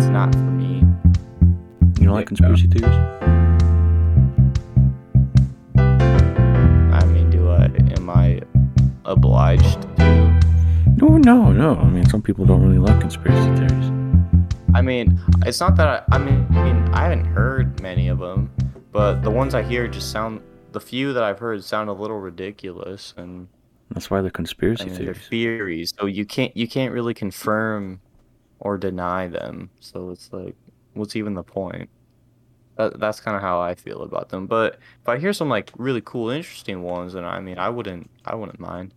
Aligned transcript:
it's 0.00 0.08
not 0.08 0.34
for 0.34 0.40
me. 0.40 0.78
You 1.98 2.06
don't 2.06 2.14
like 2.14 2.26
conspiracy 2.26 2.66
theories? 2.68 2.96
I 5.76 7.04
mean, 7.04 7.28
do 7.28 7.50
I 7.50 7.66
am 7.98 8.08
I 8.08 8.40
obliged 9.04 9.82
to? 9.98 10.40
No, 10.96 11.18
no, 11.18 11.52
no. 11.52 11.76
I 11.76 11.84
mean, 11.90 12.06
some 12.06 12.22
people 12.22 12.46
don't 12.46 12.62
really 12.62 12.78
like 12.78 12.98
conspiracy 12.98 13.54
theories. 13.56 13.90
I 14.74 14.80
mean, 14.80 15.20
it's 15.44 15.60
not 15.60 15.76
that 15.76 15.86
I, 15.86 16.16
I 16.16 16.18
mean, 16.18 16.46
I 16.52 16.64
mean, 16.64 16.82
I 16.94 17.02
haven't 17.02 17.26
heard 17.26 17.78
many 17.82 18.08
of 18.08 18.20
them, 18.20 18.50
but 18.92 19.20
the 19.20 19.30
ones 19.30 19.54
I 19.54 19.62
hear 19.62 19.86
just 19.86 20.10
sound. 20.10 20.40
The 20.72 20.80
few 20.80 21.12
that 21.12 21.22
I've 21.22 21.40
heard 21.40 21.62
sound 21.62 21.90
a 21.90 21.92
little 21.92 22.20
ridiculous, 22.20 23.12
and 23.18 23.48
That's 23.90 24.08
why 24.10 24.22
they're 24.22 24.30
conspiracy 24.30 24.84
I 24.84 24.86
mean, 24.86 24.94
they're 25.04 25.12
theories. 25.12 25.28
theories. 25.28 25.94
So 26.00 26.06
you 26.06 26.24
can't 26.24 26.56
you 26.56 26.66
can't 26.66 26.94
really 26.94 27.12
confirm 27.12 28.00
or 28.60 28.76
deny 28.78 29.26
them. 29.26 29.70
So 29.80 30.10
it's 30.10 30.32
like, 30.32 30.54
what's 30.94 31.16
even 31.16 31.34
the 31.34 31.42
point? 31.42 31.88
That, 32.76 33.00
that's 33.00 33.20
kind 33.20 33.36
of 33.36 33.42
how 33.42 33.60
I 33.60 33.74
feel 33.74 34.02
about 34.02 34.28
them. 34.28 34.46
But 34.46 34.78
if 35.02 35.08
I 35.08 35.18
hear 35.18 35.32
some 35.32 35.48
like 35.48 35.70
really 35.76 36.02
cool, 36.02 36.30
interesting 36.30 36.82
ones, 36.82 37.14
then 37.14 37.24
I 37.24 37.40
mean, 37.40 37.58
I 37.58 37.68
wouldn't 37.68 38.08
I 38.24 38.34
wouldn't 38.36 38.60
mind. 38.60 38.94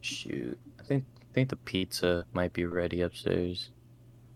Shoot, 0.00 0.58
I 0.78 0.84
think 0.84 1.04
I 1.20 1.34
think 1.34 1.48
the 1.48 1.56
pizza 1.56 2.24
might 2.32 2.52
be 2.52 2.64
ready 2.64 3.00
upstairs. 3.00 3.70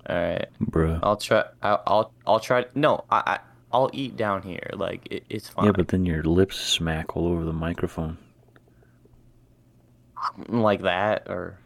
All 0.08 0.16
right, 0.16 0.48
Bruh. 0.64 0.98
I'll 1.02 1.16
try. 1.16 1.44
I'll 1.62 1.82
I'll, 1.86 2.12
I'll 2.26 2.40
try. 2.40 2.64
No, 2.74 3.04
I, 3.10 3.22
I 3.26 3.38
I'll 3.72 3.90
eat 3.92 4.16
down 4.16 4.42
here. 4.42 4.70
Like 4.72 5.06
it, 5.12 5.24
it's 5.28 5.48
fine. 5.48 5.66
Yeah, 5.66 5.72
but 5.72 5.88
then 5.88 6.06
your 6.06 6.24
lips 6.24 6.56
smack 6.56 7.16
all 7.16 7.28
over 7.28 7.44
the 7.44 7.52
microphone. 7.52 8.18
Like 10.48 10.82
that 10.82 11.26
or 11.28 11.58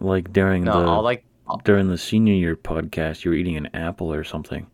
Like 0.00 0.32
during 0.32 0.64
no, 0.64 0.80
the 0.80 0.86
I'll 0.88 1.02
like 1.02 1.24
I'll- 1.48 1.58
during 1.64 1.88
the 1.88 1.98
senior 1.98 2.34
year 2.34 2.56
podcast, 2.56 3.24
you 3.24 3.30
were 3.30 3.36
eating 3.36 3.56
an 3.56 3.68
apple 3.74 4.12
or 4.12 4.24
something. 4.24 4.66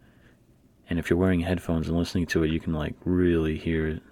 And 0.90 0.98
if 0.98 1.08
you're 1.08 1.18
wearing 1.18 1.40
headphones 1.40 1.88
and 1.88 1.96
listening 1.96 2.26
to 2.26 2.42
it, 2.44 2.50
you 2.50 2.60
can 2.60 2.72
like 2.74 2.94
really 3.04 3.56
hear 3.56 3.86
it. 3.88 4.02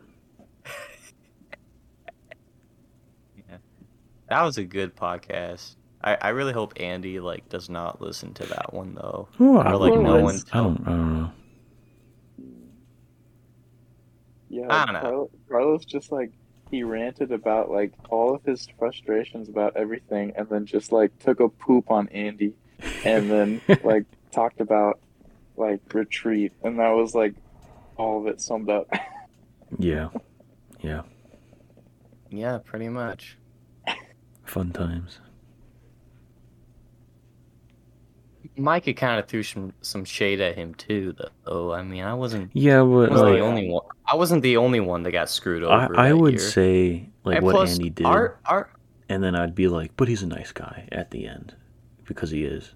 Yeah. 3.36 3.56
that 4.30 4.42
was 4.42 4.58
a 4.58 4.64
good 4.64 4.96
podcast. 4.96 5.76
I, 6.04 6.16
I 6.20 6.28
really 6.30 6.52
hope 6.52 6.72
Andy 6.80 7.20
like 7.20 7.48
does 7.48 7.68
not 7.68 8.00
listen 8.00 8.32
to 8.34 8.46
that 8.46 8.72
one 8.72 8.94
though. 8.94 9.28
Oh, 9.38 9.58
Or 9.58 9.76
like 9.76 9.94
no 10.00 10.20
one. 10.20 10.40
I 10.52 10.56
don't. 10.58 10.80
I 10.86 10.90
don't 10.90 11.18
know. 11.18 11.30
Yeah, 14.48 14.66
I 14.68 14.84
don't 14.84 15.02
know. 15.02 15.30
Carlos 15.48 15.84
just 15.84 16.10
like 16.12 16.30
he 16.72 16.82
ranted 16.82 17.30
about 17.30 17.70
like 17.70 17.92
all 18.08 18.34
of 18.34 18.42
his 18.44 18.66
frustrations 18.78 19.48
about 19.48 19.76
everything, 19.76 20.32
and 20.36 20.48
then 20.48 20.64
just 20.64 20.90
like 20.90 21.16
took 21.18 21.38
a 21.38 21.48
poop 21.48 21.90
on 21.90 22.08
Andy, 22.08 22.54
and 23.04 23.30
then 23.30 23.60
like 23.84 24.06
talked 24.32 24.60
about 24.60 24.98
like 25.56 25.80
retreat, 25.92 26.52
and 26.64 26.78
that 26.80 26.88
was 26.88 27.14
like 27.14 27.34
all 27.98 28.20
of 28.20 28.26
it 28.26 28.40
summed 28.40 28.70
up. 28.70 28.88
Yeah. 29.78 30.08
Yeah. 30.80 31.02
Yeah, 32.30 32.58
pretty 32.64 32.88
much. 32.88 33.36
Fun 34.44 34.72
times. 34.72 35.20
Micah 38.56 38.92
kind 38.92 39.18
of 39.18 39.26
threw 39.26 39.42
some 39.42 39.72
some 39.80 40.04
shade 40.04 40.40
at 40.40 40.56
him 40.56 40.74
too, 40.74 41.14
though. 41.44 41.72
I 41.72 41.82
mean, 41.82 42.04
I 42.04 42.14
wasn't, 42.14 42.50
Yeah, 42.52 42.80
I 42.80 42.82
wasn't 42.82 43.16
like 43.16 43.34
the 43.34 43.40
only 43.40 43.70
one. 43.70 43.84
I 44.06 44.16
wasn't 44.16 44.42
the 44.42 44.56
only 44.58 44.80
one 44.80 45.02
that 45.04 45.12
got 45.12 45.30
screwed 45.30 45.64
I, 45.64 45.84
over. 45.84 45.98
I 45.98 46.08
that 46.10 46.16
would 46.16 46.34
year. 46.34 46.40
say 46.40 47.08
like 47.24 47.36
And 47.36 47.46
what 47.46 47.52
plus, 47.52 47.72
Andy 47.72 47.90
did, 47.90 48.06
Our, 48.06 48.38
our, 48.44 48.70
and 49.08 49.22
then 49.22 49.34
I'd 49.34 49.54
be 49.54 49.68
like, 49.68 49.96
but 49.96 50.08
he's 50.08 50.22
a 50.22 50.26
nice 50.26 50.52
guy 50.52 50.88
at 50.92 51.10
the 51.10 51.26
end 51.26 51.54
because 52.04 52.30
he 52.30 52.44
is. 52.44 52.74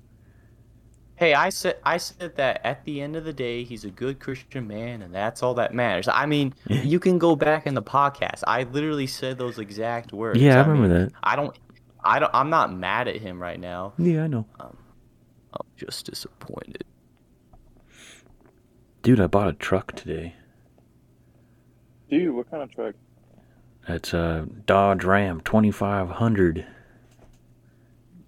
Hey, 1.16 1.32
I 1.34 1.48
said 1.48 1.76
I 1.82 1.96
said 1.96 2.36
that 2.36 2.60
at 2.64 2.84
the 2.84 3.00
end 3.00 3.16
of 3.16 3.24
the 3.24 3.32
day, 3.32 3.64
he's 3.64 3.84
a 3.84 3.90
good 3.90 4.18
Christian 4.18 4.66
man, 4.66 5.02
and 5.02 5.14
that's 5.14 5.42
all 5.42 5.54
that 5.54 5.74
matters. 5.74 6.08
I 6.08 6.26
mean, 6.26 6.54
you 6.68 7.00
can 7.00 7.18
go 7.18 7.36
back 7.36 7.66
in 7.66 7.74
the 7.74 7.82
podcast. 7.82 8.42
I 8.46 8.64
literally 8.64 9.06
said 9.06 9.38
those 9.38 9.58
exact 9.58 10.12
words. 10.12 10.40
Yeah, 10.40 10.60
I 10.60 10.62
mean, 10.66 10.72
remember 10.72 11.04
that. 11.04 11.12
I 11.22 11.36
don't, 11.36 11.56
I 12.04 12.18
don't, 12.18 12.30
I'm 12.34 12.50
not 12.50 12.72
mad 12.72 13.08
at 13.08 13.16
him 13.16 13.40
right 13.40 13.58
now. 13.58 13.94
Yeah, 13.98 14.24
I 14.24 14.26
know. 14.26 14.46
I'm 14.60 14.76
just 15.76 16.06
disappointed. 16.06 16.84
Dude, 19.02 19.20
I 19.20 19.26
bought 19.26 19.48
a 19.48 19.52
truck 19.52 19.94
today. 19.94 20.34
Dude, 22.10 22.34
what 22.34 22.50
kind 22.50 22.62
of 22.62 22.70
truck? 22.72 22.94
It's 23.88 24.12
a 24.12 24.48
Dodge 24.66 25.04
Ram 25.04 25.40
2500. 25.42 26.66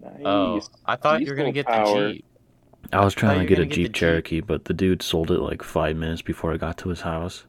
Nice. 0.00 0.12
Oh, 0.24 0.60
I 0.86 0.96
thought 0.96 1.20
you 1.20 1.26
were 1.28 1.34
gonna 1.34 1.52
get 1.52 1.66
power. 1.66 2.08
the 2.08 2.12
Jeep. 2.14 2.24
I 2.92 3.04
was 3.04 3.14
trying 3.14 3.42
you 3.42 3.46
to 3.46 3.48
get 3.48 3.58
a 3.58 3.62
gonna 3.62 3.66
get 3.66 3.70
the 3.70 3.74
Jeep 3.74 3.86
Jeep. 3.86 3.94
Cherokee, 3.94 4.40
but 4.40 4.64
the 4.66 4.74
dude 4.74 5.02
sold 5.02 5.30
it 5.30 5.40
like 5.40 5.62
five 5.62 5.96
minutes 5.96 6.22
before 6.22 6.52
I 6.52 6.56
got 6.56 6.78
to 6.78 6.88
his 6.88 7.00
house. 7.00 7.44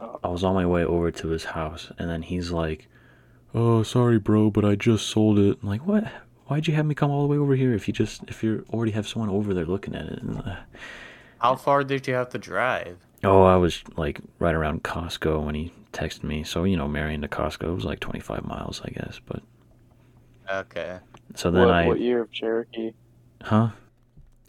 Oh. 0.00 0.20
I 0.22 0.28
was 0.28 0.44
on 0.44 0.54
my 0.54 0.66
way 0.66 0.84
over 0.84 1.10
to 1.10 1.28
his 1.28 1.44
house, 1.44 1.90
and 1.98 2.08
then 2.08 2.22
he's 2.22 2.52
like, 2.52 2.88
"Oh, 3.52 3.82
sorry, 3.82 4.18
bro, 4.18 4.50
but 4.50 4.64
I 4.64 4.76
just 4.76 5.08
sold 5.08 5.38
it." 5.40 5.58
I'm 5.62 5.68
like, 5.68 5.84
what? 5.86 6.04
Why'd 6.48 6.66
you 6.66 6.74
have 6.74 6.86
me 6.86 6.94
come 6.94 7.10
all 7.10 7.22
the 7.22 7.28
way 7.28 7.36
over 7.36 7.54
here 7.54 7.74
if 7.74 7.86
you 7.88 7.94
just 7.94 8.22
if 8.28 8.42
you 8.42 8.64
already 8.72 8.92
have 8.92 9.06
someone 9.06 9.28
over 9.30 9.52
there 9.54 9.66
looking 9.66 9.94
at 9.94 10.06
it? 10.06 10.22
And, 10.22 10.38
uh, 10.38 10.56
How 11.38 11.54
far 11.56 11.84
did 11.84 12.06
you 12.08 12.14
have 12.14 12.30
to 12.30 12.38
drive? 12.38 12.98
oh, 13.24 13.42
I 13.42 13.56
was 13.56 13.82
like 13.96 14.20
right 14.38 14.54
around 14.54 14.82
Costco 14.84 15.44
when 15.44 15.54
he 15.54 15.72
texted 15.92 16.22
me. 16.24 16.44
So 16.44 16.64
you 16.64 16.76
know, 16.76 16.88
Marion 16.88 17.20
to 17.22 17.28
Costco 17.28 17.74
was 17.74 17.84
like 17.84 18.00
25 18.00 18.44
miles, 18.44 18.80
I 18.84 18.90
guess. 18.90 19.20
But 19.24 19.42
Okay. 20.50 20.98
so 21.34 21.50
then 21.50 21.66
what, 21.66 21.74
I, 21.74 21.86
what 21.86 22.00
year 22.00 22.22
of 22.22 22.30
Cherokee? 22.32 22.92
huh? 23.42 23.70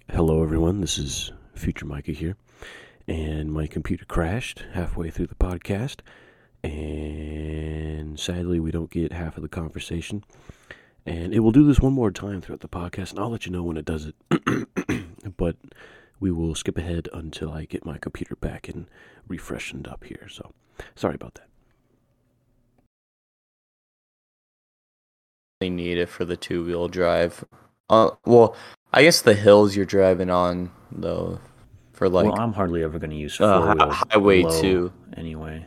Hello, 0.09 0.41
everyone. 0.41 0.79
This 0.81 0.97
is 0.97 1.31
Future 1.53 1.85
Micah 1.85 2.13
here, 2.13 2.37
and 3.09 3.51
my 3.51 3.67
computer 3.67 4.05
crashed 4.05 4.63
halfway 4.73 5.09
through 5.09 5.27
the 5.27 5.35
podcast, 5.35 5.97
and 6.63 8.17
sadly, 8.17 8.59
we 8.61 8.71
don't 8.71 8.89
get 8.89 9.11
half 9.11 9.35
of 9.35 9.43
the 9.43 9.49
conversation. 9.49 10.23
And 11.09 11.33
it 11.33 11.39
will 11.39 11.51
do 11.51 11.65
this 11.65 11.79
one 11.79 11.93
more 11.93 12.11
time 12.11 12.39
throughout 12.39 12.59
the 12.59 12.67
podcast, 12.67 13.11
and 13.11 13.19
I'll 13.19 13.31
let 13.31 13.47
you 13.47 13.51
know 13.51 13.63
when 13.63 13.77
it 13.77 13.85
does 13.85 14.05
it. 14.05 15.05
but 15.37 15.55
we 16.19 16.29
will 16.31 16.53
skip 16.53 16.77
ahead 16.77 17.09
until 17.11 17.51
I 17.51 17.65
get 17.65 17.83
my 17.83 17.97
computer 17.97 18.35
back 18.35 18.69
and 18.69 18.85
refreshened 19.27 19.87
up 19.87 20.03
here. 20.03 20.27
So, 20.29 20.51
sorry 20.95 21.15
about 21.15 21.33
that. 21.35 21.47
They 25.61 25.69
need 25.69 25.97
it 25.97 26.09
for 26.09 26.25
the 26.25 26.37
two 26.37 26.63
wheel 26.63 26.87
drive. 26.87 27.43
Uh, 27.89 28.11
well, 28.25 28.55
I 28.93 29.01
guess 29.01 29.21
the 29.21 29.33
hills 29.33 29.75
you're 29.75 29.85
driving 29.87 30.29
on 30.29 30.69
though, 30.91 31.39
for 31.91 32.07
like 32.07 32.27
well, 32.27 32.39
I'm 32.39 32.53
hardly 32.53 32.83
ever 32.83 32.99
going 32.99 33.09
to 33.09 33.15
use 33.15 33.41
uh, 33.41 33.57
four 33.57 33.67
hi- 33.67 33.73
wheel 33.73 33.91
highway 33.91 34.43
low 34.43 34.61
two. 34.61 34.93
anyway. 35.17 35.65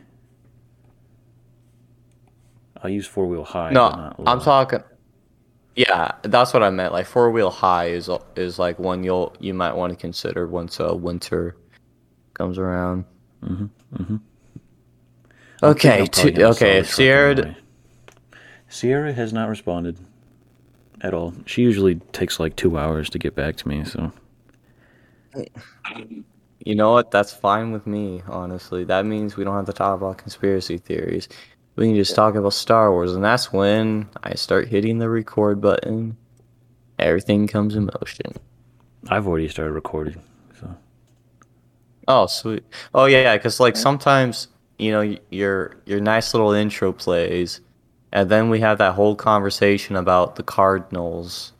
I'll 2.81 2.89
use 2.89 3.05
four 3.05 3.27
wheel 3.27 3.43
high. 3.43 3.71
No, 3.71 3.89
but 3.89 4.23
not 4.23 4.31
I'm 4.31 4.39
talking. 4.41 4.83
Yeah, 5.75 6.11
that's 6.21 6.53
what 6.53 6.61
I 6.61 6.69
meant. 6.69 6.93
Like 6.93 7.05
four 7.07 7.31
wheel 7.31 7.49
high 7.49 7.87
is 7.87 8.09
is 8.35 8.59
like 8.59 8.77
one 8.77 9.03
you'll 9.03 9.35
you 9.39 9.53
might 9.53 9.73
want 9.75 9.91
to 9.91 9.97
consider 9.97 10.47
once 10.47 10.79
uh, 10.79 10.95
winter 10.95 11.55
comes 12.35 12.57
around. 12.57 13.05
Mhm, 13.43 13.69
mhm. 13.95 14.19
Okay, 15.63 16.05
two, 16.07 16.27
okay. 16.27 16.33
the 16.35 16.43
If 16.79 16.85
truck 16.85 16.85
Sierra. 16.85 17.55
Sierra 18.69 19.13
has 19.13 19.33
not 19.33 19.49
responded 19.49 19.97
at 21.01 21.13
all. 21.13 21.33
She 21.45 21.61
usually 21.61 21.95
takes 22.11 22.39
like 22.39 22.55
two 22.55 22.77
hours 22.77 23.09
to 23.11 23.19
get 23.19 23.35
back 23.35 23.55
to 23.57 23.67
me. 23.67 23.83
So 23.83 24.11
you 26.59 26.75
know 26.75 26.91
what? 26.91 27.11
That's 27.11 27.33
fine 27.33 27.71
with 27.71 27.87
me. 27.87 28.21
Honestly, 28.27 28.83
that 28.85 29.05
means 29.05 29.35
we 29.37 29.43
don't 29.43 29.55
have 29.55 29.65
to 29.65 29.73
talk 29.73 29.95
about 29.95 30.17
conspiracy 30.17 30.77
theories. 30.77 31.27
We 31.75 31.87
can 31.87 31.95
just 31.95 32.15
talk 32.15 32.35
about 32.35 32.53
Star 32.53 32.91
Wars, 32.91 33.13
and 33.13 33.23
that's 33.23 33.51
when 33.51 34.09
I 34.23 34.35
start 34.35 34.67
hitting 34.67 34.99
the 34.99 35.09
record 35.09 35.59
button. 35.61 36.17
Everything 36.99 37.47
comes 37.47 37.75
in 37.75 37.89
motion. 38.01 38.33
I've 39.09 39.27
already 39.27 39.49
started 39.49 39.73
recording. 39.73 40.21
So 40.59 40.75
Oh, 42.07 42.27
sweet. 42.27 42.63
Oh, 42.93 43.05
yeah, 43.05 43.21
yeah. 43.21 43.37
Because 43.37 43.59
like 43.59 43.77
sometimes 43.77 44.47
you 44.77 44.91
know 44.91 45.15
your 45.29 45.75
your 45.85 45.99
nice 46.01 46.33
little 46.33 46.51
intro 46.51 46.91
plays, 46.91 47.61
and 48.11 48.29
then 48.29 48.49
we 48.49 48.59
have 48.59 48.77
that 48.79 48.93
whole 48.93 49.15
conversation 49.15 49.95
about 49.95 50.35
the 50.35 50.43
Cardinals, 50.43 51.53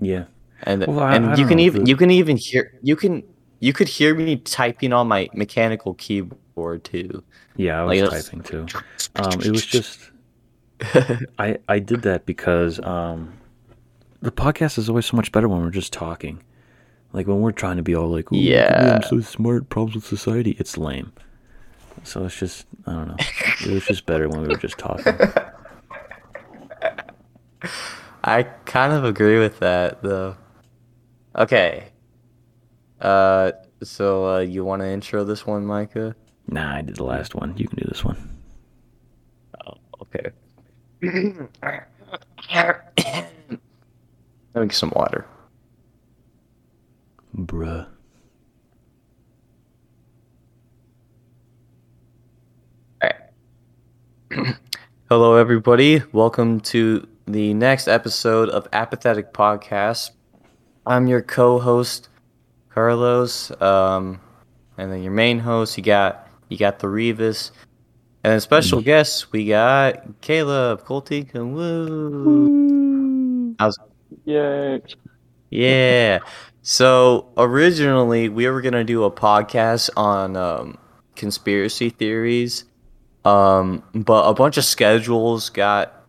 yeah, 0.00 0.24
and 0.64 0.86
Well, 0.86 1.00
I- 1.00 1.16
and 1.16 1.26
I 1.26 1.36
you 1.36 1.46
can 1.46 1.58
even 1.58 1.86
you 1.86 1.96
can 1.96 2.10
even 2.10 2.36
hear 2.36 2.78
you 2.82 2.96
can 2.96 3.22
you 3.60 3.72
could 3.72 3.88
hear 3.88 4.14
me 4.14 4.36
typing 4.38 4.92
on 4.92 5.08
my 5.08 5.28
mechanical 5.34 5.94
keyboard 5.94 6.84
too. 6.84 7.22
Yeah, 7.56 7.80
I 7.80 7.84
was 7.84 8.00
Like, 8.00 8.10
typing 8.24 8.42
too. 8.42 8.66
Um, 9.16 9.40
it 9.40 9.50
was 9.50 9.64
just 9.66 10.10
I 11.38 11.58
I 11.68 11.78
did 11.78 12.02
that 12.02 12.26
because 12.26 12.80
um, 12.84 13.34
the 14.20 14.32
podcast 14.32 14.78
is 14.78 14.88
always 14.88 15.06
so 15.06 15.16
much 15.16 15.32
better 15.32 15.48
when 15.48 15.60
we're 15.62 15.70
just 15.70 15.92
talking. 15.92 16.42
Like 17.12 17.26
when 17.26 17.40
we're 17.40 17.52
trying 17.52 17.76
to 17.76 17.82
be 17.82 17.94
all 17.94 18.08
like, 18.08 18.32
"Ooh, 18.32 18.36
look 18.36 18.44
at 18.54 18.80
me, 18.80 18.84
Yeah. 18.88 18.94
I'm 18.96 19.02
so 19.02 19.20
smart, 19.20 19.68
problems 19.68 19.94
with 19.96 20.04
society." 20.06 20.56
It's 20.58 20.78
lame. 20.78 21.12
So 22.04 22.24
it's 22.24 22.38
just 22.38 22.66
I 22.86 22.92
don't 22.92 23.08
know. 23.08 23.16
It 23.66 23.70
was 23.72 23.84
just 23.84 24.06
better 24.06 24.28
when 24.28 24.40
we 24.42 24.48
were 24.48 24.56
just 24.56 24.78
talking. 24.78 25.14
I 28.24 28.44
kind 28.64 28.92
of 28.92 29.04
agree 29.04 29.38
with 29.38 29.58
that 29.60 30.02
though. 30.02 30.36
Okay. 31.36 31.88
Uh, 33.00 33.52
so 33.82 34.36
uh, 34.36 34.38
you 34.40 34.64
want 34.64 34.80
to 34.82 34.88
intro 34.88 35.24
this 35.24 35.46
one, 35.46 35.66
Micah? 35.66 36.14
Nah, 36.48 36.76
I 36.76 36.82
did 36.82 36.96
the 36.96 37.04
last 37.04 37.34
one. 37.34 37.56
You 37.56 37.66
can 37.68 37.78
do 37.78 37.84
this 37.88 38.04
one. 38.04 38.16
Oh, 39.66 39.74
okay. 40.02 40.30
Let 41.02 41.50
me 44.60 44.66
get 44.66 44.72
some 44.72 44.92
water. 44.94 45.26
Bruh. 47.36 47.86
Hello, 55.08 55.36
everybody. 55.36 56.02
Welcome 56.12 56.60
to 56.60 57.06
the 57.26 57.54
next 57.54 57.88
episode 57.88 58.48
of 58.48 58.66
Apathetic 58.72 59.32
Podcast. 59.32 60.10
I'm 60.86 61.06
your 61.06 61.22
co-host, 61.22 62.08
Carlos, 62.70 63.50
um, 63.60 64.20
and 64.78 64.90
then 64.90 65.02
your 65.02 65.12
main 65.12 65.38
host. 65.38 65.76
You 65.76 65.84
got 65.84 66.26
you 66.52 66.58
got 66.58 66.78
the 66.78 66.86
Revis, 66.86 67.50
and 68.22 68.32
then 68.32 68.40
special 68.40 68.80
guests. 68.80 69.32
We 69.32 69.48
got 69.48 70.20
Caleb, 70.20 70.84
Colty, 70.84 71.32
and 71.34 71.54
woo. 71.54 73.54
How's 73.58 73.78
Yay. 74.24 74.80
yeah. 75.50 76.18
So 76.62 77.28
originally 77.36 78.28
we 78.28 78.48
were 78.48 78.60
gonna 78.62 78.84
do 78.84 79.04
a 79.04 79.10
podcast 79.10 79.90
on 79.96 80.36
um, 80.36 80.78
conspiracy 81.16 81.90
theories, 81.90 82.64
um, 83.24 83.82
but 83.94 84.28
a 84.28 84.34
bunch 84.34 84.56
of 84.58 84.64
schedules 84.64 85.50
got 85.50 86.06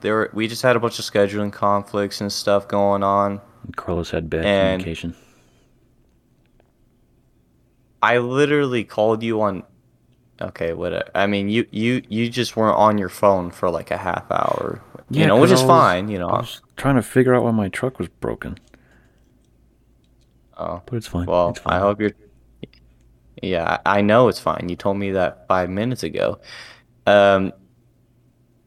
there. 0.00 0.30
We 0.32 0.48
just 0.48 0.62
had 0.62 0.76
a 0.76 0.80
bunch 0.80 0.98
of 0.98 1.04
scheduling 1.04 1.52
conflicts 1.52 2.20
and 2.20 2.32
stuff 2.32 2.68
going 2.68 3.02
on. 3.02 3.40
Carlos 3.76 4.10
had 4.10 4.30
bad 4.30 4.44
And- 4.44 4.80
communication. 4.80 5.14
I 8.02 8.18
literally 8.18 8.84
called 8.84 9.22
you 9.22 9.40
on. 9.42 9.62
Okay, 10.42 10.72
whatever. 10.72 11.08
I 11.14 11.26
mean, 11.26 11.48
you 11.48 11.66
you 11.70 12.02
you 12.08 12.28
just 12.28 12.56
weren't 12.56 12.76
on 12.76 12.98
your 12.98 13.08
phone 13.08 13.50
for 13.50 13.70
like 13.70 13.90
a 13.90 13.96
half 13.96 14.30
hour. 14.30 14.80
Yeah, 15.10 15.20
you 15.22 15.26
know, 15.26 15.36
which 15.40 15.50
is 15.50 15.60
was- 15.62 15.68
fine. 15.68 16.08
You 16.08 16.18
know. 16.18 16.28
I 16.28 16.40
was 16.40 16.60
trying 16.76 16.96
to 16.96 17.02
figure 17.02 17.34
out 17.34 17.44
why 17.44 17.50
my 17.52 17.68
truck 17.68 17.98
was 17.98 18.08
broken, 18.08 18.58
Oh. 20.56 20.82
but 20.86 20.96
it's 20.96 21.06
fine. 21.06 21.26
Well, 21.26 21.50
it's 21.50 21.60
fine. 21.60 21.74
I 21.74 21.78
hope 21.78 22.00
you're. 22.00 22.12
Yeah, 23.42 23.78
I 23.86 23.98
I 23.98 24.00
know 24.02 24.28
it's 24.28 24.40
fine. 24.40 24.68
You 24.68 24.76
told 24.76 24.96
me 24.98 25.12
that 25.12 25.46
five 25.48 25.70
minutes 25.70 26.02
ago. 26.02 26.38
Um, 27.06 27.52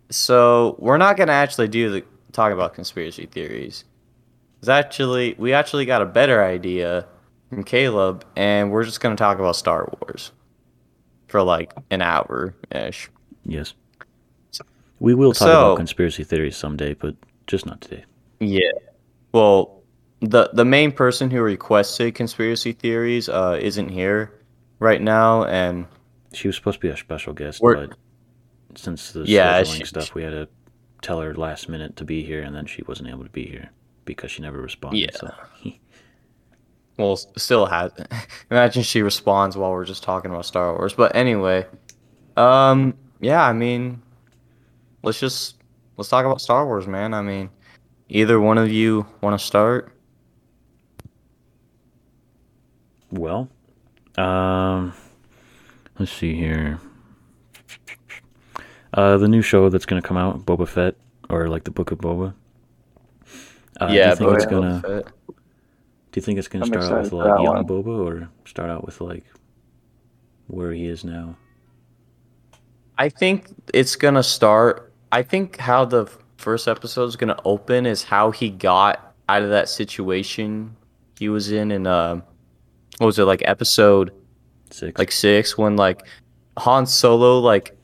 so 0.09 0.75
we're 0.79 0.97
not 0.97 1.17
gonna 1.17 1.31
actually 1.31 1.67
do 1.67 1.89
the 1.89 2.03
talk 2.31 2.51
about 2.53 2.73
conspiracy 2.73 3.25
theories. 3.25 3.85
It's 4.59 4.69
actually 4.69 5.35
we 5.37 5.53
actually 5.53 5.85
got 5.85 6.01
a 6.01 6.05
better 6.05 6.43
idea 6.43 7.05
from 7.49 7.63
Caleb, 7.63 8.25
and 8.35 8.71
we're 8.71 8.83
just 8.83 8.99
gonna 8.99 9.15
talk 9.15 9.39
about 9.39 9.55
Star 9.55 9.89
Wars 10.01 10.31
for 11.27 11.41
like 11.43 11.73
an 11.89 12.01
hour 12.01 12.55
ish. 12.71 13.09
Yes. 13.45 13.73
We 14.99 15.13
will 15.13 15.33
talk 15.33 15.47
So- 15.47 15.65
about 15.71 15.77
conspiracy 15.77 16.23
theories 16.23 16.55
someday, 16.57 16.93
but 16.93 17.15
just 17.47 17.65
not 17.65 17.81
today. 17.81 18.05
Yeah. 18.39 18.71
Well, 19.33 19.81
the 20.21 20.49
the 20.53 20.65
main 20.65 20.91
person 20.91 21.29
who 21.29 21.41
requested 21.41 22.15
conspiracy 22.15 22.71
theories 22.71 23.27
uh, 23.29 23.59
isn't 23.61 23.89
here 23.89 24.31
right 24.79 25.01
now, 25.01 25.43
and 25.45 25.85
She 26.33 26.47
was 26.47 26.55
supposed 26.55 26.77
to 26.81 26.87
be 26.87 26.89
a 26.89 26.97
special 26.97 27.33
guest, 27.33 27.59
but 27.61 27.91
since 28.75 29.11
the 29.11 29.23
Yeah, 29.25 29.63
she- 29.63 29.85
stuff, 29.85 30.13
we 30.15 30.23
had 30.23 30.31
to 30.31 30.47
tell 31.01 31.19
her 31.21 31.33
last 31.35 31.69
minute 31.69 31.95
to 31.97 32.05
be 32.05 32.23
here, 32.23 32.41
and 32.41 32.55
then 32.55 32.65
she 32.65 32.81
wasn't 32.87 33.09
able 33.09 33.23
to 33.25 33.29
be 33.29 33.45
here 33.45 33.69
because 34.05 34.31
she 34.31 34.41
never 34.41 34.59
responded. 34.61 34.99
Yeah. 34.99 35.11
So 35.17 35.33
well, 36.97 37.17
still 37.17 37.65
has. 37.65 37.91
Imagine 38.51 38.83
she 38.83 39.01
responds 39.01 39.57
while 39.57 39.71
we're 39.71 39.85
just 39.85 40.03
talking 40.03 40.31
about 40.31 40.45
Star 40.45 40.73
Wars. 40.73 40.93
But 40.93 41.15
anyway, 41.15 41.65
um, 42.37 42.95
yeah, 43.19 43.43
I 43.43 43.53
mean, 43.53 44.01
let's 45.03 45.19
just 45.19 45.55
let's 45.97 46.09
talk 46.09 46.25
about 46.25 46.41
Star 46.41 46.65
Wars, 46.65 46.87
man. 46.87 47.13
I 47.13 47.21
mean, 47.21 47.49
either 48.09 48.39
one 48.39 48.57
of 48.57 48.71
you 48.71 49.05
want 49.21 49.39
to 49.39 49.45
start? 49.45 49.91
Well, 53.11 53.49
um, 54.17 54.93
let's 55.99 56.11
see 56.11 56.35
here. 56.35 56.79
Uh, 58.93 59.17
the 59.17 59.27
new 59.27 59.41
show 59.41 59.69
that's 59.69 59.85
gonna 59.85 60.01
come 60.01 60.17
out, 60.17 60.45
Boba 60.45 60.67
Fett, 60.67 60.95
or 61.29 61.49
like 61.49 61.65
the 61.65 61.71
Book 61.71 61.91
of 61.91 61.99
Boba. 61.99 62.33
Uh, 63.79 63.87
do 63.87 63.93
you 63.93 64.15
think 64.15 64.33
it's 64.33 64.45
gonna? 64.45 64.81
Fett. 64.81 65.07
Do 66.15 66.19
you 66.19 66.23
think 66.23 66.39
it's 66.39 66.47
gonna 66.47 66.65
start 66.65 66.85
out 66.85 67.03
with 67.03 67.11
like 67.11 67.27
that 67.27 67.41
young 67.43 67.55
one. 67.55 67.67
Boba, 67.67 67.87
or 67.87 68.29
start 68.45 68.69
out 68.69 68.85
with 68.85 69.01
like 69.01 69.25
where 70.47 70.71
he 70.71 70.85
is 70.85 71.03
now? 71.03 71.35
I 72.97 73.09
think 73.09 73.49
it's 73.73 73.97
gonna 73.97 74.23
start. 74.23 74.93
I 75.11 75.23
think 75.23 75.57
how 75.57 75.83
the 75.83 76.05
first 76.37 76.69
episode 76.69 77.03
is 77.07 77.17
gonna 77.17 77.37
open 77.43 77.85
is 77.85 78.01
how 78.05 78.31
he 78.31 78.49
got 78.49 79.13
out 79.27 79.41
of 79.41 79.49
that 79.49 79.67
situation 79.67 80.77
he 81.19 81.27
was 81.27 81.51
in 81.51 81.69
in 81.69 81.85
uh, 81.85 82.21
what 82.99 83.07
was 83.07 83.19
it 83.19 83.25
like 83.25 83.41
episode 83.43 84.13
Six. 84.71 84.97
like 84.97 85.11
six 85.11 85.57
when 85.57 85.75
like 85.75 86.07
Han 86.59 86.85
Solo 86.85 87.39
like 87.39 87.77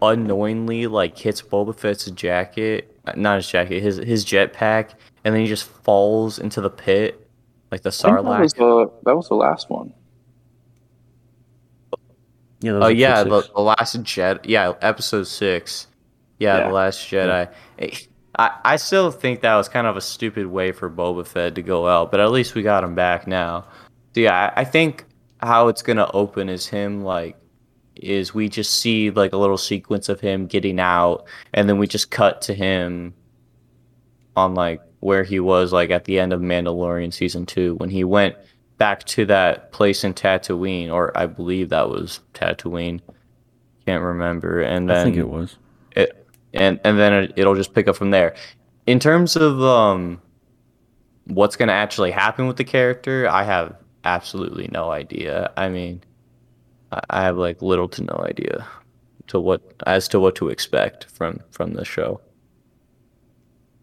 unknowingly 0.00 0.86
like 0.86 1.18
hits 1.18 1.42
Boba 1.42 1.76
Fett's 1.76 2.08
jacket, 2.12 2.96
uh, 3.04 3.14
not 3.16 3.34
his 3.34 3.48
jacket, 3.48 3.82
his 3.82 3.96
his 3.96 4.24
jetpack, 4.24 4.90
and 5.24 5.34
then 5.34 5.42
he 5.42 5.48
just 5.48 5.64
falls 5.64 6.38
into 6.38 6.60
the 6.60 6.70
pit 6.70 7.22
like 7.74 7.82
the 7.82 7.88
I 7.88 8.14
think 8.14 8.24
that 8.28 8.40
was 8.40 8.52
the 8.52 8.90
that 9.04 9.16
was 9.16 9.28
the 9.28 9.34
last 9.34 9.68
one. 9.68 9.92
yeah. 12.60 12.72
Oh 12.72 12.86
yeah, 12.88 13.24
the, 13.24 13.42
the 13.54 13.60
last 13.60 14.00
Jet. 14.02 14.44
Yeah, 14.48 14.74
episode 14.80 15.26
six. 15.26 15.88
Yeah, 16.38 16.58
Yeah. 16.58 16.68
the 16.68 16.72
last 16.72 17.00
Jedi. 17.00 17.52
Eh, 17.80 17.90
I 18.38 18.50
I 18.64 18.76
still 18.76 19.10
think 19.10 19.40
that 19.40 19.56
was 19.56 19.68
kind 19.68 19.86
of 19.88 19.96
a 19.96 20.00
stupid 20.00 20.46
way 20.46 20.70
for 20.72 20.88
Boba 20.88 21.26
Fett 21.26 21.56
to 21.56 21.62
go 21.62 21.88
out, 21.88 22.10
but 22.12 22.20
at 22.20 22.30
least 22.30 22.54
we 22.54 22.62
got 22.62 22.84
him 22.84 22.94
back 22.94 23.26
now. 23.26 23.64
So 24.14 24.20
yeah, 24.20 24.52
I, 24.56 24.60
I 24.60 24.64
think 24.64 25.04
how 25.40 25.66
it's 25.68 25.82
gonna 25.82 26.08
open 26.14 26.48
is 26.48 26.66
him 26.66 27.02
like 27.02 27.36
is 27.96 28.34
we 28.34 28.48
just 28.48 28.74
see 28.80 29.10
like 29.10 29.32
a 29.32 29.36
little 29.36 29.58
sequence 29.58 30.08
of 30.08 30.20
him 30.20 30.46
getting 30.46 30.78
out, 30.78 31.24
and 31.52 31.68
then 31.68 31.78
we 31.78 31.88
just 31.88 32.12
cut 32.12 32.40
to 32.42 32.54
him 32.54 33.14
on 34.36 34.54
like 34.54 34.80
where 35.04 35.22
he 35.22 35.38
was 35.38 35.70
like 35.70 35.90
at 35.90 36.06
the 36.06 36.18
end 36.18 36.32
of 36.32 36.40
Mandalorian 36.40 37.12
season 37.12 37.44
two 37.44 37.74
when 37.74 37.90
he 37.90 38.04
went 38.04 38.36
back 38.78 39.04
to 39.04 39.26
that 39.26 39.70
place 39.70 40.02
in 40.02 40.14
Tatooine, 40.14 40.90
or 40.90 41.16
I 41.16 41.26
believe 41.26 41.68
that 41.68 41.90
was 41.90 42.20
Tatooine. 42.32 43.02
Can't 43.84 44.02
remember. 44.02 44.62
And 44.62 44.88
then 44.88 44.96
I 44.96 45.04
think 45.04 45.16
it 45.16 45.28
was. 45.28 45.58
it, 45.90 46.26
and 46.54 46.80
and 46.84 46.98
then 46.98 47.12
it, 47.12 47.34
it'll 47.36 47.54
just 47.54 47.74
pick 47.74 47.86
up 47.86 47.96
from 47.96 48.12
there. 48.12 48.34
In 48.86 48.98
terms 48.98 49.36
of 49.36 49.62
um, 49.62 50.22
what's 51.26 51.56
gonna 51.56 51.72
actually 51.72 52.10
happen 52.10 52.46
with 52.46 52.56
the 52.56 52.64
character, 52.64 53.28
I 53.28 53.42
have 53.42 53.76
absolutely 54.04 54.70
no 54.72 54.90
idea. 54.90 55.52
I 55.54 55.68
mean, 55.68 56.02
I, 56.92 57.00
I 57.10 57.22
have 57.24 57.36
like 57.36 57.60
little 57.60 57.88
to 57.90 58.02
no 58.02 58.24
idea 58.26 58.66
to 59.26 59.38
what 59.38 59.60
as 59.86 60.08
to 60.08 60.18
what 60.18 60.34
to 60.36 60.48
expect 60.48 61.04
from 61.10 61.40
from 61.50 61.74
the 61.74 61.84
show. 61.84 62.22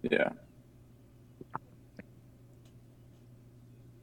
Yeah. 0.02 0.30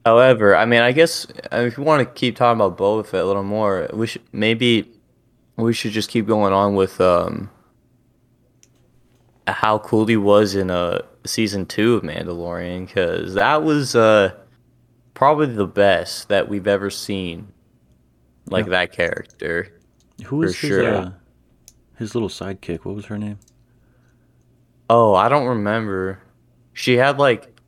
However, 0.09 0.57
I 0.57 0.65
mean, 0.65 0.81
I 0.81 0.93
guess 0.93 1.27
uh, 1.53 1.57
if 1.69 1.77
you 1.77 1.85
want 1.85 2.01
to 2.01 2.07
keep 2.19 2.35
talking 2.37 2.59
about 2.59 2.79
Boba 2.79 3.05
Fett 3.05 3.21
a 3.21 3.27
little 3.27 3.43
more, 3.43 3.91
we 3.93 4.07
should 4.07 4.23
maybe 4.33 4.91
we 5.57 5.75
should 5.75 5.93
just 5.93 6.09
keep 6.09 6.27
going 6.27 6.55
on 6.55 6.75
with 6.75 6.99
um 6.99 7.51
how 9.47 9.79
cool 9.81 10.07
he 10.07 10.17
was 10.17 10.55
in 10.55 10.71
uh 10.71 11.01
season 11.27 11.67
two 11.67 11.95
of 11.97 12.03
Mandalorian 12.03 12.87
because 12.87 13.35
that 13.35 13.63
was 13.63 13.95
uh 13.95 14.33
probably 15.13 15.47
the 15.47 15.67
best 15.67 16.29
that 16.31 16.49
we've 16.49 16.67
ever 16.67 16.89
seen, 16.89 17.53
like 18.47 18.65
Yeah. 18.65 18.71
that 18.71 18.93
character. 18.93 19.79
Who 20.25 20.41
For 20.41 20.47
his, 20.47 20.57
sure. 20.57 20.95
uh, 20.95 21.11
his 21.99 22.15
little 22.15 22.31
sidekick? 22.31 22.87
What 22.87 22.95
was 22.95 23.05
her 23.07 23.19
name? 23.19 23.39
Oh, 24.89 25.15
I 25.15 25.29
don't 25.29 25.47
remember. 25.49 26.21
She 26.73 26.97
had 26.97 27.19
like 27.19 27.61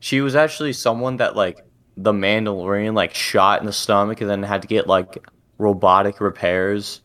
she 0.00 0.22
was 0.22 0.34
actually 0.34 0.72
someone 0.72 1.18
that 1.18 1.36
like 1.36 1.58
the 1.96 2.12
Mandalorian 2.12 2.94
like 2.94 3.14
shot 3.14 3.60
in 3.60 3.66
the 3.66 3.72
stomach 3.72 4.20
and 4.20 4.28
then 4.28 4.42
had 4.42 4.62
to 4.62 4.68
get 4.68 4.86
like 4.86 5.26
robotic 5.58 6.20
repairs 6.20 7.02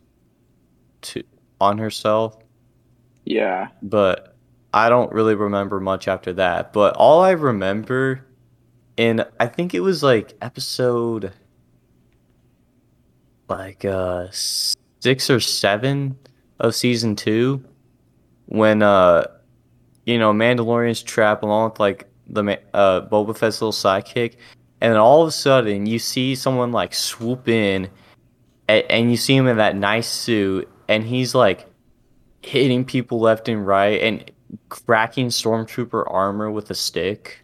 to 1.01 1.23
on 1.61 1.77
herself. 1.77 2.37
Yeah. 3.25 3.67
But 3.81 4.35
I 4.73 4.89
don't 4.89 5.11
really 5.11 5.35
remember 5.35 5.79
much 5.79 6.07
after 6.07 6.33
that. 6.33 6.73
But 6.73 6.95
all 6.95 7.21
I 7.21 7.31
remember 7.31 8.25
in 8.97 9.23
I 9.39 9.47
think 9.47 9.73
it 9.73 9.81
was 9.81 10.03
like 10.03 10.35
episode 10.41 11.31
like 13.47 13.85
uh 13.85 14.27
6 14.31 15.29
or 15.29 15.39
7 15.39 16.17
of 16.59 16.75
season 16.75 17.15
2 17.15 17.63
when 18.47 18.81
uh 18.81 19.25
you 20.05 20.17
know, 20.17 20.33
Mandalorian's 20.33 21.03
trap 21.03 21.43
along 21.43 21.69
with 21.69 21.79
like 21.79 22.09
the 22.27 22.59
uh 22.73 23.01
Boba 23.01 23.37
Fett's 23.37 23.61
little 23.61 23.71
sidekick, 23.71 24.37
and 24.81 24.93
then 24.93 24.99
all 24.99 25.21
of 25.21 25.27
a 25.27 25.31
sudden 25.31 25.85
you 25.85 25.99
see 25.99 26.35
someone 26.35 26.71
like 26.71 26.93
swoop 26.93 27.47
in, 27.47 27.89
and, 28.67 28.85
and 28.89 29.11
you 29.11 29.17
see 29.17 29.35
him 29.35 29.47
in 29.47 29.57
that 29.57 29.75
nice 29.75 30.07
suit, 30.07 30.69
and 30.87 31.03
he's 31.03 31.35
like 31.35 31.69
hitting 32.41 32.85
people 32.85 33.19
left 33.19 33.49
and 33.49 33.65
right 33.65 34.01
and 34.01 34.31
cracking 34.69 35.27
stormtrooper 35.27 36.03
armor 36.11 36.49
with 36.49 36.69
a 36.71 36.75
stick 36.75 37.43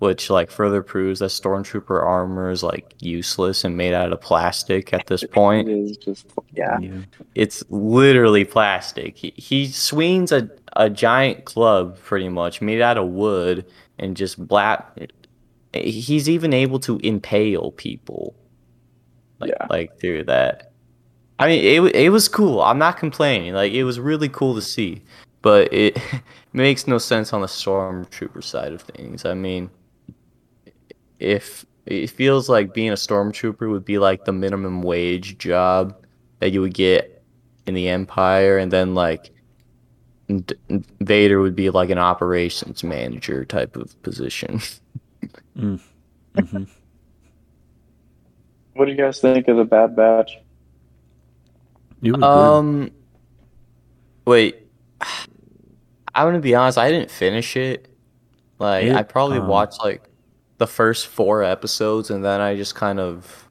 which 0.00 0.28
like 0.28 0.50
further 0.50 0.82
proves 0.82 1.20
that 1.20 1.30
stormtrooper 1.30 2.02
armor 2.02 2.50
is 2.50 2.62
like 2.62 2.94
useless 3.00 3.64
and 3.64 3.76
made 3.76 3.94
out 3.94 4.12
of 4.12 4.20
plastic 4.20 4.92
at 4.92 5.06
this 5.06 5.24
point 5.32 5.68
is 5.68 5.96
just 5.96 6.26
yeah. 6.52 6.78
Yeah. 6.78 6.98
it's 7.34 7.64
literally 7.70 8.44
plastic 8.44 9.16
he, 9.16 9.32
he 9.36 9.66
swings 9.66 10.30
a, 10.30 10.50
a 10.76 10.90
giant 10.90 11.44
club 11.44 11.98
pretty 12.00 12.28
much 12.28 12.60
made 12.60 12.82
out 12.82 12.98
of 12.98 13.08
wood 13.08 13.64
and 13.98 14.16
just 14.16 14.46
black 14.46 14.94
he's 15.74 16.28
even 16.28 16.52
able 16.52 16.78
to 16.80 16.98
impale 16.98 17.72
people 17.72 18.34
like, 19.40 19.50
Yeah. 19.50 19.66
like 19.70 19.98
through 20.00 20.24
that. 20.24 20.72
I 21.38 21.48
mean 21.48 21.64
it, 21.64 21.94
it 21.96 22.08
was 22.10 22.28
cool. 22.28 22.60
I'm 22.60 22.78
not 22.78 22.96
complaining. 22.98 23.54
Like 23.54 23.72
it 23.72 23.84
was 23.84 23.98
really 23.98 24.28
cool 24.28 24.54
to 24.54 24.62
see. 24.62 25.02
But 25.42 25.72
it 25.72 25.98
makes 26.52 26.86
no 26.86 26.98
sense 26.98 27.32
on 27.32 27.40
the 27.40 27.46
stormtrooper 27.46 28.42
side 28.42 28.72
of 28.72 28.82
things. 28.82 29.24
I 29.24 29.34
mean 29.34 29.70
if 31.18 31.64
it 31.86 32.08
feels 32.10 32.48
like 32.48 32.72
being 32.74 32.90
a 32.90 32.94
stormtrooper 32.94 33.68
would 33.70 33.84
be 33.84 33.98
like 33.98 34.24
the 34.24 34.32
minimum 34.32 34.82
wage 34.82 35.36
job 35.38 35.94
that 36.40 36.50
you 36.50 36.60
would 36.60 36.74
get 36.74 37.22
in 37.66 37.74
the 37.74 37.88
empire. 37.88 38.58
And 38.58 38.72
then 38.72 38.94
like 38.94 39.30
D- 40.28 40.56
Vader 41.00 41.40
would 41.40 41.54
be 41.54 41.68
like 41.70 41.90
an 41.90 41.98
operations 41.98 42.82
manager 42.82 43.44
type 43.44 43.76
of 43.76 44.00
position. 44.02 44.60
hmm 45.56 45.76
What 48.74 48.86
do 48.86 48.90
you 48.92 48.96
guys 48.98 49.20
think 49.20 49.48
of 49.48 49.56
the 49.56 49.64
Bad 49.64 49.96
Batch? 49.96 50.38
It 52.02 52.12
was 52.12 52.28
good. 52.28 52.60
Um 52.60 52.90
wait. 54.26 54.56
I'm 56.16 56.26
going 56.26 56.34
to 56.34 56.40
be 56.40 56.54
honest, 56.54 56.78
I 56.78 56.90
didn't 56.92 57.10
finish 57.10 57.56
it. 57.56 57.88
Like 58.58 58.84
It, 58.84 58.94
I 58.94 59.02
probably 59.02 59.38
um, 59.38 59.48
watched 59.48 59.82
like 59.82 60.08
the 60.58 60.66
first 60.66 61.08
4 61.08 61.42
episodes 61.42 62.10
and 62.10 62.24
then 62.24 62.40
I 62.40 62.56
just 62.56 62.74
kind 62.76 63.00
of 63.00 63.48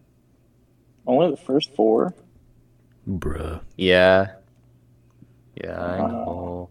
Only 1.08 1.32
the 1.32 1.38
first 1.38 1.76
four. 1.76 2.14
Bruh. 3.08 3.62
yeah. 3.78 4.36
Yeah, 5.56 5.80
I 5.82 6.02
Wow. 6.02 6.08
know. 6.08 6.70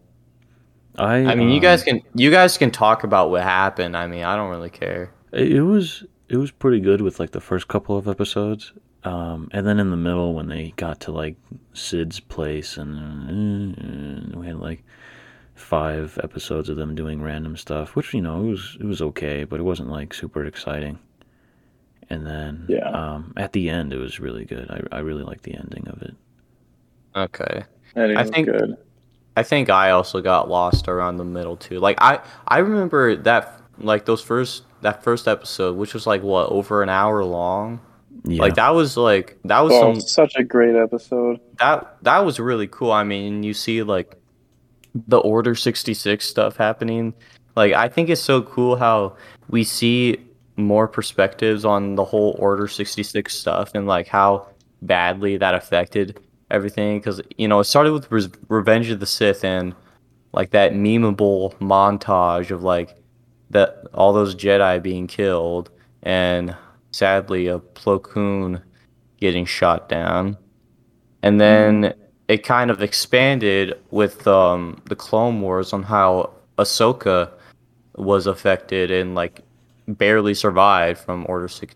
I 0.97 1.15
I 1.25 1.35
mean, 1.35 1.49
you 1.49 1.59
guys 1.59 1.83
can 1.83 2.01
you 2.15 2.29
guys 2.31 2.57
can 2.57 2.71
talk 2.71 3.03
about 3.03 3.29
what 3.31 3.41
happened. 3.43 3.97
I 3.97 4.07
mean, 4.07 4.23
I 4.23 4.35
don't 4.35 4.49
really 4.49 4.69
care. 4.69 5.11
It 5.31 5.51
it 5.53 5.61
was 5.63 6.03
it 6.29 6.37
was 6.37 6.51
pretty 6.51 6.79
good 6.79 7.01
with 7.01 7.19
like 7.19 7.31
the 7.31 7.41
first 7.41 7.67
couple 7.67 7.97
of 7.97 8.07
episodes, 8.07 8.71
um, 9.03 9.49
and 9.51 9.65
then 9.67 9.79
in 9.79 9.89
the 9.91 9.97
middle 9.97 10.33
when 10.33 10.47
they 10.47 10.73
got 10.75 10.99
to 11.01 11.11
like 11.11 11.35
Cid's 11.73 12.19
place, 12.19 12.77
and, 12.77 12.97
and 13.29 14.35
we 14.35 14.47
had 14.47 14.57
like 14.59 14.83
five 15.55 16.19
episodes 16.23 16.69
of 16.69 16.75
them 16.77 16.95
doing 16.95 17.21
random 17.21 17.55
stuff, 17.57 17.95
which 17.95 18.13
you 18.13 18.21
know 18.21 18.43
it 18.43 18.49
was 18.49 18.77
it 18.79 18.85
was 18.85 19.01
okay, 19.01 19.43
but 19.43 19.59
it 19.59 19.63
wasn't 19.63 19.89
like 19.89 20.13
super 20.13 20.45
exciting. 20.45 20.99
And 22.09 22.27
then 22.27 22.65
Yeah. 22.67 22.89
um, 22.89 23.33
at 23.37 23.53
the 23.53 23.69
end, 23.69 23.93
it 23.93 23.97
was 23.97 24.19
really 24.19 24.45
good. 24.45 24.69
I 24.69 24.97
I 24.97 24.99
really 24.99 25.23
liked 25.23 25.43
the 25.43 25.55
ending 25.55 25.87
of 25.87 26.01
it. 26.03 26.15
Okay. 27.15 27.63
And 27.95 28.11
it 28.11 28.17
I 28.17 28.21
was 28.21 28.31
think- 28.31 28.47
good. 28.47 28.77
I 29.35 29.43
think 29.43 29.69
I 29.69 29.91
also 29.91 30.21
got 30.21 30.49
lost 30.49 30.87
around 30.87 31.17
the 31.17 31.25
middle 31.25 31.57
too. 31.57 31.79
Like 31.79 31.97
I 32.01 32.19
I 32.47 32.59
remember 32.59 33.15
that 33.15 33.59
like 33.79 34.05
those 34.05 34.21
first 34.21 34.63
that 34.81 35.03
first 35.03 35.27
episode, 35.27 35.75
which 35.77 35.93
was 35.93 36.05
like 36.05 36.21
what 36.21 36.49
over 36.49 36.83
an 36.83 36.89
hour 36.89 37.23
long. 37.23 37.79
Yeah, 38.25 38.41
Like 38.43 38.55
that 38.55 38.69
was 38.69 38.95
like 38.95 39.37
that 39.45 39.59
was 39.61 39.73
Oh, 39.73 39.93
some 39.93 40.01
such 40.01 40.35
a 40.35 40.43
great 40.43 40.75
episode. 40.75 41.39
that 41.59 41.97
that 42.03 42.19
was 42.25 42.39
really 42.39 42.67
cool. 42.67 42.91
I 42.91 43.03
mean, 43.03 43.43
you 43.43 43.53
see 43.53 43.81
like 43.83 44.15
the 45.07 45.17
Order 45.17 45.55
66 45.55 46.23
stuff 46.25 46.55
happening. 46.55 47.13
Like 47.55 47.73
I 47.73 47.89
think 47.89 48.09
it's 48.09 48.21
so 48.21 48.43
cool 48.43 48.75
how 48.75 49.17
we 49.49 49.63
see 49.63 50.17
more 50.55 50.87
perspectives 50.87 51.65
on 51.65 51.95
the 51.95 52.05
whole 52.05 52.35
Order 52.37 52.67
66 52.67 53.33
stuff 53.33 53.71
and 53.73 53.87
like 53.87 54.07
how 54.07 54.47
badly 54.83 55.37
that 55.37 55.55
affected 55.55 56.19
everything 56.53 57.01
cuz 57.01 57.19
you 57.37 57.47
know, 57.47 57.59
it 57.59 57.65
started 57.65 57.93
with 57.93 58.11
Re- 58.11 58.31
Revenge 58.47 58.89
of 58.89 58.99
the 58.99 59.05
Sith 59.05 59.43
and 59.43 59.75
like 60.33 60.51
that 60.51 60.73
memeable 60.73 61.53
montage 61.55 62.51
of 62.51 62.63
like 62.63 62.95
that 63.49 63.85
all 63.93 64.13
those 64.13 64.35
Jedi 64.35 64.81
being 64.81 65.07
killed 65.07 65.69
and 66.01 66.55
sadly 66.91 67.47
a 67.47 67.59
Plo 67.59 68.01
Koon 68.01 68.61
getting 69.19 69.45
shot 69.45 69.89
down. 69.89 70.37
And 71.21 71.39
then 71.39 71.93
it 72.27 72.43
kind 72.43 72.69
of 72.71 72.81
expanded 72.81 73.79
with 73.91 74.27
um, 74.27 74.81
the 74.85 74.95
Clone 74.95 75.39
Wars 75.41 75.71
on 75.71 75.83
how 75.83 76.31
Ahsoka 76.57 77.31
was 77.95 78.27
affected 78.27 78.91
and 78.91 79.15
like 79.15 79.41
barely 79.87 80.33
survived 80.33 80.99
from 80.99 81.25
Order 81.29 81.47
six- 81.47 81.75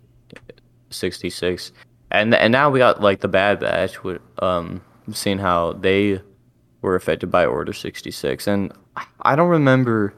66 0.90 1.72
and 2.12 2.34
and 2.34 2.52
now 2.52 2.70
we 2.70 2.80
got 2.80 3.02
like 3.02 3.22
the 3.22 3.28
Bad 3.28 3.60
Batch 3.60 4.04
with 4.04 4.22
um 4.40 4.82
seeing 5.12 5.38
how 5.38 5.74
they 5.74 6.22
were 6.82 6.96
affected 6.96 7.32
by 7.32 7.46
Order 7.46 7.74
66 7.74 8.48
and 8.48 8.72
I 9.22 9.36
don't 9.36 9.50
remember 9.50 10.14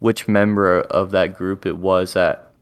which 0.00 0.26
member 0.26 0.80
of 0.80 1.10
that 1.12 1.36
group 1.36 1.64
it 1.66 1.76
was 1.76 2.14
that 2.14 2.52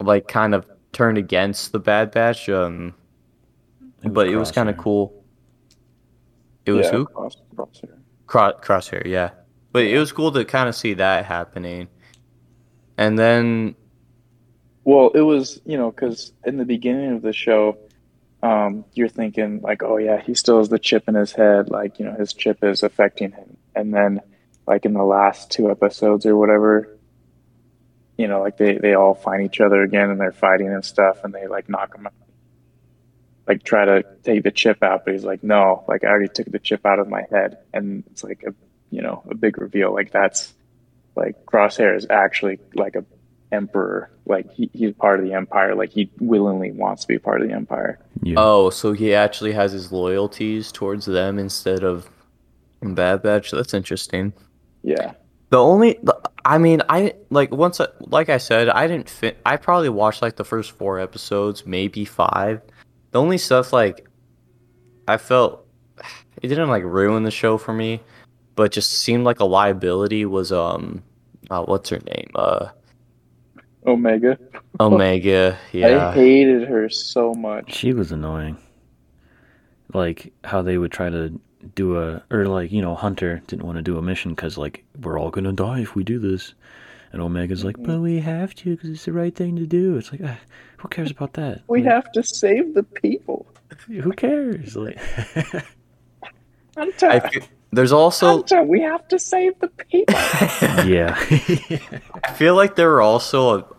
like 0.00 0.28
kind 0.28 0.54
of 0.54 0.66
turned 0.92 1.18
against 1.18 1.72
the 1.72 1.78
Bad 1.78 2.10
Batch 2.10 2.48
um 2.48 2.94
but 4.12 4.28
it 4.28 4.36
was 4.36 4.52
kind 4.52 4.68
of 4.68 4.76
cool. 4.76 5.24
It 6.66 6.72
was 6.72 6.86
yeah, 6.86 6.92
who? 6.92 7.06
Cross, 7.06 7.36
Crosshair. 7.54 7.98
Cro- 8.26 8.58
Crosshair, 8.60 9.06
yeah. 9.06 9.30
But 9.72 9.84
it 9.84 9.98
was 9.98 10.12
cool 10.12 10.30
to 10.32 10.44
kind 10.44 10.68
of 10.68 10.74
see 10.74 10.94
that 10.94 11.24
happening. 11.24 11.88
And 12.96 13.18
then, 13.18 13.74
Well, 14.84 15.10
it 15.14 15.22
was, 15.22 15.60
you 15.64 15.78
know, 15.78 15.90
because 15.90 16.32
in 16.44 16.58
the 16.58 16.64
beginning 16.64 17.16
of 17.16 17.22
the 17.22 17.32
show, 17.32 17.78
um, 18.42 18.84
you're 18.92 19.08
thinking 19.08 19.62
like, 19.62 19.82
oh 19.82 19.96
yeah, 19.96 20.20
he 20.20 20.34
still 20.34 20.58
has 20.58 20.68
the 20.68 20.78
chip 20.78 21.08
in 21.08 21.14
his 21.14 21.32
head, 21.32 21.70
like 21.70 21.98
you 21.98 22.04
know, 22.04 22.12
his 22.12 22.34
chip 22.34 22.62
is 22.62 22.82
affecting 22.82 23.32
him. 23.32 23.56
And 23.74 23.92
then, 23.92 24.20
like 24.66 24.84
in 24.84 24.92
the 24.92 25.02
last 25.02 25.50
two 25.50 25.70
episodes 25.70 26.26
or 26.26 26.36
whatever, 26.36 26.98
you 28.18 28.28
know, 28.28 28.42
like 28.42 28.58
they 28.58 28.76
they 28.76 28.94
all 28.94 29.14
find 29.14 29.42
each 29.42 29.60
other 29.60 29.82
again 29.82 30.10
and 30.10 30.20
they're 30.20 30.32
fighting 30.32 30.68
and 30.68 30.84
stuff, 30.84 31.24
and 31.24 31.32
they 31.32 31.46
like 31.46 31.70
knock 31.70 31.94
him 31.96 32.06
out, 32.06 32.12
like 33.48 33.62
try 33.64 33.86
to 33.86 34.04
take 34.22 34.42
the 34.42 34.50
chip 34.50 34.82
out, 34.82 35.06
but 35.06 35.14
he's 35.14 35.24
like, 35.24 35.42
no, 35.42 35.82
like 35.88 36.04
I 36.04 36.08
already 36.08 36.28
took 36.28 36.50
the 36.50 36.58
chip 36.58 36.84
out 36.84 36.98
of 36.98 37.08
my 37.08 37.24
head, 37.30 37.58
and 37.72 38.04
it's 38.10 38.22
like 38.22 38.44
a, 38.46 38.54
you 38.90 39.00
know, 39.00 39.22
a 39.30 39.34
big 39.34 39.56
reveal. 39.56 39.94
Like 39.94 40.12
that's 40.12 40.52
like 41.16 41.46
Crosshair 41.46 41.96
is 41.96 42.06
actually 42.10 42.58
like 42.74 42.96
a 42.96 43.06
emperor. 43.52 44.10
Like 44.26 44.52
he, 44.52 44.70
he's 44.72 44.92
part 44.94 45.20
of 45.20 45.26
the 45.26 45.32
empire. 45.32 45.74
Like 45.74 45.90
he 45.90 46.10
willingly 46.20 46.72
wants 46.72 47.02
to 47.02 47.08
be 47.08 47.18
part 47.18 47.42
of 47.42 47.48
the 47.48 47.54
empire. 47.54 47.98
Yeah. 48.22 48.36
oh, 48.38 48.70
so 48.70 48.92
he 48.92 49.14
actually 49.14 49.52
has 49.52 49.72
his 49.72 49.92
loyalties 49.92 50.72
towards 50.72 51.06
them 51.06 51.38
instead 51.38 51.84
of 51.84 52.08
Bad 52.82 53.22
Batch. 53.22 53.50
That's 53.50 53.74
interesting. 53.74 54.32
Yeah. 54.82 55.12
The 55.50 55.58
only, 55.58 55.98
I 56.44 56.58
mean, 56.58 56.82
I 56.88 57.14
like 57.30 57.52
once, 57.52 57.80
I, 57.80 57.86
like 58.00 58.28
I 58.28 58.38
said, 58.38 58.68
I 58.68 58.86
didn't 58.86 59.08
fit. 59.08 59.38
I 59.46 59.56
probably 59.56 59.88
watched 59.88 60.20
like 60.20 60.36
the 60.36 60.44
first 60.44 60.72
four 60.72 60.98
episodes, 60.98 61.64
maybe 61.66 62.04
five. 62.04 62.60
The 63.12 63.20
only 63.20 63.38
stuff 63.38 63.72
like 63.72 64.06
I 65.06 65.16
felt 65.16 65.66
it 66.42 66.48
didn't 66.48 66.68
like 66.68 66.84
ruin 66.84 67.22
the 67.22 67.30
show 67.30 67.58
for 67.58 67.72
me, 67.72 68.00
but 68.56 68.72
just 68.72 68.90
seemed 68.90 69.24
like 69.24 69.40
a 69.40 69.44
liability 69.44 70.24
was 70.26 70.50
um, 70.52 71.02
uh, 71.50 71.62
what's 71.64 71.90
her 71.90 72.00
name? 72.00 72.30
Uh, 72.34 72.68
Omega. 73.86 74.38
Omega. 74.80 75.58
Yeah. 75.72 76.08
I 76.08 76.14
hated 76.14 76.68
her 76.68 76.88
so 76.88 77.34
much. 77.34 77.74
She 77.74 77.92
was 77.92 78.12
annoying. 78.12 78.56
Like 79.92 80.32
how 80.44 80.62
they 80.62 80.78
would 80.78 80.92
try 80.92 81.10
to 81.10 81.38
do 81.74 81.98
a, 81.98 82.22
or 82.30 82.46
like 82.46 82.72
you 82.72 82.82
know, 82.82 82.94
Hunter 82.94 83.42
didn't 83.46 83.64
want 83.66 83.76
to 83.76 83.82
do 83.82 83.96
a 83.98 84.02
mission 84.02 84.34
because 84.34 84.56
like 84.58 84.84
we're 85.00 85.18
all 85.18 85.30
gonna 85.30 85.52
die 85.52 85.80
if 85.80 85.94
we 85.94 86.02
do 86.04 86.18
this, 86.18 86.54
and 87.12 87.20
Omega's 87.22 87.64
like, 87.64 87.76
but 87.82 88.00
we 88.00 88.18
have 88.18 88.54
to 88.56 88.74
because 88.76 88.90
it's 88.90 89.04
the 89.04 89.12
right 89.12 89.34
thing 89.34 89.56
to 89.56 89.66
do. 89.66 89.96
It's 89.96 90.10
like, 90.10 90.20
ah, 90.24 90.38
who 90.78 90.88
cares 90.88 91.10
about 91.10 91.34
that? 91.34 91.62
We 91.68 91.82
Like, 91.82 91.92
have 91.92 92.12
to 92.12 92.22
save 92.22 92.74
the 92.74 92.82
people. 92.82 93.46
Who 93.88 94.12
cares? 94.12 94.76
Like, 94.76 94.98
Hunter, 96.76 97.08
I 97.08 97.20
feel, 97.20 97.42
there's 97.72 97.92
also 97.92 98.26
Hunter, 98.38 98.62
we 98.62 98.80
have 98.80 99.06
to 99.08 99.18
save 99.18 99.58
the 99.60 99.68
people. 99.68 100.14
yeah, 100.88 101.14
I 102.24 102.32
feel 102.32 102.54
like 102.56 102.74
there 102.76 102.88
were 102.90 103.00
also 103.02 103.73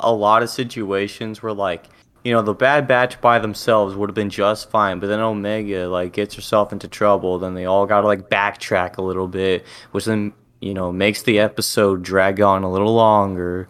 a, 0.00 0.08
a 0.08 0.12
lot 0.12 0.42
of 0.42 0.50
situations 0.50 1.42
where 1.42 1.52
like 1.52 1.84
you 2.24 2.32
know 2.32 2.42
the 2.42 2.54
Bad 2.54 2.88
Batch 2.88 3.20
by 3.20 3.38
themselves 3.38 3.94
would 3.94 4.08
have 4.08 4.14
been 4.14 4.30
just 4.30 4.70
fine, 4.70 4.98
but 4.98 5.06
then 5.06 5.20
Omega 5.20 5.88
like 5.88 6.12
gets 6.12 6.34
herself 6.34 6.72
into 6.72 6.88
trouble. 6.88 7.38
Then 7.38 7.54
they 7.54 7.64
all 7.66 7.86
got 7.86 8.00
to 8.00 8.06
like 8.06 8.28
backtrack 8.28 8.96
a 8.98 9.02
little 9.02 9.28
bit, 9.28 9.64
which 9.92 10.04
then 10.06 10.32
you 10.60 10.72
know, 10.72 10.90
makes 10.90 11.22
the 11.22 11.38
episode 11.38 12.02
drag 12.02 12.40
on 12.40 12.62
a 12.64 12.70
little 12.70 12.94
longer, 12.94 13.68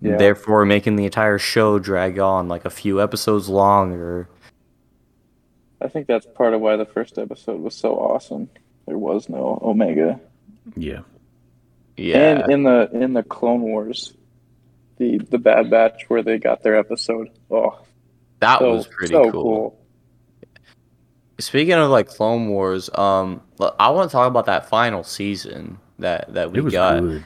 Yeah. 0.00 0.16
therefore 0.16 0.66
making 0.66 0.96
the 0.96 1.04
entire 1.04 1.38
show 1.38 1.78
drag 1.78 2.18
on 2.18 2.48
like 2.48 2.64
a 2.64 2.70
few 2.70 3.00
episodes 3.00 3.48
longer. 3.48 4.28
I 5.80 5.88
think 5.88 6.08
that's 6.08 6.26
part 6.26 6.54
of 6.54 6.60
why 6.60 6.76
the 6.76 6.84
first 6.84 7.18
episode 7.18 7.60
was 7.60 7.74
so 7.74 7.94
awesome. 7.94 8.50
There 8.86 8.98
was 8.98 9.28
no 9.28 9.60
Omega. 9.62 10.20
Yeah. 10.76 11.00
Yeah. 11.96 12.40
And 12.42 12.52
in 12.52 12.62
the 12.64 12.90
in 12.92 13.12
the 13.12 13.22
Clone 13.22 13.60
Wars, 13.62 14.12
the 14.98 15.18
the 15.30 15.38
Bad 15.38 15.70
Batch 15.70 16.04
where 16.08 16.22
they 16.22 16.38
got 16.38 16.62
their 16.62 16.76
episode. 16.76 17.28
Oh, 17.50 17.78
that 18.40 18.58
so, 18.60 18.72
was 18.74 18.86
pretty 18.86 19.14
so 19.14 19.30
cool. 19.30 19.78
Speaking 21.40 21.74
of 21.74 21.90
like 21.90 22.08
Clone 22.08 22.48
Wars, 22.48 22.90
um, 22.94 23.40
l- 23.60 23.74
I 23.78 23.90
want 23.90 24.10
to 24.10 24.12
talk 24.12 24.26
about 24.28 24.46
that 24.46 24.68
final 24.68 25.04
season 25.04 25.78
that 26.00 26.32
that 26.34 26.50
we 26.50 26.58
It 26.58 26.62
was 26.64 26.72
got. 26.72 27.00
good. 27.00 27.24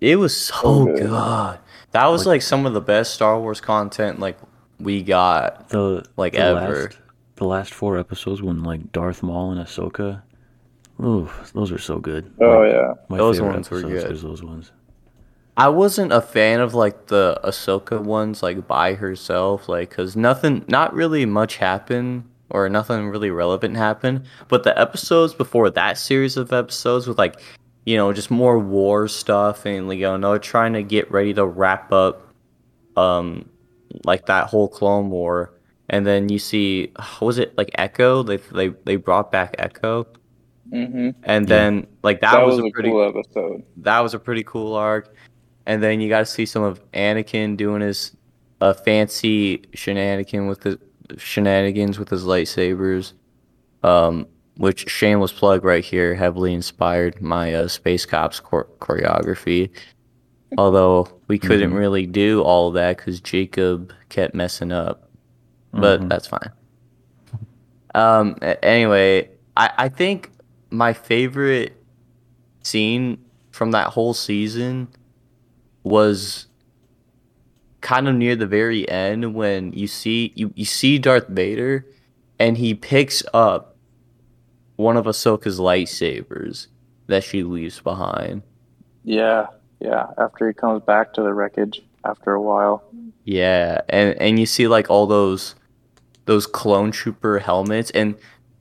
It 0.00 0.16
was 0.16 0.36
so 0.36 0.54
So 0.54 0.84
good. 0.86 1.08
good. 1.08 1.58
That 1.92 2.06
was 2.06 2.26
Like- 2.26 2.34
like, 2.36 2.42
some 2.42 2.66
of 2.66 2.74
the 2.74 2.80
best 2.80 3.14
Star 3.14 3.38
Wars 3.40 3.60
content 3.60 4.18
like 4.20 4.36
we 4.80 5.02
got. 5.02 5.68
The 5.70 6.04
Like 6.16 6.32
the 6.34 6.40
ever. 6.40 6.82
Last, 6.84 6.98
the 7.36 7.44
last 7.44 7.72
four 7.74 7.96
episodes 7.98 8.42
when 8.42 8.62
like 8.64 8.92
Darth 8.92 9.22
Maul 9.22 9.52
and 9.52 9.64
Ahsoka. 9.64 10.22
Ooh, 11.02 11.28
those 11.54 11.72
are 11.72 11.78
so 11.78 11.98
good. 11.98 12.30
Oh 12.40 12.60
Like, 12.60 12.72
yeah, 12.72 12.92
My 13.08 13.16
Those 13.16 13.36
favorite 13.38 13.54
ones 13.54 13.70
were 13.70 13.78
episodes 13.78 14.04
good. 14.22 14.30
those 14.30 14.42
ones. 14.42 14.72
I 15.56 15.68
wasn't 15.68 16.12
a 16.12 16.20
fan 16.22 16.60
of 16.60 16.74
like 16.74 17.06
the 17.08 17.38
Ahsoka 17.44 18.00
ones 18.02 18.42
like 18.42 18.66
by 18.66 18.94
herself, 18.94 19.68
like 19.68 19.90
because 19.90 20.16
nothing, 20.16 20.64
not 20.68 20.94
really 20.94 21.26
much 21.26 21.56
happened 21.56 22.24
or 22.50 22.68
nothing 22.68 23.08
really 23.08 23.30
relevant 23.30 23.76
happened. 23.76 24.24
But 24.48 24.62
the 24.64 24.78
episodes 24.80 25.34
before 25.34 25.68
that 25.70 25.98
series 25.98 26.36
of 26.36 26.52
episodes 26.52 27.06
with 27.06 27.18
like, 27.18 27.38
you 27.84 27.96
know, 27.96 28.12
just 28.12 28.30
more 28.30 28.58
war 28.58 29.08
stuff 29.08 29.66
and 29.66 29.88
like, 29.88 29.98
you 29.98 30.16
know, 30.18 30.38
trying 30.38 30.72
to 30.72 30.82
get 30.82 31.10
ready 31.10 31.34
to 31.34 31.44
wrap 31.44 31.92
up, 31.92 32.28
um, 32.96 33.48
like 34.04 34.26
that 34.26 34.46
whole 34.46 34.68
Clone 34.68 35.10
War. 35.10 35.52
And 35.90 36.06
then 36.06 36.30
you 36.30 36.38
see, 36.38 36.92
was 37.20 37.36
it 37.38 37.56
like 37.58 37.70
Echo? 37.74 38.22
They 38.22 38.38
they 38.38 38.68
they 38.84 38.96
brought 38.96 39.30
back 39.30 39.54
Echo, 39.58 40.06
hmm 40.70 41.10
and 41.24 41.46
Yeah. 41.48 41.54
then 41.56 41.86
like 42.02 42.20
that, 42.22 42.32
that, 42.32 42.46
was, 42.46 42.56
was, 42.56 42.64
a 42.64 42.68
a 42.68 42.70
pretty 42.72 42.88
cool 42.90 43.02
episode. 43.06 43.62
that 43.78 44.00
was 44.00 44.14
a 44.14 44.18
pretty 44.18 44.44
cool 44.44 44.74
arc. 44.74 45.14
And 45.66 45.82
then 45.82 46.00
you 46.00 46.08
got 46.08 46.20
to 46.20 46.26
see 46.26 46.46
some 46.46 46.62
of 46.62 46.80
Anakin 46.92 47.56
doing 47.56 47.82
his 47.82 48.16
uh, 48.60 48.72
fancy 48.72 49.62
shenanigan 49.74 50.46
with 50.46 50.60
the 50.62 50.78
shenanigans 51.18 51.98
with 51.98 52.08
his 52.08 52.24
lightsabers. 52.24 53.12
Um, 53.82 54.26
which 54.58 54.88
shameless 54.88 55.32
plug 55.32 55.64
right 55.64 55.82
here, 55.84 56.14
heavily 56.14 56.52
inspired 56.52 57.20
my 57.22 57.54
uh, 57.54 57.68
Space 57.68 58.04
Cops 58.04 58.38
chor- 58.38 58.68
choreography. 58.80 59.70
Although 60.58 61.08
we 61.28 61.38
couldn't 61.38 61.70
Mhm. 61.72 61.78
really 61.78 62.06
do 62.06 62.42
all 62.42 62.68
of 62.68 62.74
that 62.74 62.98
because 62.98 63.20
Jacob 63.20 63.92
kept 64.10 64.34
messing 64.34 64.70
up, 64.70 65.08
but 65.72 66.02
Mhm. 66.02 66.08
that's 66.10 66.26
fine. 66.26 66.50
Um. 67.94 68.36
Anyway, 68.62 69.30
I 69.56 69.70
I 69.78 69.88
think 69.88 70.30
my 70.70 70.92
favorite 70.92 71.74
scene 72.62 73.18
from 73.50 73.70
that 73.72 73.88
whole 73.88 74.14
season 74.14 74.88
was 75.82 76.46
kind 77.80 78.08
of 78.08 78.14
near 78.14 78.36
the 78.36 78.46
very 78.46 78.88
end 78.88 79.34
when 79.34 79.72
you 79.72 79.86
see 79.86 80.32
you, 80.36 80.52
you 80.54 80.64
see 80.64 80.98
Darth 80.98 81.28
Vader 81.28 81.86
and 82.38 82.56
he 82.58 82.74
picks 82.74 83.22
up 83.34 83.76
one 84.76 84.96
of 84.96 85.04
Ahsoka's 85.04 85.58
lightsabers 85.58 86.68
that 87.06 87.24
she 87.24 87.42
leaves 87.42 87.80
behind. 87.80 88.42
Yeah, 89.04 89.46
yeah. 89.80 90.06
After 90.18 90.48
he 90.48 90.54
comes 90.54 90.82
back 90.82 91.12
to 91.14 91.22
the 91.22 91.32
wreckage 91.32 91.82
after 92.04 92.32
a 92.32 92.40
while. 92.40 92.82
Yeah, 93.24 93.80
and 93.88 94.20
and 94.20 94.38
you 94.38 94.46
see 94.46 94.68
like 94.68 94.90
all 94.90 95.06
those 95.06 95.54
those 96.24 96.46
clone 96.46 96.90
trooper 96.90 97.38
helmets 97.38 97.90
and 97.90 98.16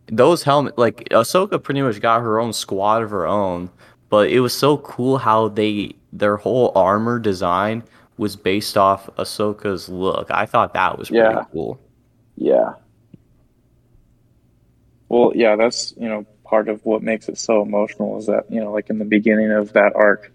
those 0.08 0.44
helmet 0.44 0.78
like 0.78 1.08
Ahsoka 1.10 1.62
pretty 1.62 1.82
much 1.82 2.02
got 2.02 2.22
her 2.22 2.40
own 2.40 2.54
squad 2.54 3.04
of 3.04 3.12
her 3.12 3.28
own, 3.28 3.70
but 4.12 4.30
it 4.30 4.42
was 4.42 4.54
so 4.54 4.78
cool 4.78 5.18
how 5.18 5.48
they 5.48 5.96
their 6.14 6.38
whole 6.38 6.72
armor 6.76 7.18
design 7.18 7.84
was 8.18 8.36
based 8.36 8.78
off 8.78 9.08
Ahsoka's 9.16 9.90
look. 9.90 10.30
I 10.30 10.46
thought 10.46 10.76
that 10.76 11.00
was 11.00 11.10
pretty 11.10 11.40
cool. 11.52 11.80
Yeah. 12.36 12.74
Well, 15.10 15.32
yeah, 15.34 15.56
that's, 15.56 15.94
you 15.98 16.08
know, 16.08 16.26
part 16.46 16.70
of 16.70 16.86
what 16.86 17.02
makes 17.02 17.30
it 17.30 17.38
so 17.38 17.62
emotional 17.62 18.18
is 18.18 18.28
that, 18.28 18.46
you 18.50 18.60
know, 18.60 18.72
like 18.72 18.90
in 18.90 19.00
the 19.00 19.06
beginning 19.06 19.52
of 19.52 19.74
that 19.74 19.96
arc, 19.96 20.32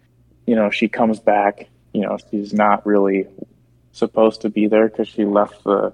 you 0.47 0.57
know, 0.57 0.71
she 0.71 0.89
comes 0.89 1.21
back, 1.21 1.69
you 1.93 2.01
know, 2.01 2.19
she's 2.31 2.53
not 2.53 2.85
really 2.87 3.27
supposed 3.93 4.41
to 4.41 4.49
be 4.49 4.67
there 4.67 4.89
because 4.89 5.09
she 5.09 5.25
left 5.25 5.62
the 5.65 5.93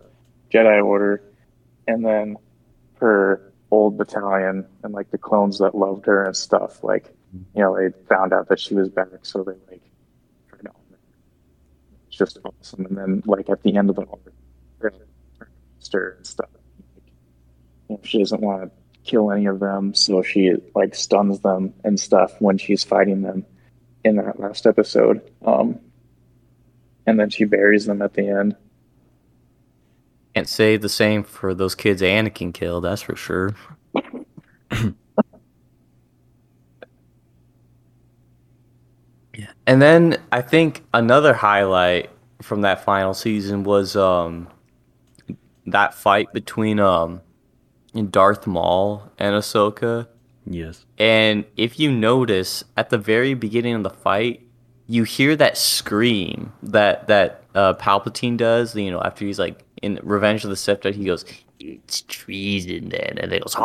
Jedi 0.52 0.84
Order. 0.84 1.22
And 1.86 2.04
then 2.04 2.36
her 3.00 3.52
old 3.70 3.98
battalion 3.98 4.66
and 4.82 4.94
like 4.94 5.10
the 5.10 5.18
clones 5.18 5.58
that 5.58 5.74
loved 5.74 6.06
her 6.06 6.24
and 6.24 6.36
stuff, 6.36 6.82
like, 6.84 7.12
you 7.32 7.62
know, 7.62 7.76
they 7.76 7.90
found 8.08 8.32
out 8.32 8.48
that 8.48 8.60
she 8.60 8.74
was 8.74 8.88
back. 8.88 9.08
So 9.22 9.42
they 9.42 9.52
like, 9.70 9.82
tried 10.48 10.62
to 10.62 10.68
honor 10.68 10.74
her. 10.90 10.98
it's 12.06 12.16
just 12.16 12.38
awesome. 12.44 12.86
And 12.86 12.96
then, 12.96 13.22
like, 13.26 13.48
at 13.48 13.62
the 13.62 13.76
end 13.76 13.90
of 13.90 13.96
the 13.96 14.02
arc, 14.02 14.32
her 14.78 14.92
sister 15.78 16.14
and 16.16 16.26
stuff. 16.26 16.50
You 17.88 17.96
know, 17.96 18.00
she 18.02 18.18
doesn't 18.18 18.40
want 18.40 18.64
to 18.64 18.70
kill 19.04 19.30
any 19.30 19.46
of 19.46 19.60
them, 19.60 19.94
so 19.94 20.22
she 20.22 20.52
like 20.74 20.94
stuns 20.94 21.40
them 21.40 21.74
and 21.84 21.98
stuff 21.98 22.34
when 22.40 22.58
she's 22.58 22.84
fighting 22.84 23.22
them 23.22 23.44
in 24.04 24.16
that 24.16 24.38
last 24.38 24.66
episode. 24.66 25.30
Um, 25.44 25.80
and 27.06 27.18
then 27.18 27.30
she 27.30 27.44
buries 27.44 27.86
them 27.86 28.02
at 28.02 28.14
the 28.14 28.28
end. 28.28 28.56
Can't 30.34 30.48
say 30.48 30.76
the 30.76 30.88
same 30.88 31.24
for 31.24 31.52
those 31.52 31.74
kids 31.74 32.00
Anakin 32.00 32.54
killed, 32.54 32.84
that's 32.84 33.02
for 33.02 33.16
sure. 33.16 33.54
And 39.66 39.80
then 39.80 40.18
I 40.32 40.42
think 40.42 40.84
another 40.92 41.34
highlight 41.34 42.10
from 42.40 42.62
that 42.62 42.84
final 42.84 43.14
season 43.14 43.62
was 43.62 43.96
um 43.96 44.48
that 45.66 45.94
fight 45.94 46.32
between 46.32 46.80
um 46.80 47.20
Darth 48.10 48.46
Maul 48.46 49.10
and 49.18 49.34
Ahsoka. 49.34 50.08
Yes. 50.46 50.84
And 50.98 51.44
if 51.56 51.78
you 51.78 51.92
notice 51.92 52.64
at 52.76 52.90
the 52.90 52.98
very 52.98 53.34
beginning 53.34 53.74
of 53.74 53.82
the 53.82 53.90
fight, 53.90 54.46
you 54.86 55.04
hear 55.04 55.36
that 55.36 55.56
scream 55.56 56.52
that 56.62 57.06
that 57.06 57.44
uh, 57.54 57.74
Palpatine 57.74 58.36
does. 58.36 58.74
You 58.74 58.90
know, 58.90 59.00
after 59.00 59.24
he's 59.24 59.38
like 59.38 59.64
in 59.82 60.00
Revenge 60.02 60.44
of 60.44 60.50
the 60.50 60.56
Sith, 60.56 60.82
he 60.84 61.04
goes, 61.04 61.24
"It's 61.60 62.02
treason," 62.02 62.88
then, 62.88 63.18
and 63.18 63.32
it 63.32 63.42
goes, 63.42 63.56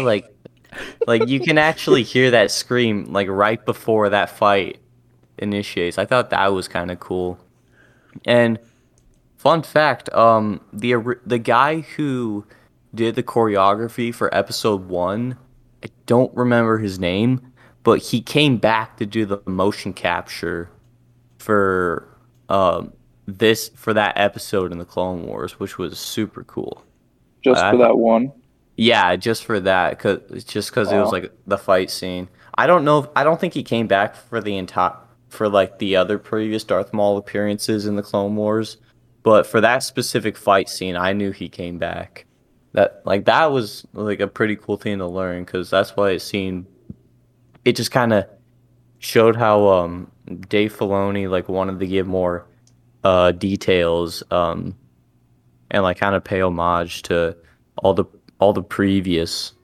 like, 0.00 0.32
like 1.06 1.28
you 1.28 1.40
can 1.40 1.58
actually 1.58 2.02
hear 2.02 2.30
that 2.30 2.50
scream 2.50 3.12
like 3.12 3.28
right 3.28 3.64
before 3.64 4.08
that 4.08 4.30
fight 4.30 4.78
initiates. 5.38 5.98
I 5.98 6.04
thought 6.06 6.30
that 6.30 6.52
was 6.52 6.68
kind 6.68 6.90
of 6.90 7.00
cool. 7.00 7.38
And 8.24 8.58
fun 9.36 9.62
fact, 9.62 10.12
um, 10.12 10.60
the 10.72 10.96
the 11.24 11.38
guy 11.38 11.80
who 11.80 12.44
did 12.94 13.14
the 13.14 13.22
choreography 13.22 14.14
for 14.14 14.34
episode 14.34 14.88
one. 14.88 15.36
I 15.82 15.88
don't 16.06 16.34
remember 16.36 16.78
his 16.78 16.98
name, 16.98 17.52
but 17.82 18.00
he 18.00 18.20
came 18.20 18.58
back 18.58 18.96
to 18.98 19.06
do 19.06 19.24
the 19.24 19.40
motion 19.46 19.92
capture 19.92 20.70
for 21.38 22.06
um 22.50 22.92
this 23.26 23.70
for 23.74 23.94
that 23.94 24.18
episode 24.18 24.72
in 24.72 24.78
the 24.78 24.84
Clone 24.84 25.26
Wars, 25.26 25.58
which 25.58 25.78
was 25.78 25.98
super 25.98 26.44
cool. 26.44 26.84
Just 27.42 27.62
I 27.62 27.70
for 27.70 27.78
that 27.78 27.96
one. 27.96 28.32
Yeah, 28.80 29.14
just 29.16 29.44
for 29.44 29.60
that, 29.60 29.98
cause 29.98 30.42
just 30.44 30.72
cause 30.72 30.90
it 30.90 30.96
was 30.96 31.12
like 31.12 31.30
the 31.46 31.58
fight 31.58 31.90
scene. 31.90 32.30
I 32.54 32.66
don't 32.66 32.82
know. 32.82 33.00
If, 33.00 33.08
I 33.14 33.24
don't 33.24 33.38
think 33.38 33.52
he 33.52 33.62
came 33.62 33.86
back 33.86 34.16
for 34.16 34.40
the 34.40 34.56
entire 34.56 34.96
for 35.28 35.50
like 35.50 35.78
the 35.78 35.96
other 35.96 36.18
previous 36.18 36.64
Darth 36.64 36.94
Maul 36.94 37.18
appearances 37.18 37.84
in 37.84 37.96
the 37.96 38.02
Clone 38.02 38.36
Wars, 38.36 38.78
but 39.22 39.46
for 39.46 39.60
that 39.60 39.82
specific 39.82 40.34
fight 40.34 40.70
scene, 40.70 40.96
I 40.96 41.12
knew 41.12 41.30
he 41.30 41.50
came 41.50 41.76
back. 41.76 42.24
That 42.72 43.02
like 43.04 43.26
that 43.26 43.52
was 43.52 43.86
like 43.92 44.20
a 44.20 44.26
pretty 44.26 44.56
cool 44.56 44.78
thing 44.78 44.96
to 44.96 45.06
learn 45.06 45.44
because 45.44 45.68
that's 45.68 45.94
why 45.94 46.12
it 46.12 46.20
seemed. 46.20 46.64
It 47.66 47.76
just 47.76 47.90
kind 47.90 48.14
of 48.14 48.24
showed 48.98 49.36
how 49.36 49.68
um 49.68 50.10
Dave 50.48 50.74
Filoni 50.74 51.28
like 51.28 51.50
wanted 51.50 51.80
to 51.80 51.86
give 51.86 52.06
more 52.06 52.46
uh 53.04 53.32
details 53.32 54.22
um 54.30 54.74
and 55.70 55.82
like 55.82 55.98
kind 55.98 56.14
of 56.14 56.24
pay 56.24 56.40
homage 56.40 57.02
to 57.02 57.36
all 57.76 57.92
the 57.92 58.06
all 58.40 58.52
the 58.52 58.62
previous 58.64 59.54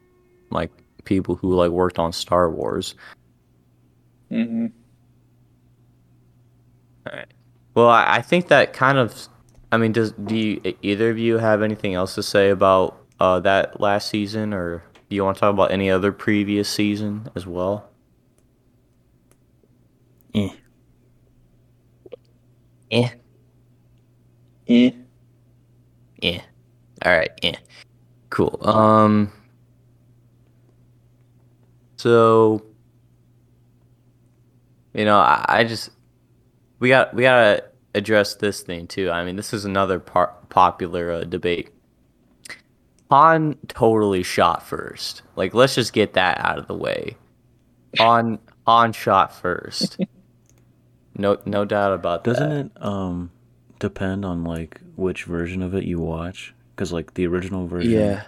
like 0.51 0.71
people 1.05 1.37
who 1.37 1.55
like 1.55 1.71
worked 1.73 1.99
on 1.99 2.13
Star 2.13 2.51
Wars. 2.51 2.95
hmm 4.31 4.67
All 7.07 7.13
right. 7.17 7.33
Well, 7.75 7.89
I, 7.89 8.17
I 8.17 8.23
think 8.23 8.49
that 8.49 8.73
kind 8.73 8.99
of 8.99 9.29
I 9.73 9.79
mean, 9.79 9.93
does 9.93 10.13
do 10.13 10.37
you, 10.37 10.77
either 10.83 11.11
of 11.11 11.19
you 11.19 11.39
have 11.39 11.63
anything 11.63 11.95
else 11.95 12.15
to 12.15 12.23
say 12.23 12.51
about 12.51 13.07
uh, 13.21 13.41
that 13.41 13.81
last 13.81 14.09
season, 14.09 14.55
or 14.55 14.85
do 15.11 15.17
you 15.17 15.25
want 15.25 15.37
to 15.37 15.41
talk 15.41 15.53
about 15.55 15.73
any 15.73 15.91
other 15.91 16.13
previous 16.13 16.69
season 16.69 17.29
as 17.35 17.47
well? 17.47 17.91
Eh. 20.35 20.51
Eh. 22.91 23.11
Eh. 24.67 25.07
Yeah. 26.23 26.43
All 27.05 27.13
right. 27.17 27.31
Yeah. 27.43 27.59
Cool. 28.31 28.59
Um. 28.63 29.33
So, 31.97 32.63
you 34.93 35.05
know, 35.05 35.19
I, 35.19 35.45
I 35.49 35.65
just 35.65 35.91
we 36.79 36.89
got 36.89 37.15
we 37.15 37.23
gotta 37.23 37.65
address 37.95 38.35
this 38.35 38.63
thing 38.63 38.87
too. 38.87 39.11
I 39.11 39.25
mean, 39.25 39.37
this 39.37 39.55
is 39.55 39.65
another 39.65 39.99
par- 39.99 40.35
popular 40.49 41.11
uh, 41.13 41.25
debate. 41.25 41.71
Han 43.11 43.57
totally 43.69 44.23
shot 44.23 44.67
first. 44.67 45.23
Like, 45.37 45.55
let's 45.55 45.75
just 45.75 45.93
get 45.93 46.15
that 46.15 46.39
out 46.45 46.59
of 46.59 46.67
the 46.67 46.75
way. 46.75 47.17
Han 47.99 48.39
Han 48.67 48.93
shot 48.93 49.35
first. 49.35 49.99
No, 51.19 51.39
no 51.47 51.65
doubt 51.65 51.95
about 51.95 52.25
that. 52.25 52.35
Doesn't 52.35 52.53
it 52.53 52.73
um 52.83 53.31
depend 53.79 54.27
on 54.27 54.45
like 54.45 54.83
which 54.97 55.25
version 55.25 55.63
of 55.63 55.75
it 55.75 55.85
you 55.85 55.99
watch? 55.99 56.55
Because 56.77 56.93
like 56.93 57.15
the 57.15 57.27
original 57.27 57.67
version. 57.67 57.91
Yeah. 57.93 58.25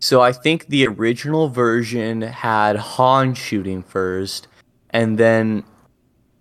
So 0.00 0.20
I 0.20 0.32
think 0.32 0.66
the 0.66 0.86
original 0.86 1.48
version 1.48 2.20
had 2.22 2.76
Han 2.76 3.34
shooting 3.34 3.82
first, 3.82 4.48
and 4.90 5.16
then 5.16 5.64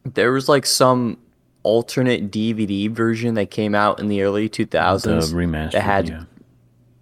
there 0.03 0.31
was 0.33 0.49
like 0.49 0.65
some 0.65 1.17
alternate 1.63 2.31
DVD 2.31 2.89
version 2.89 3.35
that 3.35 3.51
came 3.51 3.73
out 3.75 3.99
in 3.99 4.07
the 4.07 4.21
early 4.23 4.47
The 4.47 4.65
2000s. 4.65 5.31
remastered. 5.33 5.71
that 5.71 5.81
had- 5.83 6.09
yeah. 6.09 6.23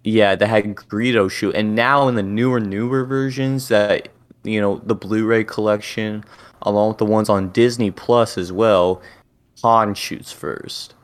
Yeah, 0.02 0.34
that 0.34 0.46
had 0.46 0.64
Greedo 0.76 1.30
shoot, 1.30 1.54
and 1.54 1.74
now 1.74 2.08
in 2.08 2.14
the 2.14 2.22
newer, 2.22 2.58
newer 2.58 3.04
versions 3.04 3.68
that 3.68 4.08
you 4.44 4.58
know 4.58 4.80
the 4.84 4.94
Blu-ray 4.94 5.44
collection, 5.44 6.24
along 6.62 6.88
with 6.88 6.98
the 6.98 7.04
ones 7.04 7.28
on 7.28 7.50
Disney 7.50 7.90
Plus 7.90 8.38
as 8.38 8.50
well, 8.50 9.02
Han 9.62 9.92
shoots 9.94 10.32
first. 10.32 10.94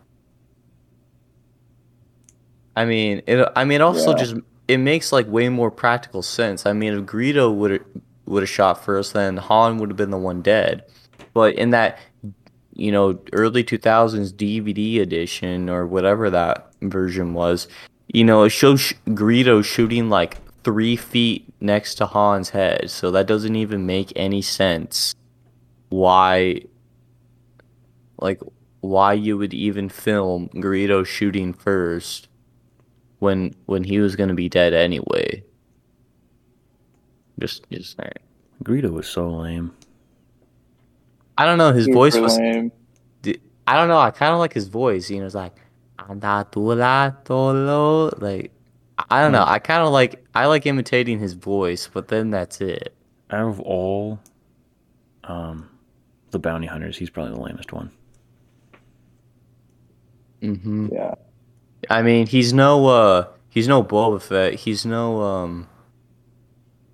I 2.77 2.85
mean, 2.85 3.23
it. 3.27 3.49
I 3.57 3.65
mean, 3.65 3.81
also 3.81 4.11
Yeah. 4.11 4.17
just 4.17 4.35
it 4.69 4.79
makes 4.79 5.13
like 5.13 5.27
way 5.29 5.49
more 5.49 5.71
practical 5.71 6.23
sense. 6.23 6.67
I 6.67 6.73
mean, 6.73 6.93
if 6.93 7.05
Greedo 7.07 7.53
would 7.55 7.83
would 8.27 8.43
have 8.43 8.51
shot 8.51 8.85
first, 8.85 9.15
then 9.15 9.37
Han 9.39 9.79
would 9.79 9.89
have 9.91 9.97
been 9.97 10.11
the 10.11 10.19
one 10.19 10.43
dead. 10.43 10.85
But 11.33 11.55
in 11.55 11.71
that, 11.71 11.99
you 12.75 12.93
know, 12.93 13.19
early 13.33 13.63
two 13.65 13.79
thousands 13.79 14.33
DVD 14.33 15.01
edition 15.01 15.71
or 15.71 15.87
whatever 15.87 16.29
that 16.31 16.71
version 16.83 17.35
was, 17.35 17.69
you 18.09 18.25
know, 18.25 18.43
it 18.45 18.51
shows 18.51 18.81
sh- 18.81 18.95
Greedo 19.09 19.65
shooting 19.65 20.11
like 20.11 20.39
three 20.65 20.97
feet 20.97 21.45
next 21.61 21.95
to 21.97 22.07
Han's 22.07 22.51
head. 22.51 22.91
So 22.91 23.11
that 23.13 23.27
doesn't 23.27 23.55
even 23.57 23.87
make 23.87 24.13
any 24.17 24.43
sense. 24.43 25.15
Why, 25.91 26.63
like, 28.19 28.41
why 28.81 29.13
you 29.13 29.39
would 29.39 29.55
even 29.55 29.89
film 29.89 30.49
Greedo 30.55 31.07
shooting 31.07 31.53
first 31.53 32.29
when 33.19 33.55
when 33.67 33.85
he 33.85 33.99
was 33.99 34.17
gonna 34.17 34.35
be 34.35 34.49
dead 34.49 34.73
anyway? 34.75 35.43
Just 37.39 37.69
just 37.71 37.97
saying. 37.97 38.13
Greedo 38.65 38.91
was 38.91 39.07
so 39.07 39.29
lame. 39.29 39.73
I 41.39 41.45
don't 41.45 41.59
know. 41.59 41.73
His 41.73 41.87
voice 41.87 42.15
Super 42.15 42.25
was. 42.25 42.39
lame. 42.39 42.73
I 43.69 43.75
don't 43.75 43.89
know. 43.89 43.99
I 43.99 44.11
kind 44.11 44.33
of 44.33 44.39
like 44.39 44.53
his 44.53 44.69
voice. 44.69 45.11
You 45.11 45.21
know, 45.21 45.27
it's 45.27 45.35
like 45.35 45.55
"Anda 45.99 46.47
tu 46.51 46.61
la 46.61 47.11
tolo." 47.25 48.21
Like 48.21 48.53
I 49.11 49.23
don't 49.23 49.33
know. 49.33 49.45
I 49.45 49.59
kind 49.59 49.83
of 49.83 49.93
like 49.93 50.25
I 50.35 50.47
like 50.47 50.67
imitating 50.67 51.19
his 51.19 51.35
voice, 51.35 51.89
but 51.93 52.09
then 52.09 52.31
that's 52.31 52.61
it. 52.61 52.95
Out 53.31 53.49
of 53.49 53.61
all 53.61 54.21
um 55.25 55.69
the 56.31 56.39
bounty 56.39 56.67
hunters, 56.67 56.97
he's 56.97 57.11
probably 57.11 57.35
the 57.35 57.41
lamest 57.41 57.73
one. 57.73 57.91
Mm 60.43 60.63
hmm 60.63 60.89
Yeah. 60.93 61.15
I 61.91 62.03
mean, 62.03 62.27
he's 62.27 62.53
no 62.53 62.87
uh 62.87 63.29
he's 63.49 63.69
no 63.69 63.83
Boba 63.83 64.21
Fett. 64.21 64.55
He's 64.55 64.85
no 64.87 65.21
um 65.23 65.69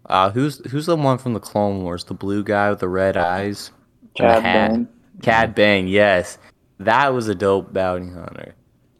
uh 0.07 0.31
who's 0.31 0.59
who's 0.71 0.87
the 0.87 0.97
one 0.97 1.19
from 1.19 1.35
the 1.35 1.41
Clone 1.41 1.83
Wars? 1.83 2.05
The 2.05 2.15
blue 2.15 2.43
guy 2.45 2.71
with 2.71 2.81
the 2.81 2.89
red 2.89 3.17
eyes. 3.17 3.71
Cad 4.15 4.43
hat. 4.43 4.71
Bane. 4.73 4.89
Cad 5.23 5.55
Bane. 5.55 5.89
Yes, 5.89 6.39
that 6.79 7.13
was 7.15 7.29
a 7.29 7.35
dope 7.35 7.73
bounty 7.73 8.11
hunter. 8.13 8.55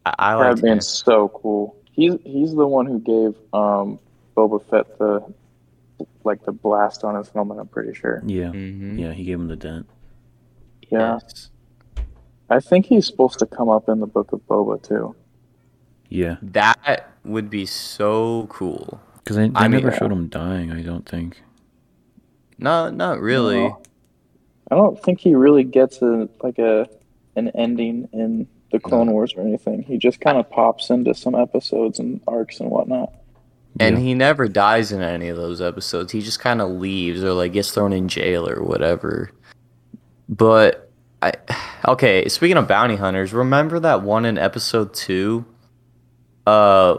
I, 0.07 0.15
I 0.19 0.35
like 0.35 0.55
Cad 0.57 0.63
Bane's 0.63 0.89
so 0.89 1.29
cool. 1.29 1.77
He's 1.93 2.15
he's 2.25 2.55
the 2.55 2.67
one 2.67 2.87
who 2.87 2.99
gave 3.01 3.35
um 3.53 3.99
Boba 4.37 4.65
Fett 4.71 4.99
the 4.99 5.23
like 6.25 6.45
the 6.45 6.53
blast 6.53 7.05
on 7.05 7.17
his 7.17 7.29
helmet. 7.31 7.59
I'm 7.59 7.69
pretty 7.69 7.95
sure. 7.95 8.23
Yeah. 8.25 8.51
hmm 8.51 8.99
Yeah, 8.99 9.13
he 9.13 9.25
gave 9.25 9.39
him 9.39 9.49
the 9.49 9.57
dent. 9.57 9.87
Yeah. 10.91 11.19
I 12.51 12.61
think 12.61 12.87
he's 12.87 13.07
supposed 13.07 13.39
to 13.39 13.47
come 13.47 13.71
up 13.71 13.89
in 13.89 14.01
the 14.01 14.07
Book 14.07 14.33
of 14.33 14.41
Boba 14.47 14.83
too. 14.83 15.15
Yeah. 16.13 16.37
That 16.43 17.11
would 17.25 17.49
be 17.49 17.65
so 17.67 18.47
cool. 18.51 19.01
Because 19.19 19.37
they, 19.37 19.49
they 19.49 19.55
I 19.55 19.69
mean- 19.69 19.83
never 19.83 19.97
showed 19.97 20.13
him 20.13 20.29
dying, 20.29 20.71
I 20.73 20.83
don't 20.83 21.09
think. 21.09 21.43
No, 22.59 22.91
not 22.91 23.21
really. 23.21 23.61
No. 23.69 23.83
I 24.71 24.75
don't 24.77 25.03
think 25.03 25.21
he 25.21 25.35
really 25.35 25.65
gets 25.65 26.01
a 26.03 26.29
like 26.43 26.59
a 26.59 26.89
an 27.37 27.49
ending 27.51 28.09
in 28.13 28.47
the 28.71 28.79
Clone 28.79 29.11
Wars 29.11 29.35
or 29.37 29.41
anything. 29.43 29.83
He 29.83 29.99
just 29.99 30.21
kind 30.21 30.39
of 30.39 30.49
pops 30.51 30.91
into 30.91 31.15
some 31.15 31.35
episodes 31.35 31.99
and 31.99 32.21
arcs 32.29 32.61
and 32.61 32.71
whatnot. 32.71 33.13
And 33.81 33.99
Yeah. 33.99 34.05
he 34.05 34.15
never 34.15 34.49
dies 34.49 34.93
in 34.93 35.01
any 35.03 35.29
of 35.29 35.37
those 35.37 35.61
episodes. 35.61 36.13
He 36.13 36.21
just 36.21 36.41
kind 36.41 36.61
of 36.61 36.71
leaves 36.71 37.25
or 37.25 37.33
like 37.33 37.53
gets 37.55 37.71
thrown 37.73 37.93
in 37.93 38.09
jail 38.09 38.49
or 38.49 38.63
whatever. 38.63 39.31
But 40.29 40.91
I 41.23 41.33
okay, 41.89 42.29
speaking 42.29 42.57
of 42.59 42.69
bounty 42.69 42.97
hunters, 42.97 43.33
remember 43.33 43.81
that 43.81 44.03
one 44.03 44.25
in 44.25 44.39
episode 44.39 44.95
2 44.95 45.45
uh 46.47 46.97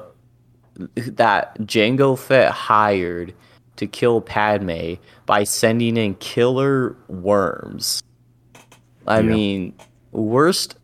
that 0.95 1.57
Jango 1.59 2.17
Fett 2.17 2.51
hired 2.51 3.33
to 3.75 3.87
kill 3.87 4.21
Padme 4.21 4.93
by 5.25 5.43
sending 5.43 5.97
in 5.97 6.15
killer 6.15 6.95
worms. 7.07 8.01
I 9.07 9.19
Yeah. 9.19 9.21
mean, 9.21 9.73
worst 10.11 10.77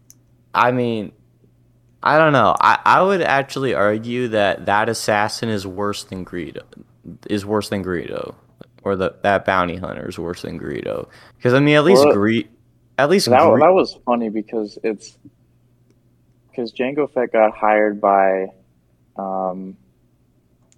I 0.53 0.71
mean, 0.71 1.11
I 2.01 2.17
don't 2.17 2.33
know. 2.33 2.55
I, 2.59 2.79
I 2.85 3.01
would 3.03 3.21
actually 3.21 3.73
argue 3.73 4.27
that 4.29 4.65
that 4.65 4.89
assassin 4.89 5.49
is 5.49 5.67
worse 5.67 6.03
than 6.05 6.25
Greedo. 6.25 6.63
Is 7.29 7.45
worse 7.45 7.69
than 7.69 7.83
Greedo, 7.83 8.35
or 8.83 8.95
the 8.95 9.15
that 9.23 9.45
bounty 9.45 9.75
hunter 9.77 10.07
is 10.07 10.17
worse 10.19 10.41
than 10.43 10.59
Greedo. 10.59 11.07
Because 11.37 11.53
I 11.53 11.59
mean, 11.59 11.75
at 11.75 11.83
least 11.83 12.03
Well, 12.05 12.13
Gre, 12.13 12.39
at 12.97 13.09
least 13.09 13.29
That, 13.29 13.41
Gre- 13.43 13.59
that 13.59 13.73
was 13.73 13.97
funny 14.05 14.29
because 14.29 14.77
it's 14.83 15.17
because 16.59 16.73
Jango 16.73 17.09
Fett 17.11 17.31
got 17.31 17.55
hired 17.55 18.01
by 18.01 18.47
um 19.15 19.77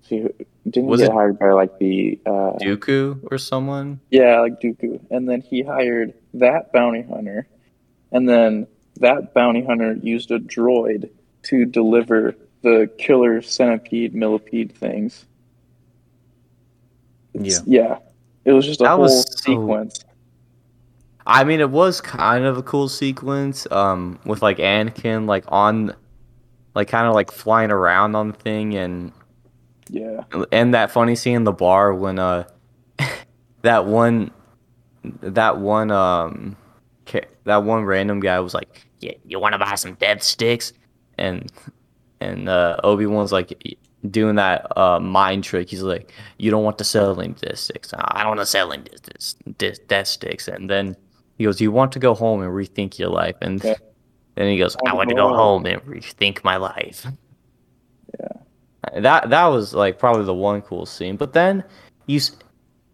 see 0.04 0.28
didn't 0.70 0.90
Was 0.90 1.00
he 1.00 1.08
get 1.08 1.12
it- 1.12 1.16
hired 1.16 1.40
by 1.40 1.52
like 1.52 1.78
the 1.80 2.20
uh 2.26 2.54
Dooku 2.62 3.28
or 3.32 3.38
someone. 3.38 4.00
yeah 4.12 4.42
like 4.42 4.60
Dooku. 4.62 5.00
And 5.10 5.28
then 5.28 5.42
he 5.42 5.64
hired 5.64 6.14
that 6.36 6.72
bounty 6.72 7.02
hunter. 7.02 7.48
And 8.12 8.28
then 8.30 8.68
that 9.00 9.34
bounty 9.34 9.64
hunter 9.64 9.94
used 9.94 10.32
a 10.32 10.40
droid 10.40 11.10
to 11.44 11.66
deliver 11.66 12.36
the 12.62 12.90
killer 13.00 13.42
centipede 13.42 14.14
millipede 14.14 14.74
things. 14.76 15.26
It's- 17.34 17.64
yeah. 17.66 18.00
It 18.46 18.52
was 18.54 18.66
just 18.66 18.82
a 18.82 18.84
That 18.84 18.90
whole 18.92 19.00
was 19.02 19.22
so- 19.32 19.52
sequence 19.52 20.04
I 21.26 21.44
mean, 21.44 21.60
it 21.60 21.70
was 21.70 22.02
kind 22.02 22.46
of 22.46 22.58
a 22.58 22.64
cool 22.64 22.90
sequence, 22.90 23.68
um, 23.72 24.20
with 24.26 24.42
like 24.42 24.58
Anakin 24.58 25.28
like 25.28 25.46
on, 25.48 25.96
like 26.76 26.88
kind 26.88 27.08
of 27.08 27.14
like 27.14 27.32
flying 27.32 27.72
around 27.72 28.16
on 28.16 28.30
the 28.30 28.34
thing, 28.38 28.76
and 28.76 29.12
yeah 29.90 30.24
and 30.52 30.74
that 30.74 30.90
funny 30.92 31.16
scene 31.16 31.36
in 31.36 31.44
the 31.44 31.52
bar 31.52 31.94
when 31.94 32.18
uh, 32.18 32.46
that 33.62 33.86
one, 33.86 34.32
that 35.04 35.58
one 35.58 35.92
um, 35.92 36.56
that 37.44 37.64
one 37.64 37.84
random 37.86 38.20
guy 38.20 38.40
was 38.40 38.54
like, 38.54 38.86
"Yeah, 39.00 39.14
you 39.26 39.40
want 39.40 39.54
to 39.54 39.60
buy 39.60 39.76
some 39.76 39.96
death 39.96 40.24
sticks?" 40.24 40.74
and 41.18 41.52
and 42.20 42.50
uh, 42.50 42.78
Obi 42.84 43.06
Wan's 43.06 43.32
like 43.32 43.78
doing 44.10 44.36
that 44.36 44.76
uh 44.78 45.00
mind 45.00 45.44
trick. 45.44 45.70
He's 45.70 45.82
like, 45.84 46.12
"You 46.38 46.52
don't 46.52 46.64
want 46.64 46.78
to 46.80 46.84
sell 46.84 47.20
any 47.20 47.34
death 47.34 47.60
sticks. 47.60 47.94
I 47.94 48.20
don't 48.20 48.30
want 48.30 48.40
to 48.40 48.46
sell 48.46 48.72
any 48.74 48.84
death, 48.84 49.36
death, 49.58 49.88
death 49.88 50.08
sticks." 50.08 50.48
And 50.48 50.70
then 50.70 50.96
he 51.42 51.46
goes, 51.46 51.60
"You 51.60 51.72
want 51.72 51.92
to 51.94 52.00
go 52.00 52.14
home 52.14 52.42
and 52.42 52.52
rethink 52.52 52.98
your 53.00 53.10
life?" 53.10 53.36
And 53.42 53.64
Yeah. 53.64 53.76
then 54.36 54.48
he 54.50 54.58
goes, 54.58 54.78
"I 54.86 54.94
wanna 54.94 55.14
go 55.14 55.24
go 55.24 55.28
home." 55.30 55.64
home 55.64 55.66
and 55.66 55.82
rethink 55.84 56.44
my 56.44 56.58
life." 56.58 57.06
Yeah. 58.20 58.28
That 59.02 59.30
that 59.30 59.46
was 59.46 59.74
like 59.74 60.00
probably 60.00 60.26
the 60.26 60.34
one 60.34 60.62
cool 60.64 60.86
scene. 60.86 61.16
But 61.16 61.34
then 61.34 61.64
you, 62.08 62.20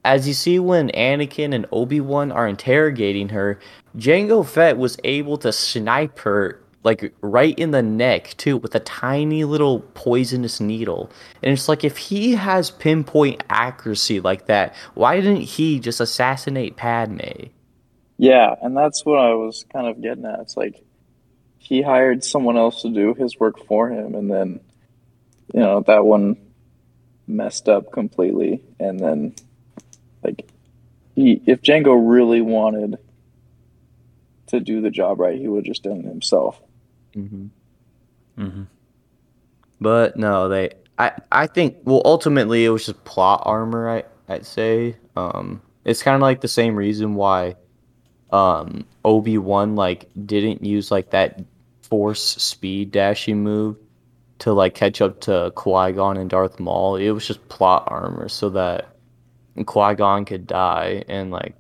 as 0.04 0.28
you 0.28 0.34
see 0.34 0.60
when 0.60 0.90
Anakin 0.90 1.54
and 1.56 1.66
Obi 1.72 2.02
Wan 2.02 2.32
are 2.32 2.48
interrogating 2.48 3.30
her, 3.30 3.60
Jango 3.98 4.46
Fett 4.46 4.78
was 4.78 4.98
able 5.06 5.38
to 5.38 5.52
snipe 5.52 6.20
her 6.20 6.60
like 6.84 7.14
right 7.22 7.58
in 7.58 7.72
the 7.72 7.82
neck 7.82 8.34
too 8.38 8.58
with 8.58 8.76
a 8.76 8.80
tiny 8.82 9.44
little 9.44 9.80
poisonous 9.94 10.60
needle. 10.62 11.10
And 11.42 11.52
it's 11.52 11.68
like 11.68 11.84
if 11.84 11.98
he 11.98 12.34
has 12.34 12.70
pinpoint 12.70 13.44
accuracy 13.50 14.20
like 14.20 14.46
that, 14.46 14.76
why 14.94 15.16
didn't 15.20 15.42
he 15.42 15.80
just 15.80 16.00
assassinate 16.00 16.76
Padme? 16.78 17.48
Yeah, 18.18 18.56
and 18.62 18.76
that's 18.76 19.06
what 19.06 19.20
I 19.20 19.34
was 19.34 19.66
kind 19.72 19.88
of 19.88 20.02
getting 20.02 20.26
at. 20.26 20.40
It's 20.40 20.58
like 20.58 20.84
he 21.60 21.82
hired 21.82 22.24
someone 22.24 22.58
else 22.58 22.82
to 22.82 22.90
do 22.90 23.14
his 23.14 23.40
work 23.40 23.66
for 23.66 23.90
him, 23.90 24.16
and 24.16 24.30
then 24.32 24.60
you 25.54 25.60
know 25.60 25.82
that 25.82 26.06
one 26.06 26.38
messed 27.28 27.70
up 27.70 27.92
completely. 27.92 28.64
And 28.80 29.00
then, 29.00 29.36
like, 30.24 30.50
he 31.16 31.42
if 31.46 31.62
Jango 31.62 31.96
really 31.98 32.42
wanted 32.42 32.98
to 34.48 34.60
do 34.60 34.82
the 34.82 34.90
job 34.90 35.20
right, 35.20 35.38
he 35.38 35.48
would 35.48 35.66
have 35.66 35.66
just 35.66 35.84
done 35.84 36.00
it 36.00 36.06
himself. 36.06 36.60
hmm 37.14 37.48
hmm 38.36 38.64
But 39.80 40.18
no, 40.18 40.50
they. 40.50 40.72
I 40.98 41.12
I 41.32 41.48
think 41.48 41.78
well, 41.84 42.02
ultimately 42.06 42.66
it 42.66 42.70
was 42.70 42.86
just 42.86 43.04
plot 43.04 43.44
armor. 43.46 43.90
I 43.90 44.04
I'd 44.28 44.46
say. 44.46 44.98
Um, 45.16 45.62
it's 45.86 46.04
kind 46.04 46.16
of 46.16 46.22
like 46.22 46.42
the 46.42 46.48
same 46.48 46.76
reason 46.76 47.16
why, 47.16 47.56
um, 48.32 48.86
Obi 49.06 49.38
Wan 49.38 49.76
like 49.76 50.10
didn't 50.26 50.63
use 50.63 50.92
like 50.92 51.12
that 51.12 51.42
force 51.82 52.22
speed 52.22 52.92
dashing 52.92 53.44
move 53.44 53.78
to 54.40 54.54
like 54.54 54.76
catch 54.76 55.02
up 55.02 55.20
to 55.22 55.52
Qui 55.56 55.94
Gon 55.94 56.18
and 56.18 56.30
Darth 56.30 56.60
Maul. 56.60 56.96
It 56.98 57.12
was 57.12 57.26
just 57.26 57.48
plot 57.50 57.84
armor 57.88 58.30
so 58.30 58.50
that 58.50 58.96
Qui 59.66 59.96
Gon 59.96 60.26
could 60.26 60.46
die, 60.46 61.04
and 61.08 61.32
like 61.32 61.56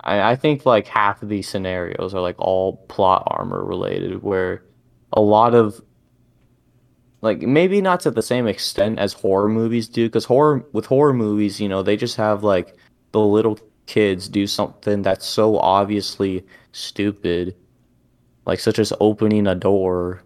I 0.00 0.32
I 0.32 0.36
think 0.36 0.66
like 0.66 0.86
half 0.86 1.22
of 1.22 1.28
these 1.28 1.48
scenarios 1.48 2.14
are 2.14 2.20
like 2.20 2.38
all 2.38 2.76
plot 2.88 3.24
armor 3.26 3.64
related, 3.64 4.22
where 4.22 4.62
a 5.12 5.20
lot 5.20 5.54
of 5.54 5.82
like 7.20 7.40
maybe 7.40 7.80
not 7.80 8.00
to 8.00 8.10
the 8.10 8.22
same 8.22 8.46
extent 8.46 8.98
as 8.98 9.12
horror 9.12 9.48
movies 9.48 9.88
do 9.88 10.06
because 10.06 10.24
horror 10.24 10.64
with 10.72 10.86
horror 10.86 11.12
movies 11.12 11.60
you 11.60 11.68
know 11.68 11.82
they 11.82 11.96
just 11.96 12.16
have 12.16 12.44
like 12.44 12.76
the 13.12 13.20
little 13.20 13.58
kids 13.88 14.28
do 14.28 14.46
something 14.46 15.00
that's 15.00 15.26
so 15.26 15.58
obviously 15.58 16.44
stupid 16.72 17.56
like 18.44 18.60
such 18.60 18.78
as 18.78 18.92
opening 19.00 19.46
a 19.46 19.54
door 19.54 20.22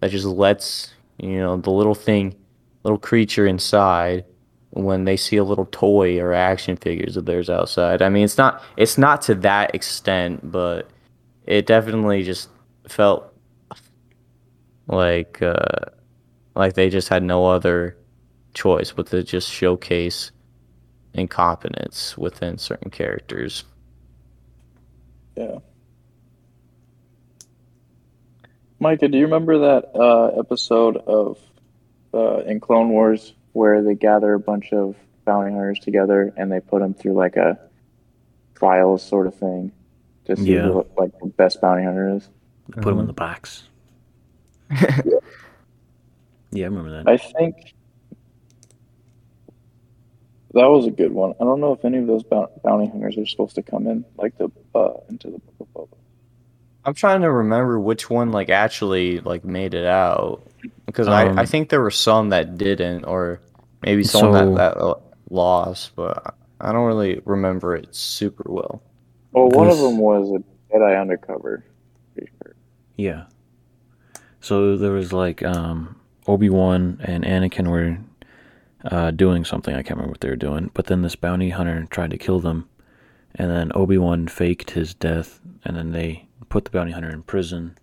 that 0.00 0.10
just 0.10 0.26
lets 0.26 0.92
you 1.16 1.38
know 1.38 1.56
the 1.56 1.70
little 1.70 1.94
thing 1.94 2.36
little 2.84 2.98
creature 2.98 3.46
inside 3.46 4.24
when 4.70 5.04
they 5.04 5.16
see 5.16 5.38
a 5.38 5.44
little 5.44 5.66
toy 5.72 6.20
or 6.20 6.34
action 6.34 6.76
figures 6.76 7.16
of 7.16 7.24
theirs 7.24 7.48
outside. 7.48 8.02
I 8.02 8.10
mean 8.10 8.24
it's 8.24 8.36
not 8.36 8.62
it's 8.76 8.98
not 8.98 9.22
to 9.22 9.34
that 9.36 9.74
extent 9.74 10.52
but 10.52 10.88
it 11.46 11.66
definitely 11.66 12.22
just 12.22 12.50
felt 12.86 13.34
like 14.86 15.40
uh 15.40 15.86
like 16.54 16.74
they 16.74 16.90
just 16.90 17.08
had 17.08 17.22
no 17.22 17.46
other 17.46 17.96
choice 18.52 18.92
but 18.92 19.06
to 19.06 19.22
just 19.22 19.50
showcase 19.50 20.30
incompetence 21.14 22.16
within 22.18 22.58
certain 22.58 22.90
characters. 22.90 23.64
Yeah. 25.36 25.58
Micah, 28.80 29.08
do 29.08 29.18
you 29.18 29.24
remember 29.24 29.58
that 29.58 29.90
uh, 29.98 30.38
episode 30.38 30.96
of 30.98 31.38
uh, 32.14 32.38
in 32.40 32.60
Clone 32.60 32.90
Wars 32.90 33.34
where 33.52 33.82
they 33.82 33.94
gather 33.94 34.34
a 34.34 34.38
bunch 34.40 34.72
of 34.72 34.94
bounty 35.24 35.50
hunters 35.50 35.78
together 35.80 36.32
and 36.36 36.50
they 36.50 36.60
put 36.60 36.80
them 36.80 36.94
through 36.94 37.14
like 37.14 37.36
a 37.36 37.58
trials 38.54 39.02
sort 39.02 39.26
of 39.26 39.34
thing 39.34 39.72
to 40.26 40.36
see 40.36 40.54
Yeah. 40.54 40.62
who 40.62 40.86
like 40.96 41.10
the 41.20 41.26
best 41.26 41.60
bounty 41.60 41.84
hunter 41.84 42.16
is? 42.16 42.28
Put 42.70 42.84
them 42.84 43.00
in 43.00 43.06
the 43.06 43.12
box. 43.12 43.64
Yeah, 46.50 46.64
I 46.64 46.68
remember 46.68 46.90
that. 47.02 47.06
I 47.10 47.18
think 47.18 47.74
that 50.58 50.66
was 50.68 50.86
a 50.86 50.90
good 50.90 51.12
one. 51.12 51.34
I 51.40 51.44
don't 51.44 51.60
know 51.60 51.72
if 51.72 51.84
any 51.84 51.98
of 51.98 52.06
those 52.06 52.22
bounty 52.22 52.86
hunters 52.88 53.16
are 53.16 53.26
supposed 53.26 53.54
to 53.56 53.62
come 53.62 53.86
in 53.86 54.04
like 54.16 54.36
the 54.38 54.50
uh, 54.74 54.94
into 55.08 55.30
the 55.30 55.38
book 55.38 55.54
of 55.60 55.66
Boba. 55.74 55.96
I'm 56.84 56.94
trying 56.94 57.22
to 57.22 57.30
remember 57.30 57.78
which 57.80 58.08
one 58.08 58.30
like 58.32 58.50
actually 58.50 59.20
like 59.20 59.44
made 59.44 59.74
it 59.74 59.86
out 59.86 60.42
because 60.86 61.06
Um, 61.08 61.14
I, 61.38 61.42
I 61.42 61.46
think 61.46 61.68
there 61.68 61.80
were 61.80 61.90
some 61.90 62.30
that 62.30 62.56
didn't 62.56 63.04
or 63.04 63.40
maybe 63.82 64.04
some 64.04 64.32
that, 64.32 64.44
So- 64.44 64.54
that 64.54 64.76
uh, 64.76 64.94
lost 65.30 65.94
but 65.96 66.34
I 66.60 66.72
don't 66.72 66.86
really 66.86 67.20
remember 67.24 67.76
it 67.76 67.94
super 67.94 68.44
well. 68.46 68.82
Well, 69.32 69.48
one 69.50 69.68
of 69.68 69.78
them 69.78 69.98
was 69.98 70.30
a 70.30 70.74
Jedi 70.74 71.00
undercover. 71.00 71.64
Yeah. 72.96 73.24
So 74.40 74.76
there 74.76 74.92
was 74.92 75.12
like 75.12 75.42
um, 75.44 75.96
Obi 76.26 76.48
Wan 76.50 77.00
and 77.04 77.24
Anakin 77.24 77.68
were 77.68 77.98
uh, 78.84 79.10
doing 79.10 79.44
something. 79.44 79.74
I 79.74 79.82
can't 79.82 79.96
remember 79.96 80.12
what 80.12 80.20
they 80.20 80.30
were 80.30 80.36
doing. 80.36 80.70
But 80.74 80.86
then 80.86 81.02
this 81.02 81.16
bounty 81.16 81.50
hunter 81.50 81.86
tried 81.90 82.10
to 82.10 82.18
kill 82.18 82.40
them, 82.40 82.68
and 83.34 83.50
then 83.50 83.72
Obi 83.74 83.98
Wan 83.98 84.28
faked 84.28 84.70
his 84.72 84.94
death, 84.94 85.40
and 85.64 85.76
then 85.76 85.92
they 85.92 86.26
put 86.48 86.64
the 86.64 86.70
bounty 86.70 86.92
hunter 86.92 87.10
in 87.10 87.22
prison. 87.22 87.76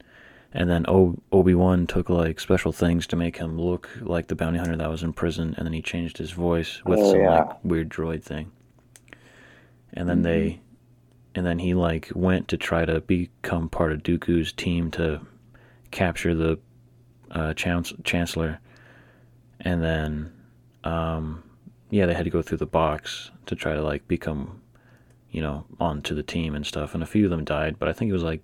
And 0.53 0.69
then 0.69 0.85
o- 0.87 1.17
Obi 1.33 1.53
Wan 1.53 1.85
took 1.85 2.09
like 2.09 2.39
special 2.39 2.71
things 2.71 3.05
to 3.07 3.17
make 3.17 3.37
him 3.37 3.59
look 3.59 3.89
like 4.01 4.27
the 4.27 4.35
bounty 4.35 4.57
hunter 4.57 4.77
that 4.77 4.89
was 4.89 5.03
in 5.03 5.11
prison, 5.11 5.53
and 5.57 5.65
then 5.65 5.73
he 5.73 5.81
changed 5.81 6.17
his 6.17 6.31
voice 6.31 6.81
with 6.85 6.99
Oh, 6.99 7.11
some 7.11 7.19
yeah. 7.19 7.29
like 7.43 7.63
weird 7.65 7.89
droid 7.89 8.23
thing. 8.23 8.51
And 9.93 10.07
then 10.09 10.21
they, 10.23 10.61
and 11.35 11.45
then 11.45 11.59
he 11.59 11.73
like 11.73 12.09
went 12.15 12.47
to 12.49 12.57
try 12.57 12.85
to 12.85 13.01
become 13.01 13.67
part 13.69 13.91
of 13.91 14.01
Dooku's 14.03 14.53
team 14.53 14.91
to 14.91 15.21
capture 15.91 16.33
the 16.33 16.57
uh, 17.31 17.53
chance- 17.53 17.93
chancellor, 18.05 18.59
and 19.59 19.83
then 19.83 20.31
um, 20.85 21.43
yeah, 21.89 22.05
they 22.05 22.13
had 22.13 22.25
to 22.25 22.29
go 22.31 22.41
through 22.41 22.59
the 22.59 22.65
box 22.65 23.31
to 23.47 23.55
try 23.55 23.73
to 23.73 23.81
like 23.81 24.07
become, 24.07 24.61
you 25.31 25.41
know, 25.41 25.65
onto 25.79 26.15
the 26.15 26.23
team 26.23 26.55
and 26.55 26.65
stuff. 26.65 26.93
And 26.93 27.03
a 27.03 27.05
few 27.07 27.25
of 27.25 27.31
them 27.31 27.43
died, 27.43 27.77
but 27.79 27.89
I 27.89 27.93
think 27.93 28.09
it 28.09 28.13
was 28.13 28.23
like 28.23 28.41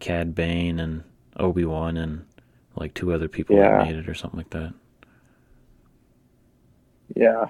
Cad 0.00 0.34
Bane 0.34 0.78
and 0.80 1.04
Obi 1.38 1.64
Wan 1.64 1.96
and 1.96 2.24
like 2.76 2.94
two 2.94 3.12
other 3.12 3.28
people 3.28 3.56
Yeah. 3.56 3.78
that 3.78 3.86
made 3.86 3.96
it 3.96 4.08
or 4.08 4.14
something 4.14 4.38
like 4.38 4.50
that. 4.50 4.72
Yeah. 7.14 7.46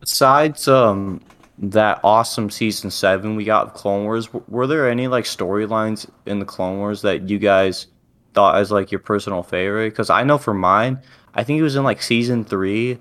Besides 0.00 0.68
um 0.68 1.20
that 1.62 2.00
awesome 2.02 2.48
season 2.48 2.90
7 2.90 3.36
we 3.36 3.44
got 3.44 3.66
of 3.66 3.74
Clone 3.74 4.04
Wars, 4.04 4.32
were 4.32 4.66
there 4.66 4.88
any 4.88 5.08
like 5.08 5.24
storylines 5.24 6.08
in 6.24 6.38
the 6.38 6.46
Clone 6.46 6.78
Wars 6.78 7.02
that 7.02 7.28
you 7.28 7.38
guys 7.38 7.86
thought 8.34 8.56
as 8.56 8.70
like 8.70 8.90
your 8.90 9.00
personal 9.00 9.42
favorite? 9.42 9.94
Cuz 9.94 10.10
I 10.10 10.22
know 10.24 10.38
for 10.38 10.54
mine, 10.54 11.00
I 11.34 11.44
think 11.44 11.58
it 11.60 11.62
was 11.62 11.76
in 11.76 11.84
like 11.84 12.02
season 12.02 12.44
3 12.44 12.98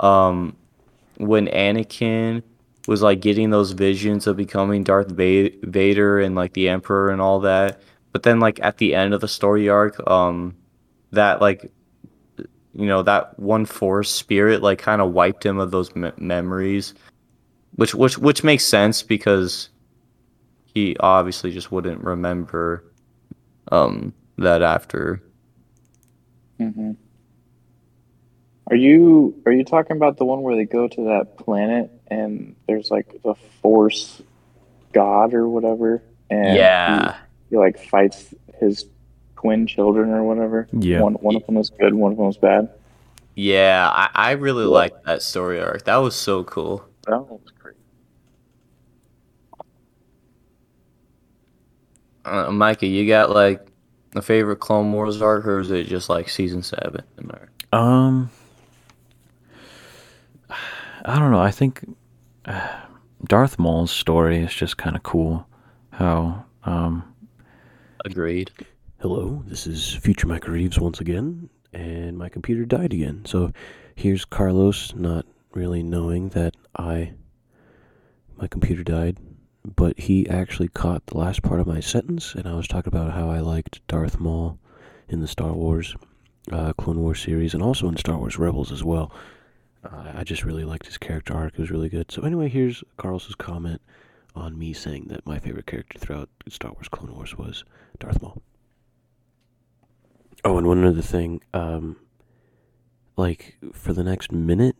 um 0.00 0.56
when 1.16 1.48
Anakin 1.48 2.42
was 2.86 3.02
like 3.02 3.20
getting 3.20 3.50
those 3.50 3.72
visions 3.72 4.26
of 4.26 4.36
becoming 4.36 4.84
Darth 4.84 5.10
Vader 5.10 6.20
and 6.20 6.34
like 6.34 6.54
the 6.54 6.68
Emperor 6.68 7.10
and 7.10 7.20
all 7.20 7.40
that. 7.40 7.80
But 8.12 8.22
then 8.22 8.40
like 8.40 8.58
at 8.62 8.78
the 8.78 8.94
end 8.94 9.12
of 9.14 9.20
the 9.20 9.28
story 9.28 9.68
arc, 9.68 10.00
um 10.08 10.56
that 11.12 11.40
like 11.40 11.70
you 12.74 12.86
know 12.86 13.02
that 13.02 13.38
one 13.38 13.66
force 13.66 14.10
spirit 14.10 14.62
like 14.62 14.78
kind 14.78 15.00
of 15.02 15.12
wiped 15.12 15.44
him 15.44 15.58
of 15.58 15.70
those 15.70 15.94
me- 15.96 16.12
memories 16.18 16.94
which 17.76 17.94
which 17.94 18.18
which 18.18 18.44
makes 18.44 18.64
sense 18.64 19.02
because 19.02 19.70
he 20.64 20.96
obviously 21.00 21.50
just 21.50 21.72
wouldn't 21.72 22.02
remember 22.04 22.84
um 23.72 24.12
that 24.38 24.62
after 24.62 25.22
hmm 26.58 26.92
Are 28.70 28.76
you 28.76 29.40
are 29.46 29.52
you 29.52 29.64
talking 29.64 29.96
about 29.96 30.16
the 30.18 30.24
one 30.24 30.42
where 30.42 30.56
they 30.56 30.64
go 30.64 30.88
to 30.88 31.04
that 31.06 31.36
planet 31.38 31.90
and 32.08 32.56
there's 32.66 32.90
like 32.90 33.20
the 33.24 33.34
Force 33.62 34.20
God 34.92 35.34
or 35.34 35.48
whatever, 35.48 36.02
and 36.30 36.54
yeah 36.56 37.12
he, 37.46 37.50
he 37.50 37.56
like 37.56 37.78
fights 37.78 38.34
his 38.60 38.86
twin 39.36 39.66
children 39.66 40.10
or 40.10 40.24
whatever. 40.24 40.68
Yeah. 40.72 41.00
One 41.00 41.14
one 41.14 41.36
of 41.36 41.46
them 41.46 41.56
was 41.56 41.70
good, 41.70 41.94
one 41.94 42.12
of 42.12 42.18
them 42.18 42.26
was 42.26 42.38
bad. 42.38 42.68
yeah 43.34 43.88
i, 43.92 44.10
I 44.14 44.30
really 44.32 44.64
Yeah. 44.64 44.68
liked 44.68 45.04
that 45.04 45.22
story 45.22 45.60
arc 45.60 45.84
that 45.84 45.96
was 45.96 46.16
so 46.16 46.44
cool 46.44 46.84
That 47.06 47.20
was 47.20 47.40
great. 47.60 47.76
uh, 52.24 52.50
micah 52.50 52.86
you 52.86 53.06
got 53.08 53.30
like 53.30 53.66
a 54.14 54.22
favorite 54.22 54.56
clone 54.60 54.92
wars 54.92 55.20
arc 55.22 55.46
or 55.46 55.60
is 55.60 55.70
it 55.70 55.84
just 55.86 56.08
like 56.08 56.28
season 56.28 56.62
7 56.62 57.02
or- 57.30 57.50
Um, 57.78 58.30
I 61.04 61.18
don't 61.18 61.30
know. 61.30 61.40
I 61.40 61.50
think 61.50 61.84
uh, 62.44 62.68
Darth 63.24 63.58
Maul's 63.58 63.90
story 63.90 64.38
is 64.42 64.52
just 64.54 64.76
kind 64.78 64.96
of 64.96 65.02
cool. 65.02 65.46
How 65.90 66.44
um 66.64 67.02
agreed 68.04 68.50
Hello, 69.00 69.42
this 69.46 69.66
is 69.66 69.94
Future 69.94 70.26
Mike 70.26 70.46
Reeves 70.48 70.78
once 70.78 71.00
again, 71.00 71.48
and 71.72 72.16
my 72.18 72.28
computer 72.28 72.64
died 72.64 72.92
again. 72.92 73.24
So 73.26 73.52
here's 73.94 74.24
Carlos 74.24 74.92
not 74.94 75.24
really 75.52 75.82
knowing 75.84 76.30
that 76.30 76.56
I 76.76 77.12
my 78.36 78.46
computer 78.48 78.82
died, 78.84 79.18
but 79.64 79.98
he 79.98 80.28
actually 80.28 80.68
caught 80.68 81.06
the 81.06 81.18
last 81.18 81.42
part 81.42 81.60
of 81.60 81.66
my 81.66 81.80
sentence, 81.80 82.34
and 82.34 82.46
I 82.46 82.54
was 82.54 82.68
talking 82.68 82.92
about 82.92 83.12
how 83.12 83.30
I 83.30 83.40
liked 83.40 83.86
Darth 83.88 84.18
Maul 84.18 84.58
in 85.08 85.20
the 85.20 85.28
Star 85.28 85.52
Wars 85.52 85.96
uh, 86.52 86.72
Clone 86.74 87.00
Wars 87.00 87.20
series, 87.20 87.54
and 87.54 87.62
also 87.62 87.88
in 87.88 87.96
Star 87.96 88.18
Wars 88.18 88.38
Rebels 88.38 88.72
as 88.72 88.84
well. 88.84 89.12
Uh, 89.84 90.12
I 90.14 90.24
just 90.24 90.44
really 90.44 90.64
liked 90.64 90.86
his 90.86 90.98
character 90.98 91.34
arc; 91.34 91.54
it 91.54 91.60
was 91.60 91.70
really 91.70 91.88
good. 91.88 92.10
So 92.10 92.22
anyway, 92.22 92.48
here's 92.48 92.82
Carlos's 92.96 93.34
comment 93.34 93.80
on 94.34 94.58
me 94.58 94.72
saying 94.72 95.06
that 95.08 95.26
my 95.26 95.38
favorite 95.38 95.66
character 95.66 95.98
throughout 95.98 96.28
Star 96.48 96.72
Wars 96.72 96.88
Clone 96.88 97.14
Wars 97.14 97.36
was 97.36 97.64
Darth 97.98 98.22
Maul. 98.22 98.42
Oh, 100.44 100.56
and 100.56 100.66
one 100.66 100.84
other 100.84 101.02
thing, 101.02 101.40
um, 101.52 101.96
like 103.16 103.56
for 103.72 103.92
the 103.92 104.04
next 104.04 104.30
minute 104.30 104.76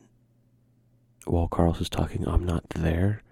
while 1.25 1.49
Carlos 1.49 1.81
is 1.81 1.88
talking, 1.88 2.27
I'm 2.27 2.45
not 2.45 2.69
there. 2.71 3.23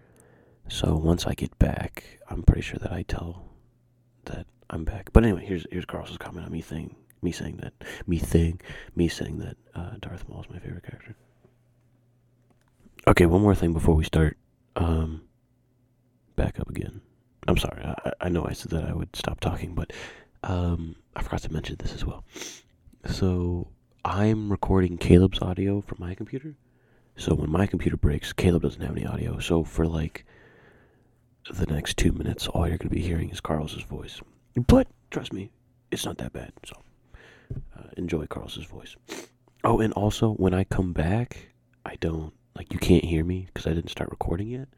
So 0.69 0.97
once 0.97 1.27
I 1.27 1.35
get 1.35 1.57
back, 1.59 2.21
I'm 2.29 2.43
pretty 2.43 2.63
sure 2.63 2.79
that 2.81 2.93
I 2.93 3.03
tell 3.03 3.45
that 4.25 4.47
I'm 4.71 4.85
back. 4.85 5.11
But 5.13 5.25
anyway, 5.25 5.45
here's 5.45 5.67
here's 5.71 5.85
Carlos's 5.85 6.19
comment 6.19 6.47
on 6.47 6.53
me 6.53 6.61
thing, 6.61 6.97
me 7.23 7.33
saying 7.33 7.59
that, 7.59 7.73
me 8.07 8.19
thing, 8.19 8.61
me 8.95 9.09
saying 9.09 9.39
that 9.39 9.57
uh, 9.75 9.93
Darth 10.01 10.29
Maul 10.29 10.41
is 10.43 10.51
my 10.51 10.59
favorite 10.59 10.83
character. 10.83 11.15
Okay, 13.09 13.27
one 13.27 13.43
more 13.43 13.55
thing 13.55 13.73
before 13.73 13.95
we 13.95 14.05
start. 14.05 14.37
Um, 14.75 15.23
back 16.35 16.59
up 16.59 16.69
again. 16.69 17.01
I'm 17.49 17.57
sorry. 17.57 17.83
I, 17.83 18.13
I 18.23 18.29
know 18.29 18.45
I 18.45 18.53
said 18.53 18.73
that 18.73 18.85
I 18.85 18.93
would 18.93 19.15
stop 19.15 19.41
talking, 19.41 19.75
but 19.75 19.93
um, 20.43 20.97
I 21.15 21.23
forgot 21.23 21.43
to 21.43 21.53
mention 21.53 21.77
this 21.79 21.95
as 21.95 22.05
well. 22.05 22.25
So 23.07 23.69
I'm 24.05 24.51
recording 24.51 24.99
Caleb's 24.99 25.41
audio 25.41 25.81
from 25.81 25.99
my 26.01 26.15
computer. 26.15 26.57
So 27.17 27.35
when 27.35 27.51
my 27.51 27.67
computer 27.67 27.97
breaks, 27.97 28.33
Caleb 28.33 28.63
doesn't 28.63 28.83
have 28.83 28.97
any 28.97 29.07
audio. 29.07 29.39
So 29.39 29.63
for 29.63 29.87
like 29.87 30.27
the 31.53 31.67
next 31.67 31.97
two 31.97 32.13
minutes, 32.13 32.47
all 32.49 32.67
you're 32.69 32.79
going 32.79 32.89
to 32.89 32.95
be 32.95 33.03
hearing 33.03 33.31
is 33.31 33.41
Carlos's 33.41 33.83
voice. 33.83 34.21
But 34.67 34.89
trust 35.11 35.33
me, 35.33 35.51
it's 35.91 36.05
not 36.05 36.19
that 36.19 36.33
bad. 36.33 36.53
So 36.65 36.75
uh, 37.77 37.89
enjoy 37.97 38.27
Carlos's 38.27 38.65
voice. 38.65 38.97
Oh, 39.65 39.81
and 39.81 39.93
also 39.95 40.33
when 40.33 40.55
I 40.55 40.65
come 40.65 40.93
back, 40.93 41.51
I 41.85 41.97
don't 41.97 42.33
like 42.57 42.73
you 42.73 42.79
can't 42.79 43.05
hear 43.05 43.25
me 43.25 43.47
because 43.47 43.67
I 43.67 43.75
didn't 43.75 43.91
start 43.91 44.11
recording 44.11 44.49
yet. 44.49 44.69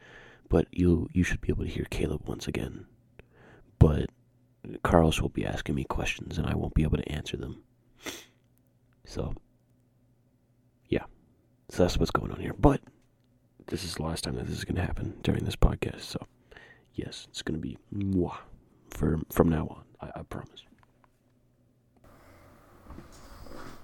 But 0.48 0.66
you 0.70 1.09
you 1.12 1.24
should 1.24 1.40
be 1.40 1.50
able 1.50 1.64
to 1.64 1.70
hear 1.70 1.87
Caleb 1.90 2.22
once 2.26 2.48
again. 2.48 2.87
But 3.78 4.11
Carlos 4.83 5.20
will 5.20 5.28
be 5.28 5.46
asking 5.46 5.74
me 5.74 5.85
questions 5.85 6.38
and 6.38 6.46
I 6.46 6.54
won't 6.54 6.74
be 6.74 6.83
able 6.83 6.96
to 6.96 7.09
answer 7.12 7.37
them. 7.37 7.62
So 9.04 9.35
yeah. 10.88 11.04
So 11.70 11.83
that's 11.83 11.98
what's 11.98 12.11
going 12.11 12.33
on 12.33 12.40
here. 12.40 12.54
But 12.59 12.81
this 13.68 13.85
is 13.85 13.94
the 13.94 14.02
last 14.02 14.24
time 14.24 14.35
that 14.37 14.46
this 14.46 14.57
is 14.57 14.64
going 14.64 14.76
to 14.76 14.83
happen 14.85 15.14
during 15.22 15.44
this 15.44 15.57
podcast. 15.57 16.00
So, 16.00 16.18
yes, 16.98 17.26
it's 17.30 17.42
going 17.42 17.58
to 17.58 17.62
be 17.62 17.78
moi 17.92 18.37
for 18.90 19.20
from 19.30 19.48
now 19.48 19.68
on. 19.70 19.84
I, 20.00 20.20
I 20.20 20.22
promise. 20.24 20.64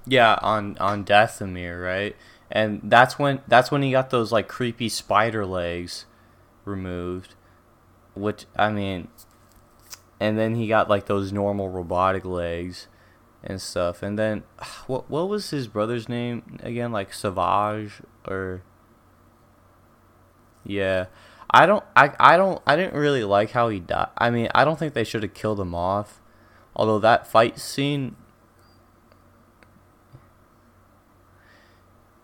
Yeah, 0.06 0.38
on 0.42 0.76
on 0.78 1.04
Dathomir, 1.04 1.82
right? 1.82 2.16
And 2.50 2.80
that's 2.84 3.18
when 3.18 3.40
that's 3.48 3.70
when 3.70 3.82
he 3.82 3.92
got 3.92 4.10
those 4.10 4.32
like 4.32 4.48
creepy 4.48 4.88
spider 4.88 5.46
legs 5.46 6.04
removed, 6.64 7.34
which 8.14 8.46
I 8.56 8.70
mean, 8.70 9.08
and 10.20 10.36
then 10.38 10.56
he 10.56 10.66
got 10.66 10.90
like 10.90 11.06
those 11.06 11.32
normal 11.32 11.68
robotic 11.68 12.24
legs 12.24 12.88
and 13.42 13.62
stuff. 13.62 14.02
And 14.02 14.18
then 14.18 14.42
what 14.86 15.08
what 15.08 15.28
was 15.28 15.50
his 15.50 15.68
brother's 15.68 16.08
name 16.08 16.58
again? 16.62 16.92
Like 16.92 17.14
Savage 17.14 18.02
or 18.26 18.62
yeah. 20.64 21.06
I 21.54 21.66
don't 21.66 21.84
I, 21.94 22.10
I 22.18 22.36
don't 22.36 22.60
I 22.66 22.74
didn't 22.74 22.94
really 22.94 23.22
like 23.22 23.52
how 23.52 23.68
he 23.68 23.78
died. 23.78 24.08
I 24.18 24.28
mean, 24.30 24.48
I 24.56 24.64
don't 24.64 24.76
think 24.76 24.92
they 24.92 25.04
should 25.04 25.22
have 25.22 25.34
killed 25.34 25.60
him 25.60 25.72
off. 25.72 26.20
Although 26.74 26.98
that 26.98 27.28
fight 27.28 27.60
scene 27.60 28.16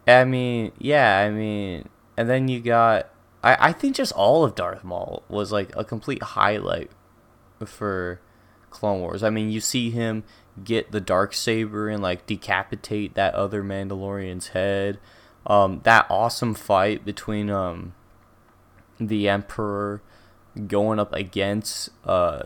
I 0.09 0.25
mean, 0.25 0.73
yeah, 0.79 1.19
I 1.21 1.31
mean, 1.31 1.89
and 2.17 2.29
then 2.29 2.49
you 2.49 2.59
got 2.59 3.09
I 3.45 3.69
I 3.69 3.73
think 3.73 3.95
just 3.95 4.11
all 4.13 4.45
of 4.45 4.57
Darth 4.57 4.83
Maul 4.83 5.23
was 5.29 5.53
like 5.53 5.71
a 5.77 5.85
complete 5.85 6.25
highlight 6.25 6.91
for 7.65 8.21
Clone 8.71 8.99
Wars. 8.99 9.23
I 9.23 9.31
mean, 9.31 9.49
you 9.49 9.61
see 9.61 9.91
him 9.91 10.25
get 10.65 10.91
the 10.91 11.01
dark 11.01 11.35
saber 11.35 11.89
and 11.89 12.03
like 12.03 12.27
decapitate 12.27 13.15
that 13.15 13.35
other 13.37 13.63
Mandalorian's 13.63 14.49
head. 14.49 14.99
Um, 15.47 15.83
that 15.85 16.07
awesome 16.11 16.55
fight 16.55 17.05
between 17.05 17.49
um 17.49 17.95
the 19.01 19.29
Emperor 19.29 20.03
going 20.67 20.99
up 20.99 21.13
against 21.15 21.91
uh 22.05 22.43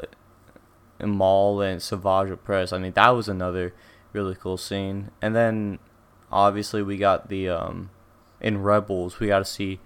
Maul 1.02 1.60
and 1.60 1.82
Savage 1.82 2.30
Opress. 2.30 2.72
I 2.72 2.78
mean, 2.78 2.92
that 2.92 3.10
was 3.10 3.28
another 3.28 3.74
really 4.12 4.34
cool 4.34 4.56
scene. 4.56 5.10
And 5.20 5.34
then 5.34 5.78
obviously 6.30 6.82
we 6.82 6.96
got 6.96 7.28
the 7.28 7.48
um 7.48 7.90
in 8.40 8.62
Rebels 8.62 9.20
we 9.20 9.28
got 9.28 9.40
to 9.40 9.44
see 9.44 9.80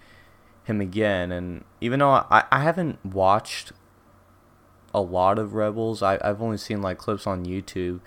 him 0.63 0.81
again. 0.81 1.31
And 1.31 1.63
even 1.81 1.99
though 1.99 2.11
I 2.11 2.43
I 2.51 2.61
haven't 2.61 3.03
watched 3.03 3.71
a 4.93 5.01
lot 5.01 5.39
of 5.39 5.53
Rebels, 5.53 6.03
I 6.03 6.19
I've 6.23 6.41
only 6.41 6.57
seen 6.57 6.81
like 6.81 6.97
clips 6.97 7.25
on 7.25 7.45
YouTube 7.45 8.01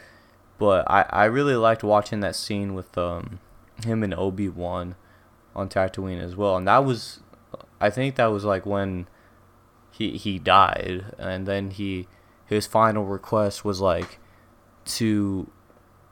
but 0.62 0.88
I, 0.88 1.04
I 1.08 1.24
really 1.24 1.56
liked 1.56 1.82
watching 1.82 2.20
that 2.20 2.36
scene 2.36 2.72
with 2.72 2.96
um 2.96 3.40
him 3.84 4.04
and 4.04 4.14
Obi 4.14 4.48
Wan 4.48 4.94
on 5.56 5.68
Tatooine 5.68 6.22
as 6.22 6.36
well, 6.36 6.56
and 6.56 6.68
that 6.68 6.84
was 6.84 7.18
I 7.82 7.90
think 7.90 8.16
that 8.16 8.26
was 8.26 8.44
like 8.44 8.66
when 8.66 9.08
he 9.90 10.16
he 10.16 10.38
died, 10.38 11.14
and 11.18 11.46
then 11.46 11.70
he 11.70 12.08
his 12.46 12.66
final 12.66 13.04
request 13.06 13.64
was 13.64 13.80
like 13.80 14.18
to 14.86 15.50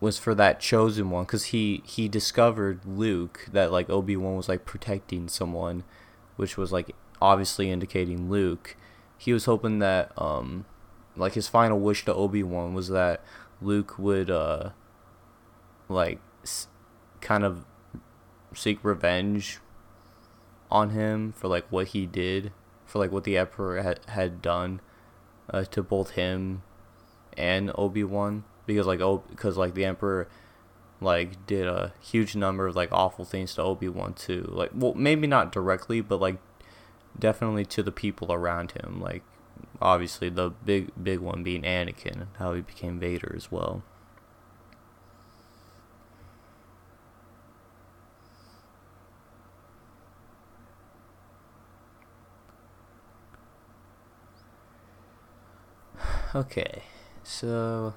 was 0.01 0.19
for 0.19 0.35
that 0.35 0.61
chosen 0.61 1.11
one 1.11 1.25
because 1.25 1.47
he 1.47 1.83
he 1.87 2.09
discovered 2.09 2.81
Luke 2.87 3.47
that 3.53 3.73
like 3.73 3.91
Obi 3.91 4.17
Wan 4.17 4.37
was 4.37 4.49
like 4.49 4.65
protecting 4.65 5.29
someone, 5.29 5.85
which 6.37 6.57
was 6.57 6.73
like 6.73 6.95
obviously 7.23 7.71
indicating 7.71 8.31
Luke. 8.31 8.77
He 9.19 9.33
was 9.33 9.45
hoping 9.47 9.79
that 9.81 10.13
um 10.19 10.65
like 11.17 11.35
his 11.35 11.49
final 11.49 11.81
wish 11.81 12.05
to 12.07 12.15
Obi 12.15 12.43
Wan 12.43 12.75
was 12.75 12.89
that 12.89 13.23
Luke 13.63 13.99
would 13.99 14.31
uh 14.31 14.71
like 15.89 16.21
s- 16.43 16.69
kind 17.21 17.45
of 17.45 17.65
seek 18.55 18.83
revenge 18.85 19.61
on 20.71 20.91
him 20.91 21.33
for 21.33 21.49
like 21.49 21.67
what 21.71 21.89
he 21.89 22.07
did 22.07 22.53
for 22.91 22.99
like 22.99 23.13
what 23.13 23.25
the 23.25 23.37
emperor 23.37 23.83
had, 23.83 24.01
had 24.09 24.43
done 24.43 24.81
uh, 25.49 25.65
to 25.65 25.83
both 25.83 26.11
him 26.11 26.63
and 27.37 27.71
Obi-Wan. 27.75 28.45
Because 28.67 28.87
like 28.87 29.01
oh 29.01 29.23
because 29.31 29.57
like 29.57 29.75
the 29.75 29.85
emperor 29.85 30.29
like 31.01 31.47
did 31.47 31.67
a 31.67 31.93
huge 32.01 32.37
number 32.37 32.67
of 32.67 32.77
like 32.77 32.93
awful 32.93 33.25
things 33.25 33.55
to 33.55 33.63
Obi-Wan 33.63 34.15
too. 34.15 34.49
Like 34.49 34.71
well 34.75 34.95
maybe 34.95 35.27
not 35.27 35.51
directly 35.51 36.01
but 36.01 36.21
like 36.21 36.39
definitely 37.19 37.65
to 37.67 37.83
the 37.83 37.93
people 37.93 38.33
around 38.33 38.73
him. 38.73 39.01
Like 39.01 39.23
obviously 39.81 40.29
the 40.29 40.51
big 40.51 40.91
big 41.03 41.21
one 41.21 41.43
being 41.43 41.63
Anakin, 41.63 42.27
how 42.39 42.55
he 42.55 42.61
became 42.61 43.01
Vader 43.01 43.33
as 43.35 43.51
well. 43.51 43.83
Okay, 56.35 56.83
so 57.25 57.95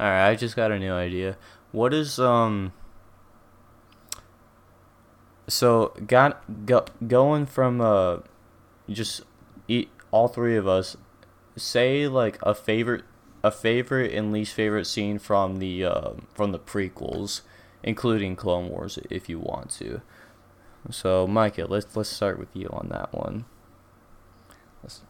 all 0.00 0.06
right, 0.06 0.28
I 0.30 0.34
just 0.34 0.56
got 0.56 0.72
a 0.72 0.78
new 0.78 0.92
idea. 0.92 1.36
What 1.72 1.94
is 1.94 2.18
um? 2.18 2.72
So 5.48 5.94
got 6.06 6.66
go, 6.66 6.84
going 7.06 7.46
from 7.46 7.80
uh, 7.80 8.18
just 8.90 9.22
eat 9.68 9.90
all 10.10 10.28
three 10.28 10.56
of 10.56 10.66
us 10.66 10.96
say 11.56 12.08
like 12.08 12.38
a 12.42 12.54
favorite 12.54 13.04
a 13.42 13.50
favorite 13.50 14.12
and 14.12 14.32
least 14.32 14.52
favorite 14.52 14.86
scene 14.86 15.18
from 15.18 15.58
the 15.58 15.84
uh, 15.84 16.10
from 16.34 16.52
the 16.52 16.58
prequels 16.58 17.42
including 17.82 18.36
clone 18.36 18.68
wars 18.68 18.98
if 19.10 19.28
you 19.28 19.38
want 19.38 19.70
to 19.70 20.02
so 20.90 21.26
micah 21.26 21.66
let's 21.68 21.96
let's 21.96 22.08
start 22.08 22.38
with 22.38 22.54
you 22.54 22.68
on 22.72 22.88
that 22.90 23.12
one 23.14 23.44
let's... 24.82 25.00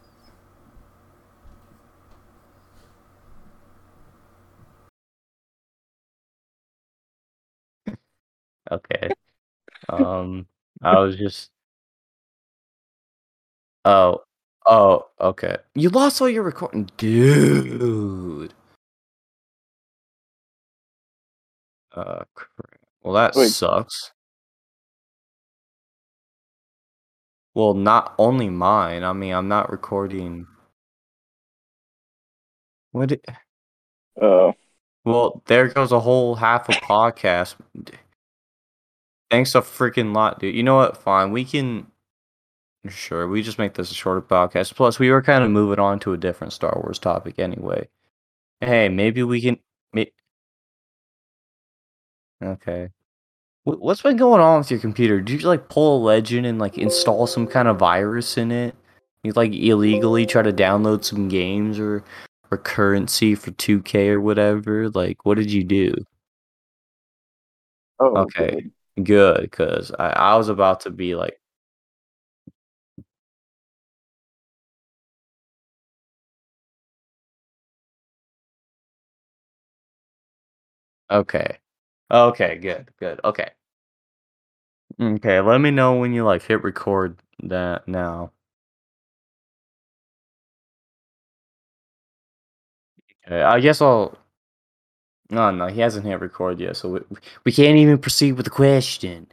okay 8.70 9.10
um 9.88 10.46
i 10.82 10.98
was 10.98 11.16
just 11.16 11.50
oh 13.84 14.22
Oh, 14.68 15.06
okay. 15.20 15.58
You 15.76 15.90
lost 15.90 16.20
all 16.20 16.28
your 16.28 16.42
recording, 16.42 16.90
dude. 16.96 18.52
Uh, 21.94 22.24
crap. 22.34 22.80
Well, 23.02 23.14
that 23.14 23.36
Wait. 23.36 23.50
sucks. 23.50 24.10
Well, 27.54 27.74
not 27.74 28.14
only 28.18 28.50
mine. 28.50 29.04
I 29.04 29.12
mean, 29.12 29.32
I'm 29.32 29.46
not 29.46 29.70
recording. 29.70 30.48
What? 32.90 33.12
It... 33.12 33.24
Oh, 34.20 34.54
Well, 35.04 35.42
there 35.46 35.68
goes 35.68 35.92
a 35.92 36.00
whole 36.00 36.34
half 36.34 36.68
a 36.68 36.72
podcast. 36.72 37.54
Thanks 39.30 39.54
a 39.54 39.60
freaking 39.60 40.14
lot, 40.14 40.38
dude. 40.38 40.54
You 40.54 40.62
know 40.62 40.76
what? 40.76 40.96
Fine. 40.96 41.32
We 41.32 41.44
can 41.44 41.86
Sure, 42.88 43.26
we 43.26 43.42
just 43.42 43.58
make 43.58 43.74
this 43.74 43.90
a 43.90 43.94
shorter 43.94 44.22
podcast. 44.22 44.74
Plus, 44.76 44.98
we 44.98 45.10
were 45.10 45.22
kind 45.22 45.42
of 45.44 45.50
moving 45.50 45.80
on 45.80 45.98
to 46.00 46.12
a 46.12 46.16
different 46.16 46.52
Star 46.52 46.72
Wars 46.82 46.98
topic 47.00 47.38
anyway. 47.38 47.88
Hey, 48.60 48.88
maybe 48.88 49.22
we 49.24 49.40
can. 49.40 49.58
May- 49.92 50.12
okay. 52.42 52.90
Wh- 53.64 53.80
What's 53.80 54.02
been 54.02 54.16
going 54.16 54.40
on 54.40 54.58
with 54.60 54.70
your 54.70 54.80
computer? 54.80 55.20
Did 55.20 55.42
you 55.42 55.48
like 55.48 55.68
pull 55.68 55.98
a 55.98 56.04
legend 56.04 56.46
and 56.46 56.58
like 56.58 56.78
install 56.78 57.26
some 57.26 57.46
kind 57.46 57.68
of 57.68 57.78
virus 57.78 58.38
in 58.38 58.52
it? 58.52 58.74
You 59.24 59.32
like 59.34 59.52
illegally 59.54 60.26
try 60.26 60.42
to 60.42 60.52
download 60.52 61.04
some 61.04 61.28
games 61.28 61.78
or 61.80 62.04
or 62.50 62.58
currency 62.58 63.34
for 63.34 63.50
2K 63.52 64.10
or 64.10 64.20
whatever? 64.20 64.90
Like, 64.90 65.24
what 65.26 65.36
did 65.36 65.52
you 65.52 65.64
do? 65.64 65.94
Oh, 67.98 68.16
Okay. 68.18 68.50
good. 68.60 68.72
Good, 69.02 69.40
because 69.42 69.90
I, 69.98 70.08
I 70.10 70.36
was 70.36 70.48
about 70.48 70.80
to 70.80 70.90
be 70.90 71.14
like, 71.14 71.38
okay. 81.10 81.58
Okay, 82.10 82.56
good, 82.58 82.90
good. 82.98 83.20
Okay. 83.24 83.50
Okay, 85.00 85.40
let 85.40 85.58
me 85.60 85.70
know 85.70 85.98
when 85.98 86.12
you 86.12 86.24
like 86.24 86.42
hit 86.42 86.62
record 86.62 87.18
that 87.42 87.86
now. 87.88 88.32
Okay, 93.26 93.42
I 93.42 93.60
guess 93.60 93.80
I'll. 93.80 94.16
No, 95.30 95.50
no, 95.50 95.66
he 95.66 95.80
hasn't 95.80 96.06
hit 96.06 96.20
record 96.20 96.60
yet, 96.60 96.76
so 96.76 96.88
we, 96.88 97.00
we 97.44 97.52
can't 97.52 97.76
even 97.76 97.98
proceed 97.98 98.32
with 98.32 98.44
the 98.44 98.50
question. 98.50 99.26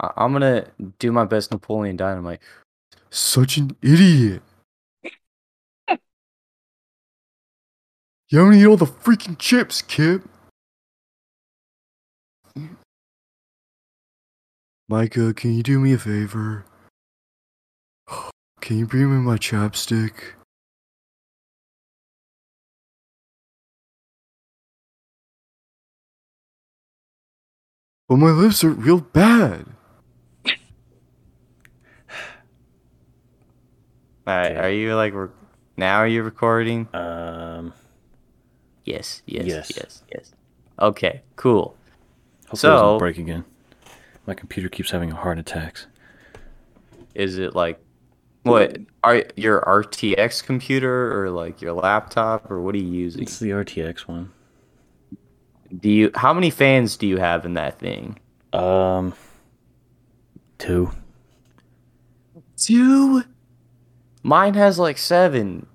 I, 0.00 0.10
I'm 0.16 0.32
gonna 0.32 0.66
do 0.98 1.10
my 1.12 1.24
best 1.24 1.50
Napoleon 1.50 1.96
Dynamite. 1.96 2.40
Such 3.10 3.56
an 3.56 3.76
idiot. 3.82 4.42
You 8.28 8.38
haven't 8.38 8.54
eat 8.54 8.66
all 8.66 8.76
the 8.76 8.86
freaking 8.86 9.38
chips, 9.38 9.82
Kip. 9.82 10.22
Micah, 14.88 15.32
can 15.34 15.54
you 15.54 15.62
do 15.62 15.78
me 15.78 15.92
a 15.92 15.98
favor? 15.98 16.64
Can 18.60 18.78
you 18.78 18.86
bring 18.86 19.10
me 19.10 19.18
my 19.18 19.36
chapstick? 19.36 20.34
But 28.08 28.16
my 28.16 28.30
lips 28.30 28.62
are 28.64 28.70
real 28.70 29.00
bad. 29.00 29.66
Alright, 34.26 34.52
Okay. 34.52 34.60
are 34.60 34.70
you 34.70 34.94
like 34.94 35.14
re- 35.14 35.28
now? 35.76 35.96
Are 35.98 36.06
you 36.06 36.22
recording? 36.22 36.88
Um, 36.94 37.72
Yes, 38.84 39.22
yes, 39.24 39.46
Yes. 39.46 39.72
yes, 39.76 40.02
yes. 40.14 40.32
Okay, 40.78 41.22
cool. 41.36 41.74
hopefully 42.48 42.52
it 42.52 42.58
So- 42.58 42.68
doesn't 42.82 42.98
break 42.98 43.16
again. 43.18 43.44
My 44.26 44.34
computer 44.34 44.68
keeps 44.68 44.90
having 44.90 45.10
heart 45.10 45.38
attacks. 45.38 45.86
Is 47.14 47.38
it 47.38 47.54
like 47.54 47.80
what 48.42 48.76
are 49.02 49.22
your 49.36 49.62
RTX 49.62 50.42
computer 50.44 51.18
or 51.18 51.30
like 51.30 51.62
your 51.62 51.72
laptop 51.72 52.50
or 52.50 52.60
what 52.60 52.74
are 52.74 52.78
you 52.78 52.88
using? 52.88 53.22
It's 53.22 53.38
the 53.38 53.50
RTX 53.52 54.06
one. 54.06 54.32
Do 55.80 55.88
you 55.90 56.10
how 56.14 56.32
many 56.32 56.50
fans 56.50 56.96
do 56.96 57.06
you 57.06 57.16
have 57.18 57.44
in 57.44 57.54
that 57.54 57.78
thing? 57.78 58.18
Um, 58.52 59.14
two. 60.58 60.90
Two. 62.56 63.24
Mine 64.22 64.54
has 64.54 64.78
like 64.78 64.98
seven. 64.98 65.66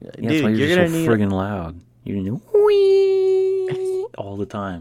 Yeah, 0.00 0.10
Dude, 0.12 0.24
that's 0.30 0.42
why 0.42 0.48
you're 0.50 0.68
you're, 0.68 0.76
gonna 0.76 0.88
so 0.88 0.94
need. 0.94 1.08
friggin' 1.08 1.32
loud. 1.32 1.80
You 2.04 2.20
know, 2.22 2.42
wee 2.64 4.06
all 4.16 4.36
the 4.36 4.46
time. 4.46 4.80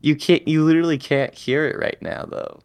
You 0.00 0.16
can't. 0.16 0.46
You 0.48 0.64
literally 0.64 0.98
can't 0.98 1.34
hear 1.34 1.66
it 1.66 1.78
right 1.78 2.00
now 2.00 2.24
though. 2.28 2.60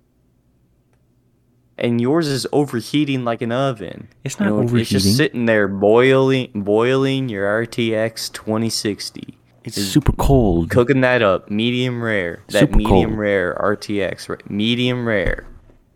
And 1.78 2.00
yours 2.00 2.28
is 2.30 2.48
overheating 2.54 3.26
like 3.26 3.42
an 3.42 3.52
oven. 3.52 4.08
It's 4.24 4.40
You 4.40 4.46
not 4.46 4.52
know, 4.52 4.60
overheating. 4.62 4.82
It's 4.82 4.90
just 5.04 5.18
sitting 5.18 5.46
there 5.46 5.68
boiling, 5.68 6.50
boiling 6.56 7.28
your 7.28 7.46
RTX 7.66 8.32
2060. 8.32 9.38
It's 9.66 9.78
is 9.78 9.92
super 9.92 10.12
cold. 10.14 10.70
Cooking 10.70 11.02
that 11.02 11.22
up, 11.22 11.50
medium 11.50 12.02
rare. 12.02 12.44
That 12.48 12.60
Super 12.60 12.78
medium 12.78 13.10
cold. 13.12 13.20
rare 13.20 13.58
RTX, 13.60 14.30
right? 14.30 14.50
Medium 14.50 15.08
rare. 15.08 15.46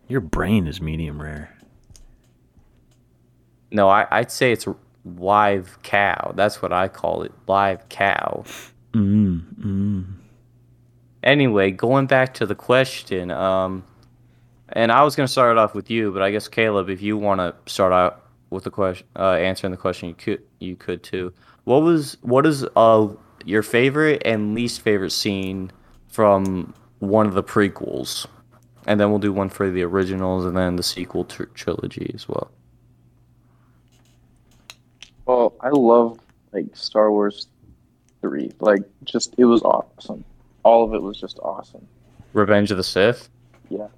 Your 0.08 0.20
brain 0.20 0.66
is 0.66 0.80
medium 0.80 1.22
rare. 1.22 1.56
No, 3.70 3.88
I, 3.88 4.06
I'd 4.10 4.32
say 4.32 4.50
it's 4.50 4.66
live 5.04 5.78
cow. 5.82 6.32
That's 6.34 6.60
what 6.60 6.72
I 6.72 6.88
call 6.88 7.22
it, 7.22 7.32
live 7.46 7.88
cow. 7.88 8.44
Mm, 8.92 9.54
mm. 9.54 10.04
Anyway, 11.22 11.70
going 11.70 12.06
back 12.06 12.34
to 12.34 12.46
the 12.46 12.54
question, 12.56 13.30
um, 13.30 13.84
and 14.70 14.90
I 14.90 15.04
was 15.04 15.14
gonna 15.14 15.28
start 15.28 15.52
it 15.52 15.58
off 15.58 15.74
with 15.74 15.90
you, 15.90 16.12
but 16.12 16.22
I 16.22 16.30
guess 16.30 16.48
Caleb, 16.48 16.88
if 16.88 17.02
you 17.02 17.16
want 17.16 17.40
to 17.40 17.54
start 17.70 17.92
out 17.92 18.26
with 18.50 18.64
the 18.64 18.70
question, 18.70 19.06
uh, 19.16 19.32
answering 19.34 19.70
the 19.70 19.76
question, 19.76 20.08
you 20.08 20.14
could, 20.16 20.42
you 20.58 20.74
could 20.74 21.02
too. 21.02 21.32
What 21.64 21.82
was, 21.82 22.16
what 22.22 22.46
is, 22.46 22.66
uh, 22.74 23.08
your 23.46 23.62
favorite 23.62 24.22
and 24.24 24.54
least 24.54 24.80
favorite 24.80 25.12
scene 25.12 25.70
from 26.08 26.74
one 26.98 27.26
of 27.26 27.34
the 27.34 27.42
prequels? 27.42 28.26
And 28.86 28.98
then 28.98 29.10
we'll 29.10 29.18
do 29.18 29.32
one 29.32 29.50
for 29.50 29.70
the 29.70 29.82
originals, 29.82 30.44
and 30.44 30.56
then 30.56 30.76
the 30.76 30.82
sequel 30.82 31.24
tr- 31.24 31.44
trilogy 31.54 32.10
as 32.14 32.28
well. 32.28 32.50
Well, 35.26 35.54
I 35.60 35.68
love 35.68 36.18
like 36.52 36.74
Star 36.74 37.10
Wars 37.12 37.48
three. 38.20 38.50
Like, 38.60 38.82
just 39.04 39.34
it 39.38 39.44
was 39.44 39.62
awesome. 39.62 40.24
All 40.62 40.84
of 40.84 40.94
it 40.94 41.02
was 41.02 41.20
just 41.20 41.38
awesome. 41.40 41.86
Revenge 42.32 42.70
of 42.70 42.76
the 42.76 42.84
Sith. 42.84 43.28
Yeah. 43.68 43.88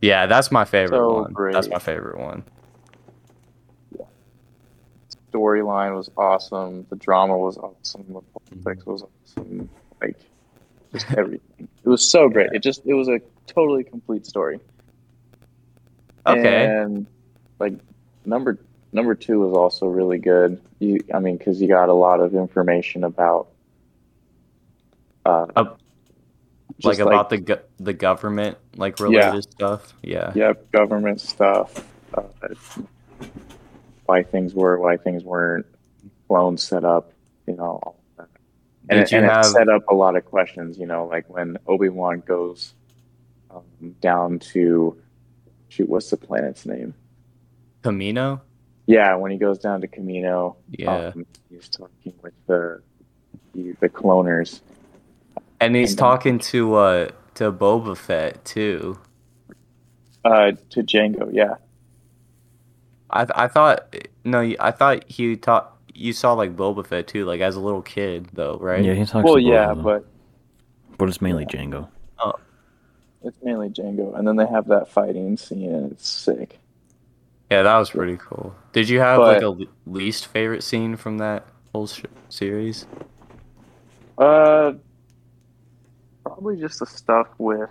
Yeah, 0.00 0.26
that's 0.26 0.50
my 0.50 0.64
favorite 0.64 0.98
So 0.98 1.28
one. 1.30 1.52
That's 1.52 1.68
my 1.68 1.78
favorite 1.78 2.18
one. 2.18 2.42
Storyline 5.32 5.96
was 5.96 6.10
awesome. 6.16 6.86
The 6.90 6.96
drama 6.96 7.36
was 7.36 7.58
awesome. 7.58 8.04
The 8.08 8.20
politics 8.20 8.86
was 8.86 9.02
awesome. 9.02 9.68
Like, 10.00 10.16
just 10.92 11.10
everything. 11.16 11.68
It 11.84 11.88
was 11.88 12.08
so 12.08 12.28
great. 12.28 12.50
It 12.52 12.62
just 12.62 12.82
it 12.86 12.94
was 12.94 13.08
a 13.08 13.20
totally 13.46 13.84
complete 13.84 14.26
story. 14.26 14.60
Okay. 16.26 16.66
And 16.66 17.06
like 17.58 17.74
number 18.24 18.58
number 18.92 19.14
two 19.14 19.40
was 19.40 19.56
also 19.56 19.86
really 19.86 20.18
good. 20.18 20.60
You, 20.78 20.98
I 21.14 21.18
mean, 21.18 21.36
because 21.36 21.60
you 21.60 21.68
got 21.68 21.88
a 21.88 21.94
lot 21.94 22.20
of 22.20 22.34
information 22.34 23.04
about, 23.04 23.48
uh, 25.24 25.46
Uh, 25.54 25.64
like 26.82 26.98
about 26.98 27.28
the 27.30 27.38
go- 27.38 27.62
the 27.78 27.92
government 27.92 28.56
like 28.76 28.98
related 29.00 29.42
stuff. 29.42 29.94
Yeah. 30.02 30.32
yep 30.34 30.70
government 30.72 31.20
stuff, 31.20 31.84
uh, 32.14 32.22
why 34.10 34.24
things 34.24 34.54
were, 34.54 34.76
why 34.80 34.96
things 34.96 35.22
weren't, 35.22 35.66
clones 36.26 36.62
set 36.64 36.84
up, 36.84 37.12
you 37.46 37.54
know. 37.54 37.78
All 37.84 37.96
that. 38.18 38.26
And, 38.88 38.98
it, 39.00 39.12
and 39.12 39.24
have- 39.24 39.44
it 39.44 39.48
set 39.48 39.68
up 39.68 39.84
a 39.88 39.94
lot 39.94 40.16
of 40.16 40.24
questions, 40.24 40.78
you 40.78 40.86
know, 40.86 41.06
like 41.06 41.28
when 41.30 41.56
Obi 41.68 41.88
Wan 41.88 42.20
goes 42.26 42.74
um, 43.52 43.62
down 44.00 44.40
to 44.52 44.96
shoot, 45.68 45.88
what's 45.88 46.10
the 46.10 46.16
planet's 46.16 46.66
name? 46.66 46.92
Kamino. 47.82 48.40
Yeah, 48.86 49.14
when 49.14 49.30
he 49.30 49.38
goes 49.38 49.58
down 49.58 49.80
to 49.82 49.86
Kamino, 49.88 50.56
Yeah. 50.70 51.12
um, 51.14 51.24
he's 51.48 51.68
talking 51.68 52.12
with 52.22 52.34
the 52.48 52.82
the, 53.54 53.72
the 53.80 53.88
cloners. 53.88 54.60
and 55.60 55.76
he's 55.76 55.90
and 55.92 55.98
then- 55.98 56.04
talking 56.04 56.38
to 56.50 56.74
uh 56.74 57.08
to 57.34 57.52
Boba 57.52 57.96
Fett 57.96 58.44
too. 58.44 58.98
Uh, 60.24 60.52
to 60.70 60.82
Jango, 60.82 61.30
yeah. 61.32 61.54
I 63.12 63.24
th- 63.24 63.34
I 63.36 63.48
thought 63.48 63.94
no, 64.24 64.40
I 64.60 64.70
thought 64.70 65.04
he 65.10 65.36
taught 65.36 65.76
you 65.94 66.12
saw 66.12 66.32
like 66.34 66.56
Boba 66.56 66.86
Fett 66.86 67.06
too, 67.08 67.24
like 67.24 67.40
as 67.40 67.56
a 67.56 67.60
little 67.60 67.82
kid 67.82 68.28
though, 68.32 68.56
right? 68.58 68.82
Yeah, 68.84 68.94
he 68.94 69.04
talks. 69.04 69.24
Well, 69.24 69.34
to 69.34 69.40
yeah, 69.42 69.70
of 69.70 69.76
them, 69.78 69.84
but 69.84 70.06
but 70.98 71.08
it's 71.08 71.20
mainly 71.20 71.46
Jango. 71.46 71.88
it's 73.22 73.36
mainly 73.42 73.68
Jango, 73.68 74.16
and 74.18 74.26
then 74.26 74.36
they 74.36 74.46
have 74.46 74.66
that 74.68 74.88
fighting 74.88 75.36
scene, 75.36 75.72
and 75.74 75.92
it's 75.92 76.08
sick. 76.08 76.58
Yeah, 77.50 77.62
that 77.64 77.76
was 77.78 77.90
pretty 77.90 78.16
cool. 78.16 78.54
Did 78.72 78.88
you 78.88 79.00
have 79.00 79.18
But- 79.18 79.42
like 79.42 79.42
a 79.42 79.66
least 79.90 80.26
favorite 80.28 80.62
scene 80.62 80.96
from 80.96 81.18
that 81.18 81.46
whole 81.74 81.86
sh- 81.88 82.04
series? 82.28 82.86
Uh, 84.16 84.74
probably 86.24 86.56
just 86.60 86.78
the 86.80 86.86
stuff 86.86 87.26
with 87.38 87.70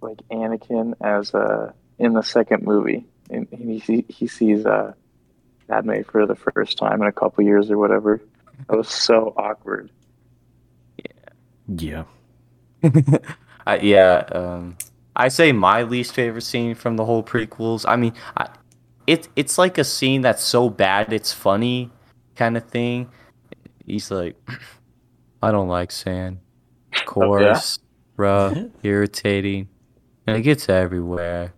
like 0.00 0.18
Anakin 0.30 0.94
as 1.00 1.34
uh 1.34 1.72
in 1.98 2.12
the 2.12 2.22
second 2.22 2.62
movie, 2.64 3.06
and 3.30 3.48
he 3.50 3.78
he, 3.78 4.04
he 4.08 4.26
sees 4.26 4.66
uh 4.66 4.92
Padme 5.68 6.02
for 6.02 6.26
the 6.26 6.36
first 6.36 6.78
time 6.78 7.00
in 7.02 7.08
a 7.08 7.12
couple 7.12 7.44
years 7.44 7.70
or 7.70 7.78
whatever. 7.78 8.20
That 8.68 8.76
was 8.76 8.88
so 8.88 9.34
awkward. 9.36 9.90
Yeah. 11.68 12.04
I, 13.66 13.78
yeah, 13.78 14.24
um, 14.32 14.76
I 15.16 15.28
say 15.28 15.52
my 15.52 15.82
least 15.82 16.14
favorite 16.14 16.42
scene 16.42 16.74
from 16.74 16.96
the 16.96 17.04
whole 17.04 17.22
prequels. 17.22 17.84
I 17.88 17.96
mean, 17.96 18.12
I, 18.36 18.48
it 19.06 19.28
it's 19.36 19.58
like 19.58 19.78
a 19.78 19.84
scene 19.84 20.20
that's 20.20 20.42
so 20.42 20.68
bad 20.68 21.12
it's 21.12 21.32
funny, 21.32 21.90
kind 22.36 22.56
of 22.56 22.64
thing. 22.64 23.10
He's 23.86 24.10
like, 24.10 24.36
I 25.42 25.50
don't 25.50 25.68
like 25.68 25.92
sand. 25.92 26.40
Of 26.94 27.06
course, 27.06 27.78
rough, 28.16 28.56
irritating, 28.82 29.68
and 30.26 30.36
it 30.36 30.42
gets 30.42 30.68
everywhere. 30.68 31.54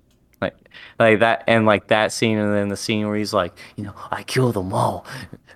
Like, 0.99 1.13
like 1.13 1.21
that, 1.21 1.45
and 1.47 1.67
like 1.67 1.89
that 1.89 2.13
scene, 2.13 2.39
and 2.39 2.55
then 2.55 2.69
the 2.69 2.77
scene 2.77 3.07
where 3.07 3.17
he's 3.17 3.35
like, 3.35 3.57
you 3.77 3.85
know, 3.85 3.95
I 4.11 4.23
kill 4.23 4.53
them 4.53 4.73
all, 4.73 5.07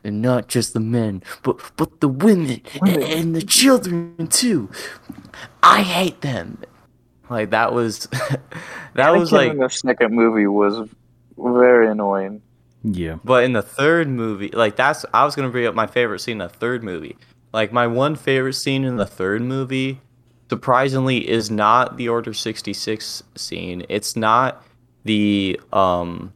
and 0.04 0.22
not 0.22 0.48
just 0.48 0.74
the 0.74 0.80
men, 0.80 1.22
but 1.42 1.60
but 1.76 2.00
the 2.00 2.08
women 2.08 2.62
and, 2.82 3.02
and 3.02 3.36
the 3.36 3.42
children 3.42 4.26
too. 4.28 4.70
I 5.62 5.82
hate 5.82 6.20
them. 6.20 6.58
Like 7.28 7.50
that 7.50 7.72
was, 7.72 8.08
that 8.94 9.10
was 9.10 9.32
like 9.32 9.52
in 9.52 9.58
the 9.58 9.68
second 9.68 10.12
movie 10.12 10.46
was 10.46 10.88
very 11.38 11.88
annoying. 11.88 12.42
Yeah. 12.82 13.18
But 13.24 13.44
in 13.44 13.52
the 13.52 13.62
third 13.62 14.08
movie, 14.08 14.50
like 14.52 14.76
that's 14.76 15.04
I 15.14 15.24
was 15.24 15.36
gonna 15.36 15.50
bring 15.50 15.66
up 15.66 15.74
my 15.74 15.86
favorite 15.86 16.20
scene 16.20 16.40
in 16.40 16.48
the 16.48 16.48
third 16.48 16.82
movie. 16.82 17.16
Like 17.52 17.72
my 17.72 17.86
one 17.86 18.16
favorite 18.16 18.54
scene 18.54 18.84
in 18.84 18.96
the 18.96 19.06
third 19.06 19.42
movie, 19.42 20.00
surprisingly, 20.48 21.28
is 21.28 21.50
not 21.50 21.96
the 21.96 22.08
Order 22.08 22.32
sixty 22.32 22.72
six 22.72 23.22
scene. 23.36 23.84
It's 23.88 24.16
not 24.16 24.64
the 25.04 25.60
um 25.72 26.32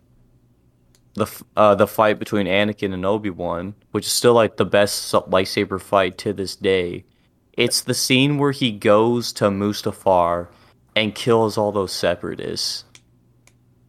the 1.15 1.27
uh 1.57 1.75
the 1.75 1.87
fight 1.87 2.19
between 2.19 2.47
Anakin 2.47 2.93
and 2.93 3.05
Obi 3.07 3.31
Wan, 3.31 3.75
which 3.93 4.07
is 4.07 4.13
still 4.13 4.35
like 4.35 4.57
the 4.57 4.65
best 4.65 5.13
lightsaber 5.13 5.81
fight 5.81 6.19
to 6.19 6.33
this 6.33 6.57
day. 6.57 7.05
It's 7.53 7.81
the 7.83 7.95
scene 7.95 8.39
where 8.39 8.51
he 8.53 8.73
goes 8.73 9.33
to 9.35 9.45
Mustafar 9.45 10.49
and 10.97 11.15
kills 11.15 11.57
all 11.57 11.71
those 11.71 11.93
separatists. 11.93 12.85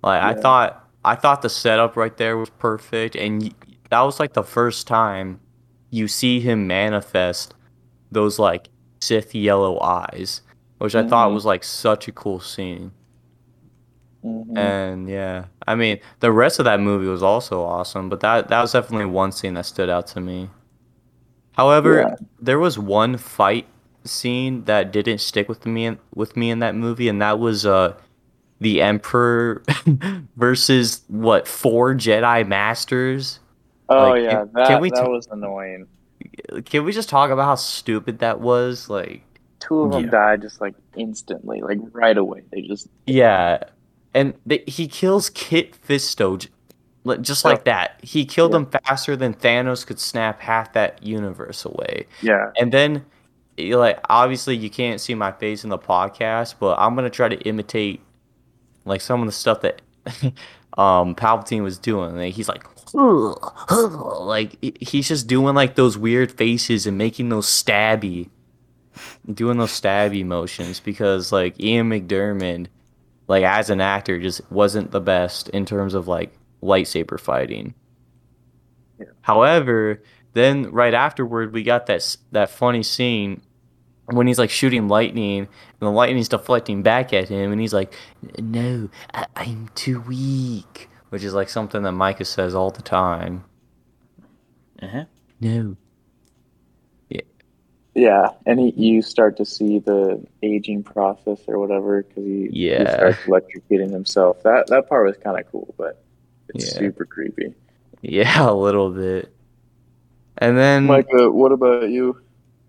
Like 0.04 0.22
I 0.22 0.34
thought, 0.40 0.88
I 1.04 1.16
thought 1.16 1.42
the 1.42 1.50
setup 1.50 1.96
right 1.98 2.16
there 2.16 2.38
was 2.38 2.52
perfect, 2.52 3.16
and 3.16 3.42
y- 3.42 3.52
that 3.90 4.02
was 4.02 4.20
like 4.20 4.34
the 4.34 4.44
first 4.44 4.86
time 4.86 5.40
you 5.90 6.08
see 6.08 6.40
him 6.40 6.68
manifest 6.68 7.56
those 8.12 8.38
like 8.38 8.70
Sith 9.02 9.34
yellow 9.34 9.80
eyes, 9.80 10.42
which 10.78 10.94
I 10.96 11.08
thought 11.08 11.30
Mhm. 11.32 11.34
was 11.34 11.46
like 11.46 11.64
such 11.64 12.08
a 12.08 12.12
cool 12.12 12.40
scene. 12.40 12.92
Mhm. 14.26 14.58
And 14.58 15.08
yeah, 15.10 15.46
I 15.68 15.76
mean 15.76 16.00
the 16.20 16.32
rest 16.32 16.58
of 16.60 16.66
that 16.66 16.80
movie 16.80 17.06
was 17.08 17.22
also 17.22 17.62
awesome, 17.64 18.10
but 18.10 18.22
that 18.22 18.48
that 18.48 18.62
was 18.62 18.72
definitely 18.72 19.06
one 19.06 19.32
scene 19.32 19.54
that 19.54 19.66
stood 19.68 19.90
out 19.90 20.08
to 20.08 20.22
me. 20.22 20.50
However, 21.54 22.00
Yeah. 22.02 22.16
there 22.40 22.60
was 22.60 22.78
one 22.80 23.18
fight 23.18 23.68
scene 24.04 24.64
that 24.66 24.92
didn't 24.92 25.20
stick 25.20 25.48
with 25.50 25.66
me 25.66 25.86
in, 25.86 26.00
with 26.14 26.36
me 26.36 26.50
in 26.52 26.60
that 26.60 26.76
movie, 26.76 27.08
and 27.08 27.22
that 27.22 27.40
was 27.40 27.66
uh 27.66 27.94
the 28.62 28.82
Emperor 28.82 29.62
versus 30.38 31.04
what 31.08 31.48
four 31.48 31.94
Jedi 31.94 32.48
Masters. 32.48 33.40
oh 33.90 34.10
like, 34.12 34.24
yeah, 34.24 34.30
can- 34.40 34.52
that 34.54 34.68
can 34.68 34.82
we 34.82 34.90
that 34.90 35.04
t- 35.06 35.10
was 35.10 35.28
annoying. 35.30 35.88
Can 36.66 36.86
we 36.86 36.92
just 36.92 37.10
talk 37.10 37.30
about 37.32 37.46
how 37.46 37.56
stupid 37.56 38.20
that 38.20 38.40
was? 38.40 38.90
Like, 38.90 39.22
Two 39.60 39.82
of 39.82 39.92
them 39.92 40.06
Yeah. 40.06 40.10
died 40.12 40.42
just 40.42 40.62
like 40.62 40.74
instantly, 40.96 41.62
like 41.62 41.80
right 41.92 42.18
away. 42.18 42.44
They 42.52 42.62
just 42.62 42.88
yeah, 43.06 43.64
and 44.16 44.34
they, 44.48 44.64
he 44.66 44.88
kills 44.88 45.30
Kit 45.30 45.78
Fisto 45.88 46.48
just 47.22 47.46
like 47.46 47.66
that. 47.66 48.00
He 48.02 48.26
killed 48.26 48.54
Yeah. 48.54 48.58
him 48.60 48.66
faster 48.66 49.16
than 49.16 49.36
Thanos 49.36 49.86
could 49.86 50.00
snap 50.00 50.40
half 50.42 50.74
that 50.74 51.04
universe 51.04 51.64
away. 51.66 52.08
yeah. 52.24 52.50
And 52.60 52.72
then, 52.72 53.06
like, 53.60 54.00
obviously, 54.10 54.56
you 54.58 54.72
can't 54.72 55.00
see 55.00 55.14
my 55.14 55.32
face 55.32 55.64
in 55.64 55.70
the 55.70 55.78
podcast, 55.78 56.56
but 56.60 56.80
I'm 56.80 56.96
gonna 56.96 57.12
try 57.12 57.30
to 57.30 57.38
imitate, 57.42 58.02
like, 58.86 59.02
some 59.02 59.20
of 59.22 59.28
the 59.28 59.32
stuff 59.34 59.62
that, 59.62 59.82
um, 60.80 61.14
Palpatine 61.14 61.62
was 61.62 61.78
doing. 61.78 62.16
Like, 62.18 62.34
he's 62.34 62.50
like, 62.50 62.64
like 63.76 64.58
he's 64.82 65.08
just 65.08 65.28
doing 65.28 65.54
like 65.56 65.76
those 65.76 65.98
weird 65.98 66.32
faces 66.32 66.88
and 66.88 66.98
making 66.98 67.30
those 67.30 67.48
stabby, 67.48 68.30
doing 69.32 69.58
those 69.58 69.72
stabby 69.72 70.26
motions 70.26 70.80
because 70.80 71.32
like 71.32 71.60
Ian 71.60 71.90
McDiarmid, 71.90 72.68
like 73.28 73.44
as 73.44 73.70
an 73.70 73.82
actor, 73.82 74.20
just 74.20 74.42
wasn't 74.52 74.92
the 74.92 75.02
best 75.02 75.50
in 75.50 75.66
terms 75.66 75.94
of 75.94 76.08
like 76.08 76.38
lightsaber 76.62 77.20
fighting. 77.20 77.74
Yeah. 79.00 79.06
However, 79.22 80.02
then 80.34 80.72
right 80.72 80.94
afterward, 80.94 81.54
we 81.54 81.64
got 81.64 81.86
that 81.88 82.18
that 82.32 82.50
funny 82.50 82.84
scene 82.84 83.42
when 84.12 84.28
he's 84.28 84.38
like 84.38 84.50
shooting 84.52 84.88
lightning 84.88 85.40
and 85.40 85.48
the 85.80 85.90
lightning's 85.90 86.30
deflecting 86.30 86.84
back 86.84 87.12
at 87.14 87.28
him, 87.30 87.52
and 87.52 87.60
he's 87.60 87.74
like, 87.74 87.94
"No, 88.40 88.90
I- 89.14 89.26
I'm 89.36 89.70
too 89.76 90.00
weak," 90.02 90.90
which 91.10 91.24
is 91.24 91.34
like 91.34 91.50
something 91.50 91.82
that 91.84 91.92
Micah 91.94 92.26
says 92.26 92.54
all 92.54 92.70
the 92.72 92.82
time. 92.84 93.44
Uh-huh. 94.82 95.06
No. 95.40 95.78
Yeah, 97.96 98.30
and 98.46 98.60
he, 98.60 98.72
you 98.76 99.02
start 99.02 99.38
to 99.38 99.46
see 99.46 99.80
the 99.80 100.26
aging 100.44 100.84
process 100.84 101.40
or 101.48 101.60
whatever 101.60 102.04
because 102.04 102.26
he, 102.26 102.54
he 102.76 102.86
Yeah. 102.86 102.88
starts 102.88 103.20
electrocuting 103.26 103.92
himself. 103.92 104.44
That 104.44 104.68
that 104.70 104.90
part 104.90 105.08
was 105.08 105.18
kind 105.18 105.40
of 105.40 105.50
cool, 105.52 105.74
but 105.78 106.04
it's 106.50 106.66
Yeah. 106.66 106.78
super 106.78 107.06
creepy. 107.06 107.56
Yeah, 108.02 108.50
a 108.50 108.54
little 108.54 108.92
bit. 108.92 109.34
And 110.38 110.58
then, 110.58 110.86
Micah, 110.88 111.32
what 111.32 111.52
about 111.52 111.90
you? 111.90 112.18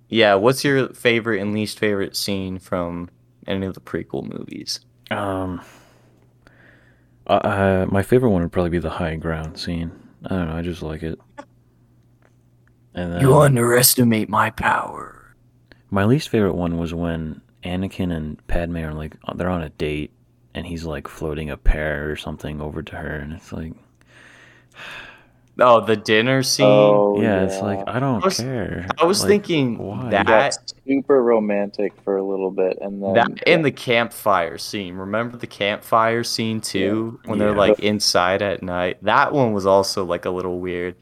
yeah, 0.08 0.34
what's 0.34 0.64
your 0.64 0.88
favorite 0.90 1.40
and 1.40 1.52
least 1.52 1.78
favorite 1.78 2.16
scene 2.16 2.58
from 2.58 3.10
any 3.46 3.66
of 3.66 3.74
the 3.74 3.80
prequel 3.80 4.24
movies? 4.24 4.80
Um, 5.10 5.60
uh, 7.26 7.32
uh, 7.32 7.86
my 7.90 8.02
favorite 8.02 8.30
one 8.30 8.42
would 8.42 8.52
probably 8.52 8.70
be 8.70 8.78
the 8.78 8.90
high 8.90 9.16
ground 9.16 9.58
scene. 9.58 9.90
I 10.24 10.28
don't 10.30 10.48
know. 10.48 10.56
I 10.56 10.62
just 10.62 10.82
like 10.82 11.02
it. 11.02 11.18
And 12.94 13.12
then 13.12 13.20
You 13.22 13.34
underestimate 13.40 14.28
my 14.28 14.50
power. 14.50 15.15
My 15.90 16.04
least 16.04 16.28
favorite 16.28 16.54
one 16.54 16.78
was 16.78 16.92
when 16.94 17.40
Anakin 17.64 18.14
and 18.14 18.44
Padme 18.46 18.78
are 18.78 18.92
like 18.94 19.16
they're 19.34 19.48
on 19.48 19.62
a 19.62 19.70
date, 19.70 20.10
and 20.54 20.66
he's 20.66 20.84
like 20.84 21.08
floating 21.08 21.50
a 21.50 21.56
pear 21.56 22.10
or 22.10 22.16
something 22.16 22.60
over 22.60 22.82
to 22.82 22.96
her, 22.96 23.16
and 23.16 23.32
it's 23.32 23.52
like, 23.52 23.72
Oh, 25.58 25.80
the 25.80 25.96
dinner 25.96 26.42
scene. 26.42 26.66
Oh, 26.66 27.18
yeah, 27.22 27.44
it's 27.44 27.62
like 27.62 27.82
I 27.88 27.98
don't 27.98 28.22
I 28.22 28.26
was- 28.26 28.36
care. 28.40 28.86
I 29.00 29.06
was 29.06 29.22
Like, 29.22 29.28
thinking 29.30 29.78
why? 29.78 30.10
that 30.10 30.26
got 30.26 30.54
super 30.86 31.22
romantic 31.22 31.94
for 32.04 32.18
a 32.18 32.22
little 32.22 32.50
bit, 32.50 32.76
and 32.82 33.02
then 33.02 33.14
that 33.14 33.42
in 33.46 33.62
the 33.62 33.70
campfire 33.70 34.58
scene. 34.58 34.96
Remember 34.96 35.38
the 35.38 35.46
campfire 35.46 36.24
scene 36.24 36.60
too, 36.60 37.18
when 37.24 37.38
they're 37.38 37.52
Yeah. 37.52 37.56
like 37.56 37.78
inside 37.80 38.42
at 38.42 38.62
night. 38.62 38.98
That 39.02 39.32
one 39.32 39.54
was 39.54 39.64
also 39.64 40.04
like 40.04 40.26
a 40.26 40.30
little 40.30 40.60
weird. 40.60 40.94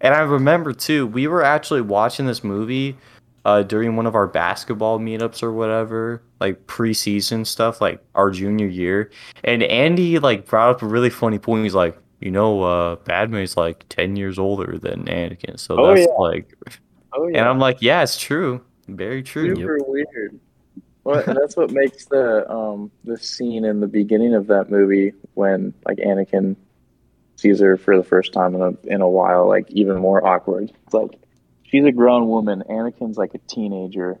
And 0.00 0.12
I 0.12 0.20
remember 0.22 0.72
too, 0.72 1.06
we 1.06 1.28
were 1.28 1.44
actually 1.44 1.82
watching 1.82 2.26
this 2.26 2.42
movie 2.42 2.96
uh, 3.44 3.62
during 3.62 3.96
one 3.96 4.06
of 4.06 4.14
our 4.14 4.26
basketball 4.26 4.98
meetups 4.98 5.42
or 5.42 5.52
whatever, 5.52 6.22
like 6.40 6.66
preseason 6.66 7.46
stuff, 7.46 7.80
like 7.80 8.02
our 8.14 8.30
junior 8.30 8.66
year. 8.66 9.10
And 9.44 9.62
Andy 9.62 10.18
like 10.18 10.46
brought 10.46 10.70
up 10.70 10.82
a 10.82 10.86
really 10.86 11.10
funny 11.10 11.38
point. 11.38 11.64
He's 11.64 11.74
like, 11.74 11.96
you 12.20 12.30
know, 12.30 12.62
uh, 12.62 12.96
Padme's 12.96 13.56
like 13.56 13.84
ten 13.88 14.16
years 14.16 14.38
older 14.38 14.78
than 14.78 15.06
Anakin, 15.06 15.58
so 15.58 15.78
Oh, 15.78 15.94
that's 15.94 16.06
yeah. 16.06 16.14
like. 16.18 16.54
oh 17.14 17.28
yeah. 17.28 17.38
And 17.38 17.48
I'm 17.48 17.58
like, 17.58 17.78
yeah, 17.80 18.02
it's 18.02 18.18
true, 18.18 18.60
very 18.88 19.22
true. 19.22 19.56
super 19.56 19.78
weird. 19.86 20.38
Well, 21.04 21.22
that's 21.26 21.56
what 21.56 21.70
makes 21.70 22.04
the 22.04 22.48
um 22.50 22.90
the 23.04 23.16
scene 23.16 23.64
in 23.64 23.80
the 23.80 23.86
beginning 23.88 24.34
of 24.34 24.46
that 24.48 24.70
movie 24.70 25.14
when 25.34 25.72
like 25.86 25.96
Anakin 25.98 26.56
sees 27.36 27.58
her 27.60 27.78
for 27.78 27.96
the 27.96 28.04
first 28.04 28.34
time 28.34 28.54
in 28.54 28.60
a 28.60 28.74
in 28.94 29.00
a 29.00 29.08
while, 29.08 29.48
like 29.48 29.70
even 29.70 29.96
more 29.96 30.24
awkward. 30.26 30.70
It's 30.84 30.92
like 30.92 31.18
she's 31.70 31.84
a 31.84 31.92
grown 31.92 32.28
woman, 32.28 32.62
Anakin's 32.68 33.16
like 33.16 33.34
a 33.34 33.38
teenager. 33.38 34.18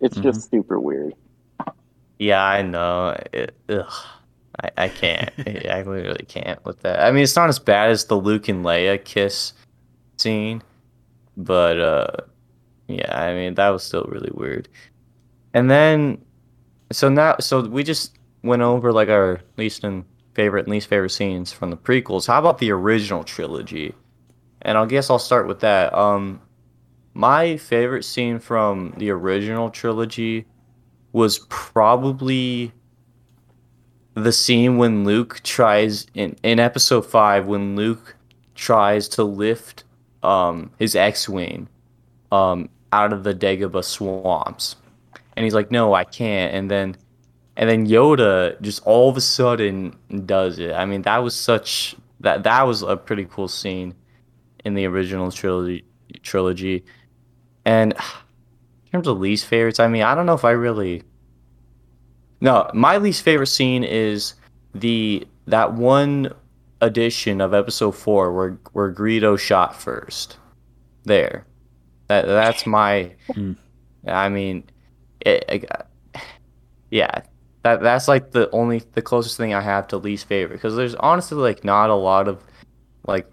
It's 0.00 0.16
just 0.16 0.50
super 0.50 0.80
weird. 0.80 1.14
Yeah, 2.18 2.42
I 2.42 2.62
know. 2.62 3.16
It, 3.32 3.54
ugh, 3.68 3.92
I, 4.62 4.70
I 4.76 4.88
can't. 4.88 5.30
I 5.70 5.82
literally 5.82 6.24
can't 6.26 6.64
with 6.64 6.80
that. 6.80 7.00
I 7.00 7.10
mean, 7.10 7.22
it's 7.22 7.36
not 7.36 7.48
as 7.48 7.58
bad 7.58 7.90
as 7.90 8.06
the 8.06 8.16
Luke 8.16 8.48
and 8.48 8.64
Leia 8.64 9.02
kiss 9.04 9.52
scene, 10.16 10.62
but 11.36 11.78
uh, 11.80 12.16
yeah, 12.88 13.16
I 13.16 13.34
mean 13.34 13.54
that 13.54 13.68
was 13.70 13.82
still 13.82 14.04
really 14.04 14.30
weird. 14.32 14.68
And 15.52 15.70
then, 15.70 16.24
so 16.90 17.08
now, 17.08 17.36
so 17.38 17.60
we 17.60 17.84
just 17.84 18.18
went 18.42 18.62
over 18.62 18.92
like 18.92 19.08
our 19.08 19.40
least 19.56 19.84
and 19.84 20.04
favorite 20.34 20.66
and 20.66 20.72
least 20.72 20.88
favorite 20.88 21.10
scenes 21.10 21.52
from 21.52 21.70
the 21.70 21.76
prequels. 21.76 22.26
How 22.26 22.38
about 22.38 22.58
the 22.58 22.70
original 22.72 23.24
trilogy? 23.24 23.94
And 24.64 24.78
I 24.78 24.86
guess 24.86 25.10
I'll 25.10 25.18
start 25.18 25.46
with 25.46 25.60
that. 25.60 25.92
Um, 25.94 26.40
my 27.12 27.56
favorite 27.56 28.04
scene 28.04 28.38
from 28.38 28.94
the 28.96 29.10
original 29.10 29.70
trilogy 29.70 30.46
was 31.12 31.38
probably 31.48 32.72
the 34.14 34.32
scene 34.32 34.78
when 34.78 35.04
Luke 35.04 35.40
tries 35.44 36.06
in, 36.14 36.36
in 36.42 36.58
episode 36.58 37.02
5 37.02 37.46
when 37.46 37.76
Luke 37.76 38.16
tries 38.54 39.08
to 39.08 39.24
lift 39.24 39.84
um 40.22 40.70
his 40.78 40.94
X-wing 40.94 41.68
um 42.30 42.68
out 42.92 43.12
of 43.12 43.24
the 43.24 43.34
Dagobah 43.34 43.84
swamps. 43.84 44.76
And 45.36 45.42
he's 45.44 45.54
like, 45.54 45.70
"No, 45.72 45.94
I 45.94 46.04
can't." 46.04 46.54
And 46.54 46.70
then 46.70 46.96
and 47.56 47.68
then 47.68 47.86
Yoda 47.86 48.60
just 48.60 48.82
all 48.84 49.08
of 49.10 49.16
a 49.16 49.20
sudden 49.20 49.96
does 50.26 50.58
it. 50.58 50.72
I 50.72 50.84
mean, 50.84 51.02
that 51.02 51.18
was 51.18 51.34
such 51.34 51.96
that 52.20 52.44
that 52.44 52.62
was 52.66 52.82
a 52.82 52.96
pretty 52.96 53.26
cool 53.26 53.48
scene 53.48 53.94
in 54.64 54.74
the 54.74 54.86
original 54.86 55.30
trilogy 55.30 55.84
trilogy. 56.22 56.84
And 57.64 57.92
in 57.92 58.92
terms 58.92 59.06
of 59.08 59.18
least 59.18 59.46
favorites, 59.46 59.80
I 59.80 59.88
mean, 59.88 60.02
I 60.02 60.14
don't 60.14 60.26
know 60.26 60.34
if 60.34 60.44
I 60.44 60.50
really 60.52 61.02
No, 62.40 62.70
my 62.74 62.96
least 62.98 63.22
favorite 63.22 63.46
scene 63.48 63.84
is 63.84 64.34
the 64.74 65.26
that 65.46 65.74
one 65.74 66.32
edition 66.80 67.40
of 67.40 67.54
episode 67.54 67.92
4 67.92 68.32
where 68.32 68.50
where 68.72 68.92
Greedo 68.92 69.38
shot 69.38 69.74
first. 69.80 70.38
There. 71.04 71.46
That 72.08 72.26
that's 72.26 72.66
my 72.66 73.14
Mm. 73.30 73.56
I 74.06 74.28
mean 74.28 74.64
it, 75.20 75.44
it- 75.48 75.70
yeah, 76.90 77.22
that 77.62 77.80
that's 77.80 78.06
like 78.08 78.30
the 78.32 78.50
only 78.50 78.82
the 78.92 79.02
closest 79.02 79.36
thing 79.36 79.54
I 79.54 79.60
have 79.62 79.88
to 79.88 79.96
least 79.96 80.26
favorite 80.26 80.56
because 80.56 80.76
there's 80.76 80.94
honestly 80.96 81.38
like 81.38 81.64
not 81.64 81.90
a 81.90 81.94
lot 81.94 82.28
of 82.28 82.42
like 83.06 83.26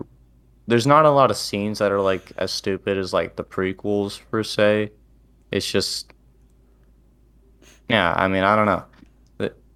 there's 0.68 0.88
not 0.88 1.06
a 1.06 1.10
lot 1.12 1.32
of 1.32 1.38
scenes 1.38 1.80
that 1.80 1.92
are 1.92 2.02
like 2.02 2.32
as 2.38 2.52
stupid 2.52 2.98
as 2.98 3.14
like 3.14 3.36
the 3.36 3.44
prequels 3.44 4.22
per 4.32 4.44
se. 4.44 4.92
It's 5.52 5.70
just 5.70 6.14
yeah, 7.90 8.14
I 8.16 8.28
mean, 8.28 8.44
I 8.44 8.56
don't 8.56 8.66
know. 8.66 8.86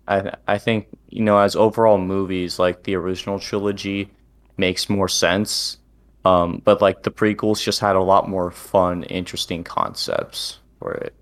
I 0.07 0.33
I 0.47 0.57
think, 0.57 0.87
you 1.09 1.23
know, 1.23 1.37
as 1.39 1.55
overall 1.55 1.97
movies, 1.97 2.59
like 2.59 2.83
the 2.83 2.95
original 2.95 3.39
trilogy 3.39 4.11
makes 4.57 4.89
more 4.89 5.07
sense. 5.09 5.77
Um, 6.25 6.61
but 6.65 6.81
like 6.81 7.03
the 7.03 7.11
prequels 7.11 7.61
just 7.63 7.79
had 7.79 7.95
a 7.95 8.01
lot 8.01 8.29
more 8.29 8.51
fun, 8.51 9.03
interesting 9.03 9.63
concepts 9.63 10.59
for 10.79 10.93
it. 10.93 11.15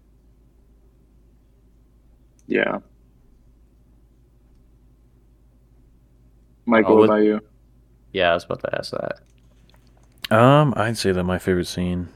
Yeah. 2.48 2.80
Micah, 6.66 6.92
Oh, 6.92 6.96
what 6.96 7.06
about 7.06 7.24
you? 7.24 7.40
Yeah, 8.14 8.32
I 8.32 8.34
was 8.36 8.46
about 8.46 8.62
to 8.62 8.78
ask 8.78 8.92
that. 8.92 9.20
Um, 10.34 10.74
I'd 10.76 10.98
say 10.98 11.12
that 11.12 11.24
my 11.24 11.38
favorite 11.38 11.68
scene 11.68 12.10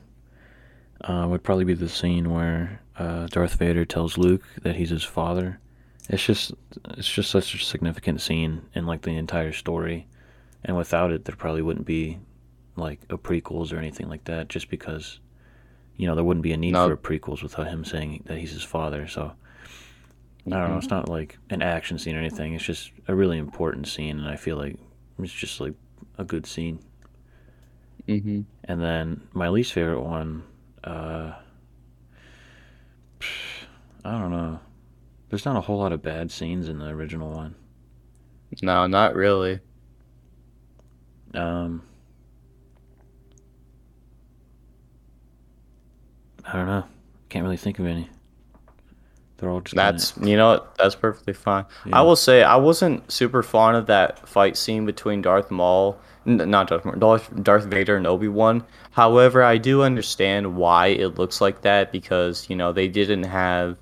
uh, 1.02 1.28
would 1.30 1.44
probably 1.44 1.66
be 1.66 1.74
the 1.74 1.90
scene 1.90 2.32
where 2.34 2.82
uh, 2.98 3.28
Darth 3.28 3.56
Vader 3.56 3.86
tells 3.86 4.18
Luke 4.18 4.42
that 4.62 4.76
he's 4.76 4.90
his 4.90 5.04
father. 5.04 5.60
It's 6.10 6.26
just 6.26 6.54
it's 6.92 7.12
just 7.12 7.30
such 7.30 7.54
a 7.54 7.58
significant 7.60 8.22
scene 8.22 8.62
in 8.74 8.86
like 8.88 9.02
the 9.02 9.12
entire 9.16 9.52
story, 9.52 10.08
and 10.64 10.78
without 10.78 11.12
it, 11.12 11.26
there 11.26 11.36
probably 11.36 11.62
wouldn't 11.62 11.86
be 11.86 12.18
like 12.76 13.00
a 13.10 13.18
prequels 13.18 13.74
or 13.74 13.78
anything 13.78 14.08
like 14.10 14.24
that. 14.24 14.48
Just 14.48 14.70
because, 14.70 15.20
you 15.98 16.08
know, 16.08 16.16
there 16.16 16.24
wouldn't 16.24 16.44
be 16.44 16.54
a 16.54 16.58
need 16.58 16.72
No. 16.72 16.88
for 16.88 16.96
prequels 16.98 17.44
without 17.44 17.68
him 17.68 17.84
saying 17.84 18.24
that 18.26 18.38
he's 18.38 18.52
his 18.52 18.64
father. 18.64 19.08
So 19.08 19.34
I 20.48 20.50
don't 20.50 20.72
know. 20.72 20.78
It's 20.78 20.90
not 20.90 21.10
like 21.10 21.38
an 21.50 21.62
action 21.62 22.00
scene 22.00 22.16
or 22.16 22.20
anything. 22.20 22.54
It's 22.54 22.64
just 22.64 22.92
a 23.08 23.14
really 23.14 23.38
important 23.38 23.88
scene, 23.88 24.18
and 24.18 24.28
I 24.30 24.38
feel 24.38 24.56
like 24.56 24.78
it's 25.20 25.34
just 25.34 25.60
like 25.60 25.74
a 26.18 26.24
good 26.24 26.46
scene. 26.46 26.80
Mm-hmm. 28.08 28.42
And 28.64 28.82
then 28.82 29.22
my 29.34 29.50
least 29.50 29.74
favorite 29.74 30.02
one, 30.02 30.44
uh, 30.84 31.34
I 34.06 34.12
don't 34.12 34.32
know. 34.32 34.60
There's 35.30 35.46
not 35.46 35.58
a 35.58 35.62
whole 35.62 35.78
lot 35.80 35.92
of 35.92 36.02
bad 36.02 36.32
scenes 36.32 36.70
in 36.70 36.80
the 36.80 36.88
original 36.88 37.30
one. 37.32 37.56
No, 38.62 38.88
not 38.88 39.14
really. 39.16 39.60
Um, 41.34 41.84
I 46.46 46.54
don't 46.54 46.68
know. 46.68 46.86
Can't 47.30 47.44
really 47.44 47.58
think 47.58 47.80
of 47.80 47.86
any. 47.86 48.10
They're 49.38 49.50
all 49.50 49.60
just 49.62 49.76
kinda- 49.76 49.92
That's 49.92 50.18
you 50.18 50.38
know 50.38 50.66
that's 50.78 50.96
perfectly 50.96 51.34
fine. 51.34 51.66
Yeah. 51.86 52.00
I 52.00 52.02
will 52.02 52.16
say 52.16 52.42
I 52.42 52.56
wasn't 52.56 53.12
super 53.12 53.44
fond 53.44 53.76
of 53.78 53.86
that 53.88 54.28
fight 54.28 54.56
scene 54.58 54.86
between 54.86 55.22
Darth 55.22 55.52
Maul, 55.52 55.94
n- 55.94 56.00
not 56.28 56.68
Darth 56.68 56.86
Maul, 56.86 57.20
Darth, 57.42 57.66
Vader 57.66 57.96
and 57.96 58.06
Obi 58.06 58.28
Wan. 58.28 58.64
However, 58.92 59.44
I 59.44 59.58
do 59.58 59.82
understand 59.82 60.56
why 60.56 60.88
it 60.88 61.18
looks 61.18 61.42
like 61.42 61.62
that 61.62 61.92
because 61.92 62.50
you 62.50 62.56
know 62.56 62.72
they 62.72 62.88
didn't 62.88 63.24
have, 63.24 63.78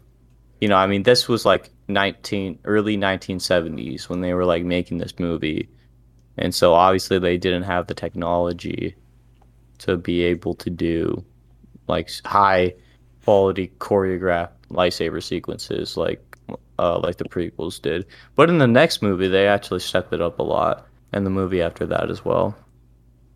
you 0.61 0.67
know, 0.67 0.77
I 0.77 0.87
mean 0.87 1.03
this 1.03 1.27
was 1.27 1.45
like 1.45 1.71
nineteen 1.87 2.59
early 2.65 2.97
nineteen 2.97 3.39
seventies 3.39 4.09
when 4.09 4.21
they 4.21 4.33
were 4.33 4.45
like 4.45 4.63
making 4.63 4.99
this 4.99 5.19
movie, 5.19 5.67
and 6.37 6.53
so 6.53 6.73
obviously 6.73 7.19
they 7.19 7.37
didn't 7.37 7.63
have 7.63 7.87
the 7.87 7.93
technology 7.93 8.95
to 9.79 9.97
be 9.97 10.21
able 10.23 10.53
to 10.55 10.69
do 10.69 11.23
like 11.87 12.09
high 12.25 12.73
quality 13.23 13.71
choreographed 13.79 14.51
lightsaber 14.69 15.21
sequences 15.21 15.97
like 15.97 16.21
uh, 16.79 16.99
like 16.99 17.17
the 17.17 17.25
prequels 17.25 17.81
did. 17.81 18.05
But 18.35 18.49
in 18.49 18.57
the 18.57 18.67
next 18.67 19.01
movie, 19.01 19.27
they 19.27 19.47
actually 19.47 19.79
stepped 19.79 20.13
it 20.13 20.21
up 20.21 20.39
a 20.39 20.43
lot, 20.43 20.87
and 21.13 21.25
the 21.25 21.29
movie 21.29 21.61
after 21.61 21.85
that 21.85 22.09
as 22.09 22.23
well. 22.25 22.55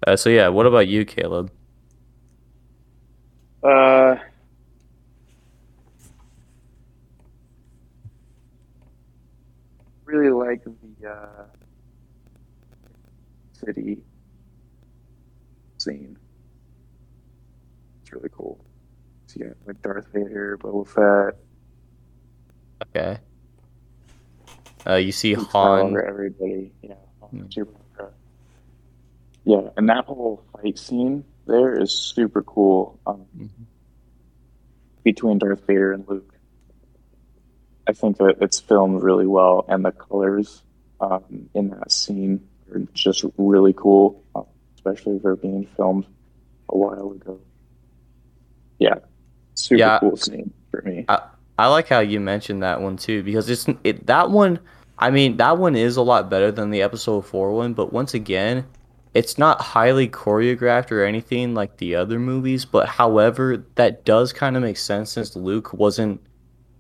Uh, 0.06 0.16
so 0.16 0.30
yeah, 0.30 0.48
what 0.48 0.66
about 0.66 0.88
you, 0.88 1.06
Caleb? 1.06 1.52
Uh, 3.64 4.16
really 10.06 10.30
like 10.30 10.64
the 10.64 11.10
uh, 11.10 11.44
city 13.54 13.98
scene. 15.78 16.18
It's 18.02 18.14
really 18.14 18.30
cool. 18.32 18.64
So 19.28 19.42
yeah, 19.44 19.54
like 19.66 19.82
Darth 19.82 20.08
Vader, 20.14 20.58
Boba 20.58 20.88
Fett, 20.88 21.40
Okay. 22.96 23.20
Uh, 24.88 24.96
you 24.96 25.12
see 25.12 25.34
Han. 25.34 25.96
Everybody. 26.08 26.72
You 26.82 26.90
know, 26.90 27.09
Hmm. 27.32 27.46
Yeah, 29.46 29.70
and 29.78 29.90
that 29.90 30.06
whole 30.06 30.44
fight 30.54 30.78
scene 30.78 31.24
there 31.46 31.80
is 31.80 31.92
super 31.92 32.44
cool. 32.44 33.00
Um, 33.08 33.26
Mhm. 33.38 33.50
between 35.04 35.40
Darth 35.40 35.66
Vader 35.66 35.94
and 35.94 36.08
Luke. 36.08 36.34
I 37.88 37.94
think 37.94 38.18
that 38.18 38.36
it's 38.42 38.60
filmed 38.60 39.02
really 39.02 39.26
well, 39.26 39.66
and 39.68 39.84
the 39.84 39.92
colors 39.92 40.62
um, 41.02 41.50
in 41.56 41.70
that 41.70 41.92
scene 41.92 42.48
are 42.72 42.80
just 42.94 43.24
really 43.38 43.74
cool, 43.74 44.22
uh, 44.36 44.44
especially 44.76 45.18
for 45.20 45.36
being 45.36 45.66
filmed 45.78 46.06
a 46.68 46.78
while 46.78 47.12
ago. 47.12 47.40
Yeah, 48.78 48.96
super 49.56 49.80
Yeah. 49.80 50.00
cool 50.00 50.18
scene 50.18 50.54
for 50.70 50.82
me. 50.84 51.06
I 51.58 51.68
like 51.68 51.88
how 51.90 52.00
you 52.00 52.20
mentioned 52.22 52.64
that 52.64 52.82
one 52.82 52.96
too 52.98 53.24
because 53.24 53.50
it's 53.50 53.66
it 53.84 54.06
that 54.08 54.30
one. 54.30 54.60
I 55.00 55.12
mean, 55.12 55.38
that 55.38 55.58
one 55.58 55.76
is 55.76 55.96
a 55.98 56.02
lot 56.02 56.30
better 56.30 56.52
than 56.52 56.72
the 56.72 56.82
episode 56.82 57.22
four 57.22 57.52
one, 57.54 57.74
but 57.74 57.94
once 57.94 58.14
again, 58.14 58.66
it's 59.14 59.38
not 59.38 59.62
highly 59.62 60.08
choreographed 60.08 60.92
or 60.92 61.04
anything 61.04 61.54
like 61.56 61.78
the 61.78 61.96
other 61.96 62.20
movies. 62.20 62.66
But 62.66 62.88
however, 62.88 63.64
that 63.76 64.06
does 64.06 64.34
kind 64.34 64.56
of 64.58 64.62
make 64.64 64.78
sense 64.78 65.12
since 65.12 65.36
Luke 65.36 65.74
wasn't, 65.74 66.22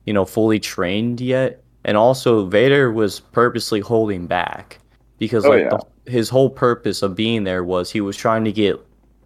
you 0.06 0.14
know, 0.14 0.26
fully 0.26 0.60
trained 0.60 1.22
yet, 1.22 1.64
and 1.86 1.98
also 1.98 2.46
Vader 2.46 2.92
was 2.92 3.20
purposely 3.22 3.80
holding 3.80 4.28
back 4.28 4.80
because 5.18 5.46
Oh, 5.46 5.50
like 5.50 5.64
yeah. 5.64 5.78
the, 6.06 6.12
his 6.12 6.30
whole 6.30 6.50
purpose 6.50 7.02
of 7.02 7.16
being 7.16 7.44
there 7.46 7.64
was 7.64 7.90
he 7.92 8.02
was 8.02 8.18
trying 8.18 8.44
to 8.46 8.52
get 8.52 8.76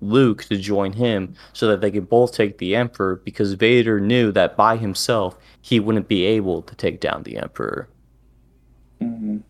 Luke 0.02 0.44
to 0.46 0.58
join 0.58 0.94
him 0.94 1.34
so 1.54 1.68
that 1.68 1.82
they 1.82 1.92
could 1.92 2.10
both 2.10 2.34
take 2.34 2.58
the 2.58 2.76
Emperor 2.76 3.18
because 3.24 3.54
Vader 3.54 4.00
knew 4.00 4.32
that 4.34 4.56
by 4.58 4.78
himself 4.78 5.38
he 5.62 5.80
wouldn't 5.80 6.08
be 6.08 6.26
able 6.26 6.62
to 6.64 6.76
take 6.76 7.00
down 7.00 7.24
the 7.24 7.38
Emperor. 7.38 7.88
Mhm. 9.04 9.44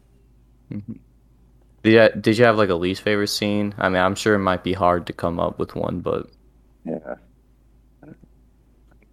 Did 1.83 1.93
you, 1.93 2.21
did 2.21 2.37
you 2.37 2.45
have 2.45 2.57
like 2.57 2.69
a 2.69 2.75
least 2.75 3.01
favorite 3.01 3.27
scene? 3.27 3.75
I 3.77 3.89
mean, 3.89 4.01
I'm 4.01 4.15
sure 4.15 4.35
it 4.35 4.39
might 4.39 4.63
be 4.63 4.73
hard 4.73 5.07
to 5.07 5.13
come 5.13 5.39
up 5.39 5.59
with 5.59 5.75
one, 5.75 5.99
but 5.99 6.29
Yeah, 6.85 7.15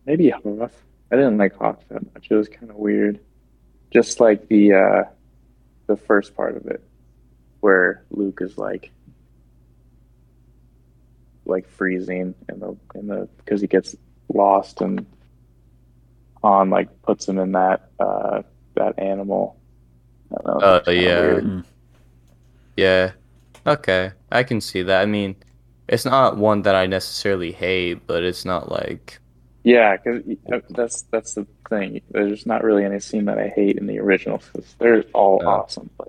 maybe 0.06 0.30
Hoth. 0.30 0.82
I 1.12 1.16
didn't 1.16 1.38
like 1.38 1.54
Hoth 1.56 1.84
that 1.88 2.02
much. 2.14 2.28
It 2.30 2.34
was 2.34 2.48
kind 2.48 2.70
of 2.70 2.76
weird. 2.76 3.20
Just 3.90 4.20
like 4.20 4.48
the 4.48 4.72
uh, 4.74 5.04
the 5.86 5.96
first 5.96 6.36
part 6.36 6.56
of 6.56 6.66
it, 6.66 6.82
where 7.60 8.04
Luke 8.10 8.38
is 8.40 8.56
like 8.56 8.92
like 11.44 11.68
freezing 11.68 12.34
in 12.48 12.60
the 12.60 12.76
in 12.94 13.08
the 13.08 13.28
because 13.38 13.60
he 13.60 13.66
gets 13.66 13.96
lost 14.32 14.80
and 14.80 15.06
on 16.42 16.70
like 16.70 17.02
puts 17.02 17.28
him 17.28 17.38
in 17.38 17.52
that 17.52 17.90
uh, 17.98 18.42
that 18.76 18.98
animal. 18.98 19.59
I 20.32 20.42
don't 20.44 20.60
know, 20.60 20.74
it 20.76 20.88
Uh, 20.88 20.90
yeah. 20.92 21.20
weird. 21.20 21.44
Mm. 21.44 21.64
yeah. 22.76 23.12
Okay, 23.66 24.12
I 24.32 24.42
can 24.42 24.60
see 24.60 24.82
that. 24.82 25.02
I 25.02 25.06
mean, 25.06 25.36
it's 25.88 26.04
not 26.04 26.36
one 26.38 26.62
that 26.62 26.74
I 26.74 26.86
necessarily 26.86 27.52
hate, 27.52 28.06
but 28.06 28.22
it's 28.24 28.44
not 28.44 28.70
like 28.70 29.20
Yeah, 29.64 29.96
because 29.96 30.22
that's 30.70 31.02
that's 31.02 31.34
the 31.34 31.46
thing. 31.68 32.00
There's 32.10 32.46
not 32.46 32.64
really 32.64 32.84
any 32.84 33.00
scene 33.00 33.26
that 33.26 33.38
I 33.38 33.48
hate 33.48 33.76
in 33.78 33.86
the 33.86 33.98
originals 34.00 34.48
because 34.52 34.74
they're 34.78 35.04
all 35.14 35.40
No. 35.42 35.48
awesome. 35.48 35.90
But 35.98 36.08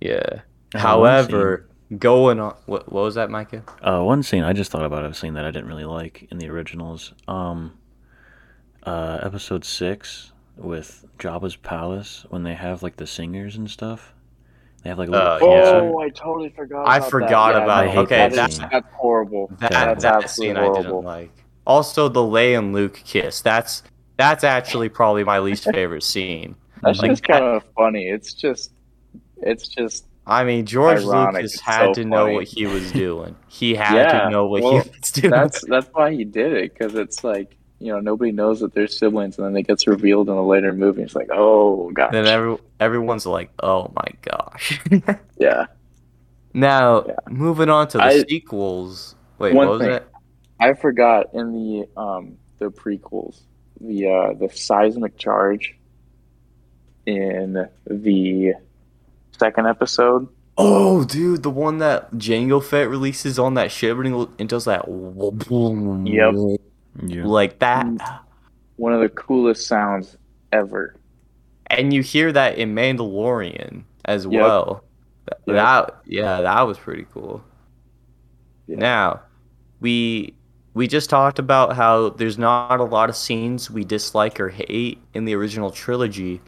yeah. 0.00 0.42
Uh, 0.74 0.78
However, 0.78 1.68
going 1.98 2.40
on 2.40 2.54
what 2.66 2.90
what 2.92 3.02
was 3.04 3.14
that, 3.16 3.30
Micah? 3.30 3.64
Uh, 3.82 4.02
one 4.02 4.22
scene 4.22 4.42
I 4.44 4.52
just 4.52 4.70
thought 4.70 4.84
about 4.84 5.04
a 5.04 5.14
scene 5.14 5.34
that 5.34 5.44
I 5.44 5.50
didn't 5.50 5.68
really 5.68 5.84
like 5.84 6.26
in 6.30 6.38
the 6.38 6.48
originals. 6.48 7.12
Um, 7.28 7.78
uh, 8.84 9.18
episode 9.22 9.64
six, 9.64 10.32
with 10.60 11.06
Jabba's 11.18 11.56
palace 11.56 12.24
when 12.30 12.42
they 12.44 12.54
have 12.54 12.82
like 12.82 12.96
the 12.96 13.06
singers 13.06 13.56
and 13.56 13.70
stuff. 13.70 14.14
They 14.82 14.90
have 14.90 14.98
like 14.98 15.08
a 15.08 15.12
little 15.12 15.28
Uh, 15.28 15.38
concert. 15.38 15.96
Oh, 15.96 16.00
I 16.00 16.08
totally 16.10 16.50
forgot. 16.50 16.88
I 16.88 16.96
about 16.96 17.10
forgot 17.10 17.54
that. 17.54 17.56
about 17.56 17.86
Yeah, 17.86 17.90
hate 17.90 18.12
okay 18.12 18.28
that 18.32 18.34
that's. 18.34 18.60
That's 18.70 18.88
horrible. 18.92 19.52
that, 19.60 19.70
That's 19.70 20.02
that 20.02 20.04
absolutely 20.04 20.28
scene 20.28 20.56
I 20.56 20.68
didn't 20.68 20.84
horrible. 20.90 21.02
like. 21.02 21.46
Also, 21.66 22.08
the 22.08 22.20
Leia 22.20 22.58
and 22.58 22.72
Luke 22.72 23.00
kiss. 23.04 23.40
That's 23.42 23.82
that's 24.16 24.44
actually 24.44 24.88
probably 24.88 25.24
my 25.24 25.38
least 25.40 25.64
favorite 25.70 26.02
scene. 26.02 26.56
That's 26.82 27.02
Like 27.02 27.08
just 27.08 27.22
kind 27.22 27.44
of 27.44 27.64
funny. 27.76 28.08
It's 28.08 28.34
just, 28.34 28.72
it's 29.38 29.68
just. 29.68 30.06
I 30.26 30.44
mean, 30.44 30.66
George 30.66 31.04
Ironic, 31.04 31.42
Lucas 31.42 31.54
it's 31.54 31.60
had 31.60 31.94
so 31.94 31.94
to 31.94 32.04
know 32.04 32.28
what 32.28 32.46
he 32.46 32.66
was 32.66 32.92
doing. 32.92 33.36
He 33.48 33.74
had 33.74 34.08
Yeah, 34.08 34.10
to 34.10 34.20
know 34.20 34.46
what 34.46 34.62
well, 34.62 34.72
he 34.72 34.78
was 35.00 35.10
doing. 35.12 35.30
That's 35.30 35.62
that's 35.62 35.88
why 35.92 36.12
he 36.12 36.24
did 36.24 36.52
it 36.52 36.72
because 36.74 36.94
it's 36.94 37.24
like 37.24 37.56
you 37.80 37.92
know 37.92 37.98
nobody 38.00 38.30
knows 38.30 38.60
that 38.60 38.72
they're 38.74 38.86
siblings, 38.86 39.38
and 39.38 39.46
then 39.46 39.56
it 39.56 39.66
gets 39.66 39.86
revealed 39.86 40.28
in 40.28 40.34
a 40.36 40.46
later 40.46 40.72
movie. 40.72 41.02
It's 41.02 41.16
like, 41.16 41.28
oh 41.32 41.90
gosh, 41.90 42.12
then 42.12 42.26
every, 42.26 42.56
everyone's 42.78 43.26
like, 43.26 43.50
"Oh 43.62 43.90
my 43.96 44.06
gosh." 44.22 44.80
yeah. 45.38 45.66
now, 46.54 47.04
Yeah. 47.06 47.14
moving 47.28 47.68
on 47.70 47.88
to 47.88 47.98
the 47.98 48.04
I- 48.04 48.22
sequels. 48.28 49.16
Wait, 49.38 49.54
what 49.54 49.68
was 49.68 49.80
thing. 49.80 49.90
it? 49.90 50.06
I 50.60 50.74
forgot 50.74 51.32
in 51.32 51.52
the 51.52 51.88
um 52.00 52.36
the 52.58 52.66
prequels 52.70 53.40
the 53.80 54.06
uh 54.06 54.34
the 54.34 54.50
seismic 54.54 55.16
charge 55.16 55.74
in 57.06 57.66
the 57.86 58.52
second 59.38 59.66
episode. 59.66 60.28
Oh, 60.58 61.04
dude, 61.04 61.42
the 61.42 61.48
one 61.48 61.78
that 61.78 62.12
Jango 62.12 62.62
Fett 62.62 62.90
releases 62.90 63.38
on 63.38 63.54
that 63.54 63.72
ship 63.72 63.96
and 63.98 64.46
does 64.48 64.66
that. 64.66 64.84
Yep. 64.86 66.60
Yeah. 67.02 67.24
Like 67.26 67.58
that. 67.60 67.86
One 68.76 68.92
of 68.92 69.00
the 69.00 69.08
coolest 69.08 69.66
sounds 69.66 70.16
ever. 70.52 70.96
And 71.66 71.92
you 71.94 72.02
hear 72.02 72.32
that 72.32 72.58
in 72.58 72.74
Mandalorian 72.74 73.84
as 74.04 74.24
Yep. 74.24 74.32
well. 74.32 74.84
Yep. 75.28 75.40
That 75.46 75.96
yeah, 76.06 76.40
that 76.40 76.62
was 76.62 76.78
pretty 76.78 77.06
cool. 77.12 77.42
Yeah. 78.66 78.76
Now, 78.78 79.20
we 79.80 80.34
we 80.74 80.86
just 80.88 81.10
talked 81.10 81.38
about 81.38 81.76
how 81.76 82.10
there's 82.10 82.38
not 82.38 82.80
a 82.80 82.84
lot 82.84 83.08
of 83.08 83.16
scenes 83.16 83.70
we 83.70 83.84
dislike 83.84 84.40
or 84.40 84.48
hate 84.48 84.98
in 85.14 85.24
the 85.24 85.34
original 85.34 85.70
trilogy. 85.70 86.40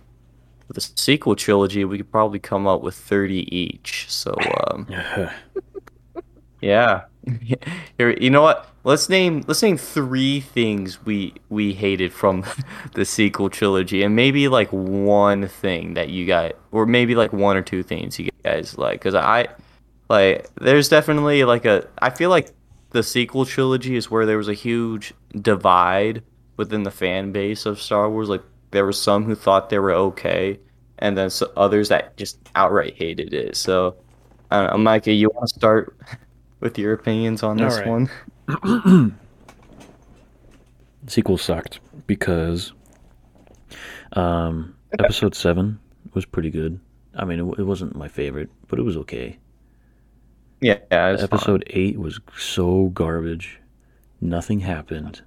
With 0.69 0.77
the 0.77 0.81
sequel 1.01 1.37
trilogy, 1.37 1.85
we 1.85 1.99
could 1.99 2.11
probably 2.11 2.39
come 2.39 2.67
up 2.67 2.83
with 2.83 2.95
30 2.95 3.55
each. 3.55 4.07
So, 4.09 4.35
um, 4.71 4.87
yeah. 6.63 7.03
Here, 7.99 8.17
you 8.21 8.31
know 8.31 8.43
what? 8.43 8.69
Let's 8.85 9.09
name 9.09 9.45
let's 9.47 9.63
name 9.63 9.77
three 9.79 10.41
things 10.41 11.05
we 11.05 11.35
we 11.51 11.73
hated 11.73 12.13
from 12.13 12.45
the 12.95 13.05
sequel 13.05 13.49
trilogy, 13.51 14.03
and 14.03 14.17
maybe 14.17 14.49
like 14.49 14.69
one 14.71 15.47
thing 15.49 15.95
that 15.95 16.09
you 16.09 16.27
got, 16.27 16.53
or 16.73 16.87
maybe 16.87 17.15
like 17.15 17.33
one 17.33 17.57
or 17.57 17.63
two 17.63 17.83
things 17.83 18.19
you 18.19 18.31
guys 18.45 18.77
like. 18.79 19.01
Because 19.01 19.15
I 19.15 19.49
like, 20.09 20.49
there's 20.57 20.89
definitely 20.89 21.45
like 21.45 21.65
a. 21.65 21.89
I 22.01 22.11
feel 22.11 22.31
like 22.31 22.53
the 22.91 23.03
sequel 23.03 23.45
trilogy 23.47 23.97
is 23.97 24.11
where 24.11 24.27
there 24.27 24.39
was 24.39 24.49
a 24.49 24.55
huge 24.55 25.15
divide 25.41 26.23
within 26.57 26.83
the 26.83 26.91
fan 26.91 27.33
base 27.33 27.67
of 27.67 27.81
Star 27.81 28.11
Wars. 28.11 28.29
Like 28.29 28.43
there 28.73 28.85
were 28.85 28.93
some 28.93 29.25
who 29.25 29.35
thought 29.37 29.71
they 29.71 29.79
were 29.79 29.93
okay, 29.93 30.59
and 30.99 31.17
then 31.17 31.31
others 31.57 31.89
that 31.91 32.17
just 32.17 32.39
outright 32.57 32.95
hated 32.97 33.33
it. 33.33 33.57
So, 33.57 33.97
I 34.51 34.63
don't 34.63 34.73
know, 34.73 34.79
Micah, 34.79 35.13
you 35.13 35.31
want 35.35 35.49
to 35.49 35.55
start 35.55 35.97
with 36.63 36.79
your 36.79 36.95
opinions 36.95 37.43
on 37.43 37.59
this 37.59 37.79
Alright. 37.79 38.09
one? 38.49 39.19
sequel 41.07 41.37
sucked 41.37 41.81
because 42.07 42.73
um, 44.13 44.75
episode 44.99 45.35
seven 45.35 45.81
was 46.15 46.25
pretty 46.25 46.51
good. 46.51 46.81
I 47.15 47.25
mean, 47.25 47.41
it, 47.41 47.59
it 47.59 47.65
wasn't 47.65 47.97
my 47.97 48.09
favorite, 48.09 48.49
but 48.69 48.79
it 48.79 48.83
was 48.83 48.97
okay. 48.99 49.39
Yeah, 50.61 50.79
yeah 50.91 51.11
it's 51.11 51.23
fine. 51.23 51.25
episode 51.25 51.65
eight 51.69 51.99
was 51.99 52.21
so 52.39 52.87
garbage. 52.89 53.61
Nothing 54.21 54.61
happened, 54.61 55.23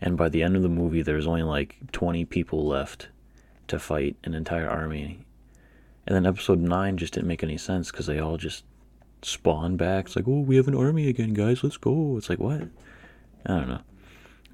and 0.00 0.16
by 0.16 0.28
the 0.28 0.42
end 0.42 0.56
of 0.56 0.62
the 0.62 0.68
movie, 0.68 1.02
there 1.02 1.14
was 1.14 1.28
only 1.28 1.44
like 1.44 1.76
twenty 1.92 2.24
people 2.24 2.66
left 2.66 3.08
to 3.68 3.78
fight 3.78 4.16
an 4.24 4.34
entire 4.34 4.68
army. 4.68 5.24
And 6.06 6.16
then 6.16 6.26
episode 6.26 6.58
nine 6.58 6.96
just 6.96 7.14
didn't 7.14 7.28
make 7.28 7.44
any 7.44 7.56
sense 7.56 7.92
because 7.92 8.06
they 8.06 8.18
all 8.18 8.36
just 8.36 8.64
spawned 9.22 9.78
back. 9.78 10.06
It's 10.06 10.16
like, 10.16 10.26
oh, 10.28 10.40
we 10.40 10.56
have 10.56 10.68
an 10.68 10.74
army 10.74 11.08
again, 11.08 11.34
guys. 11.34 11.62
Let's 11.62 11.76
go. 11.76 12.16
It's 12.16 12.28
like 12.30 12.38
what? 12.38 12.62
I 13.46 13.58
don't 13.58 13.68
know. 13.68 13.80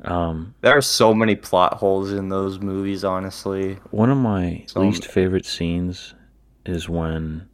Um, 0.05 0.55
There 0.61 0.77
are 0.77 0.83
so 0.83 1.14
many 1.14 1.35
plot 1.37 1.75
holes 1.75 2.12
in 2.12 2.29
those 2.29 2.61
movies, 2.61 3.03
honestly. 3.05 3.75
One 3.91 4.11
of 4.11 4.19
my 4.19 4.64
So- 4.67 4.81
least 4.81 5.07
favorite 5.07 5.47
scenes 5.47 6.14
is 6.67 6.89
when 6.89 7.49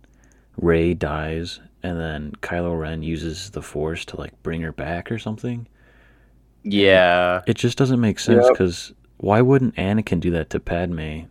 Rey 0.56 0.94
dies 0.94 1.60
and 1.82 1.98
then 1.98 2.32
Kylo 2.42 2.78
Ren 2.78 3.02
uses 3.02 3.50
the 3.50 3.62
Force 3.62 4.04
to 4.06 4.16
like 4.18 4.40
bring 4.42 4.60
her 4.62 4.72
back 4.72 5.10
or 5.12 5.18
something. 5.18 5.66
Yeah. 6.62 7.42
It 7.46 7.54
just 7.56 7.78
doesn't 7.78 8.00
make 8.00 8.18
sense 8.18 8.44
Yep. 8.44 8.52
because 8.52 8.92
why 9.18 9.40
wouldn't 9.40 9.76
Anakin 9.76 10.20
do 10.20 10.30
that 10.32 10.50
to 10.50 10.60
Padme? 10.60 11.22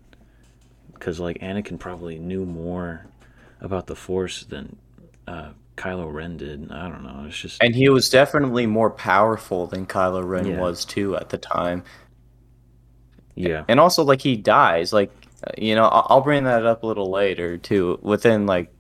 Because 0.94 1.20
like 1.20 1.40
Anakin 1.40 1.80
probably 1.80 2.20
knew 2.20 2.46
more 2.46 3.06
about 3.60 3.88
the 3.88 3.96
Force 3.96 4.44
than 4.44 4.76
uh, 5.28 5.50
Kylo 5.82 6.12
Ren 6.14 6.38
did. 6.38 6.72
I 6.72 6.88
don't 6.90 7.04
know. 7.04 7.26
It's 7.28 7.38
just 7.40 7.62
And 7.64 7.74
he 7.74 7.90
was 7.90 8.10
definitely 8.10 8.68
more 8.68 8.92
powerful 8.92 9.66
than 9.66 9.88
Kylo 9.88 10.24
Ren 10.24 10.46
Yeah. 10.46 10.60
was 10.60 10.86
too 10.86 11.16
at 11.16 11.30
the 11.30 11.38
time. 11.40 11.84
yeah, 13.36 13.64
And 13.68 13.80
also, 13.80 14.04
like 14.04 14.22
he 14.22 14.36
dies. 14.36 14.94
Like, 14.94 15.12
you 15.58 15.74
know, 15.74 15.86
I'll, 15.86 16.06
I'll 16.10 16.22
bring 16.22 16.44
that 16.44 16.66
up 16.66 16.84
a 16.84 16.88
little 16.88 17.10
later 17.10 17.58
too, 17.58 17.98
within 18.04 18.46
like 18.46 18.72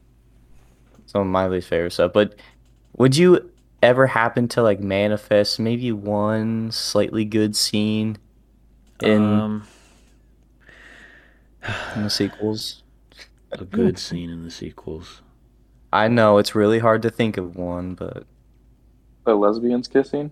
some 1.07 1.21
of 1.21 1.27
my 1.27 1.47
least 1.47 1.67
favorite 1.69 1.91
stuff. 1.91 2.13
But 2.13 2.35
would 2.97 3.17
you 3.17 3.49
ever 3.81 4.05
happen 4.05 4.47
to 4.49 4.61
like 4.61 4.79
manifest 4.79 5.59
maybe 5.59 5.91
one 5.91 6.69
slightly 6.71 7.25
good 7.25 7.55
scene 7.55 8.17
in, 9.01 9.23
um, 9.23 9.67
in 11.95 12.03
the 12.03 12.09
sequels? 12.09 12.83
a 13.53 13.65
good 13.65 13.97
scene 13.97 14.29
in 14.29 14.43
the 14.43 14.51
sequels. 14.51 15.21
I 15.93 16.07
know 16.07 16.37
it's 16.37 16.55
really 16.55 16.79
hard 16.79 17.01
to 17.03 17.09
think 17.09 17.37
of 17.37 17.55
one, 17.55 17.95
but 17.95 18.25
The 19.25 19.35
lesbians 19.35 19.87
kissing. 19.87 20.31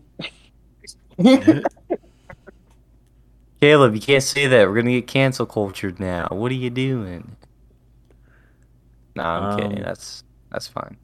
Caleb, 3.61 3.93
you 3.93 3.99
can't 4.01 4.23
say 4.23 4.47
that. 4.47 4.67
We're 4.67 4.75
gonna 4.75 4.91
get 4.91 5.07
cancel 5.07 5.45
cultured 5.45 5.99
now. 5.99 6.27
What 6.31 6.51
are 6.51 6.55
you 6.55 6.69
doing? 6.69 7.35
Nah, 9.15 9.49
I'm 9.51 9.57
kidding. 9.57 9.79
Um, 9.79 9.83
That's 9.83 10.23
that's 10.49 10.67
fine. 10.67 10.95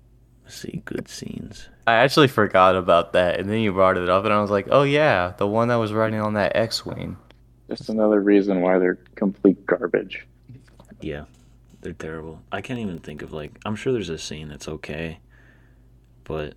Let's 0.43 0.55
see, 0.55 0.81
good 0.85 1.09
scenes. 1.09 1.67
I 1.87 1.95
actually 1.95 2.27
forgot 2.27 2.75
about 2.75 3.13
that, 3.13 3.39
and 3.39 3.49
then 3.49 3.59
you 3.59 3.73
brought 3.73 3.97
it 3.97 4.09
up, 4.09 4.23
and 4.23 4.33
I 4.33 4.41
was 4.41 4.51
like, 4.51 4.67
"Oh 4.71 4.83
yeah, 4.83 5.33
the 5.37 5.47
one 5.47 5.67
that 5.67 5.75
was 5.75 5.91
riding 5.91 6.19
on 6.21 6.35
that 6.35 6.55
X-wing." 6.55 7.17
Just 7.67 7.89
another 7.89 8.21
reason 8.21 8.61
why 8.61 8.77
they're 8.79 8.99
complete 9.15 9.65
garbage. 9.65 10.25
Yeah, 11.01 11.25
they're 11.85 11.93
terrible. 11.93 12.41
I 12.51 12.61
can't 12.61 12.79
even 12.79 12.97
think 12.97 13.21
of 13.21 13.31
like. 13.31 13.59
I'm 13.63 13.75
sure 13.75 13.93
there's 13.93 14.09
a 14.09 14.17
scene 14.17 14.49
that's 14.49 14.67
okay, 14.67 15.19
but 16.23 16.55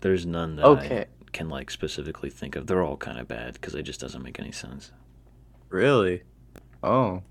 there's 0.00 0.26
none 0.26 0.56
that 0.56 0.64
Okay. 0.66 1.00
I 1.02 1.06
can 1.30 1.48
like 1.48 1.70
specifically 1.70 2.30
think 2.30 2.56
of. 2.56 2.66
They're 2.66 2.82
all 2.82 2.96
kind 2.96 3.20
of 3.20 3.28
bad 3.28 3.54
because 3.54 3.76
it 3.76 3.84
just 3.84 4.00
doesn't 4.00 4.24
make 4.24 4.40
any 4.40 4.50
sense. 4.50 4.90
Really? 5.68 6.24
Oh. 6.82 7.22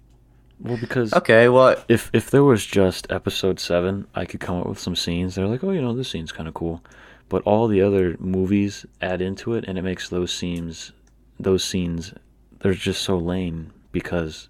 Well, 0.61 0.77
because 0.77 1.11
Okay. 1.13 1.49
Well, 1.49 1.75
if 1.89 2.09
if 2.13 2.31
there 2.31 2.45
was 2.45 2.65
just 2.65 3.11
episode 3.11 3.59
seven, 3.59 4.07
I 4.15 4.23
could 4.23 4.39
come 4.39 4.57
up 4.61 4.67
with 4.67 4.79
some 4.79 4.95
scenes. 4.95 5.35
They're 5.35 5.47
like, 5.47 5.61
oh, 5.61 5.71
you 5.71 5.81
know, 5.81 5.93
this 5.93 6.09
scene's 6.09 6.31
kind 6.31 6.47
of 6.47 6.53
cool, 6.53 6.81
but 7.27 7.43
all 7.43 7.67
the 7.67 7.81
other 7.81 8.15
movies 8.17 8.85
add 9.01 9.21
into 9.21 9.55
it, 9.55 9.65
and 9.67 9.77
it 9.77 9.81
makes 9.81 10.07
those 10.07 10.31
scenes, 10.31 10.93
those 11.37 11.65
scenes, 11.65 12.13
they're 12.61 12.73
just 12.73 13.01
so 13.01 13.17
lame 13.17 13.73
because 13.91 14.47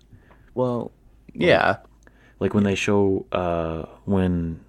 well, 0.54 0.92
yeah. 1.34 1.78
Like 2.40 2.54
when 2.54 2.64
they 2.64 2.76
show 2.76 3.26
uh 3.32 3.84
when 4.06 4.60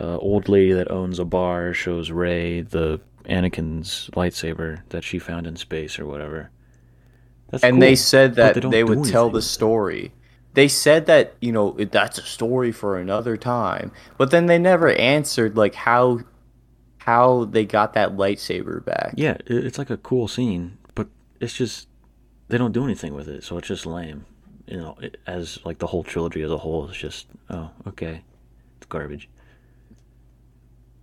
uh 0.00 0.16
old 0.18 0.48
lady 0.48 0.72
that 0.72 0.90
owns 0.90 1.18
a 1.18 1.24
bar 1.24 1.72
shows 1.74 2.10
Rey 2.10 2.62
the 2.62 3.00
Anakin's 3.24 4.10
lightsaber 4.12 4.82
that 4.90 5.04
she 5.04 5.18
found 5.18 5.46
in 5.46 5.56
space 5.56 5.98
or 5.98 6.06
whatever. 6.06 6.50
That's 7.50 7.62
And 7.62 7.74
cool, 7.74 7.80
they 7.80 7.94
said 7.94 8.34
that 8.36 8.54
they 8.54 8.68
they, 8.68 8.84
would 8.84 9.04
tell 9.08 9.30
the 9.30 9.42
story. 9.42 10.12
They 10.54 10.68
said 10.68 11.06
that 11.06 11.34
you 11.40 11.52
know 11.52 11.72
that's 11.72 12.18
a 12.18 12.22
story 12.22 12.72
for 12.72 12.98
another 12.98 13.36
time, 13.36 13.92
but 14.18 14.30
then 14.30 14.46
they 14.46 14.58
never 14.58 14.90
answered 14.92 15.56
like 15.56 15.74
how 15.74 16.20
how 16.98 17.44
they 17.44 17.64
got 17.64 17.92
that 17.94 18.16
lightsaber 18.16 18.84
back. 18.84 19.14
Yeah, 19.16 19.36
it's 19.46 19.78
like 19.78 19.90
a 19.90 19.96
cool 19.98 20.26
scene, 20.28 20.78
but 20.94 21.08
it's 21.40 21.54
just 21.54 21.88
they 22.48 22.56
don't 22.58 22.72
do 22.72 22.84
anything 22.84 23.14
with 23.14 23.28
it, 23.28 23.44
so 23.44 23.58
it's 23.58 23.68
just 23.68 23.84
lame. 23.84 24.26
You 24.66 24.78
know, 24.78 24.96
it, 25.00 25.18
as 25.26 25.58
like 25.64 25.78
the 25.78 25.86
whole 25.86 26.02
trilogy 26.02 26.42
as 26.42 26.50
a 26.50 26.58
whole 26.58 26.88
is 26.88 26.96
just 26.96 27.26
oh 27.50 27.70
okay, 27.88 28.22
it's 28.78 28.86
garbage. 28.86 29.28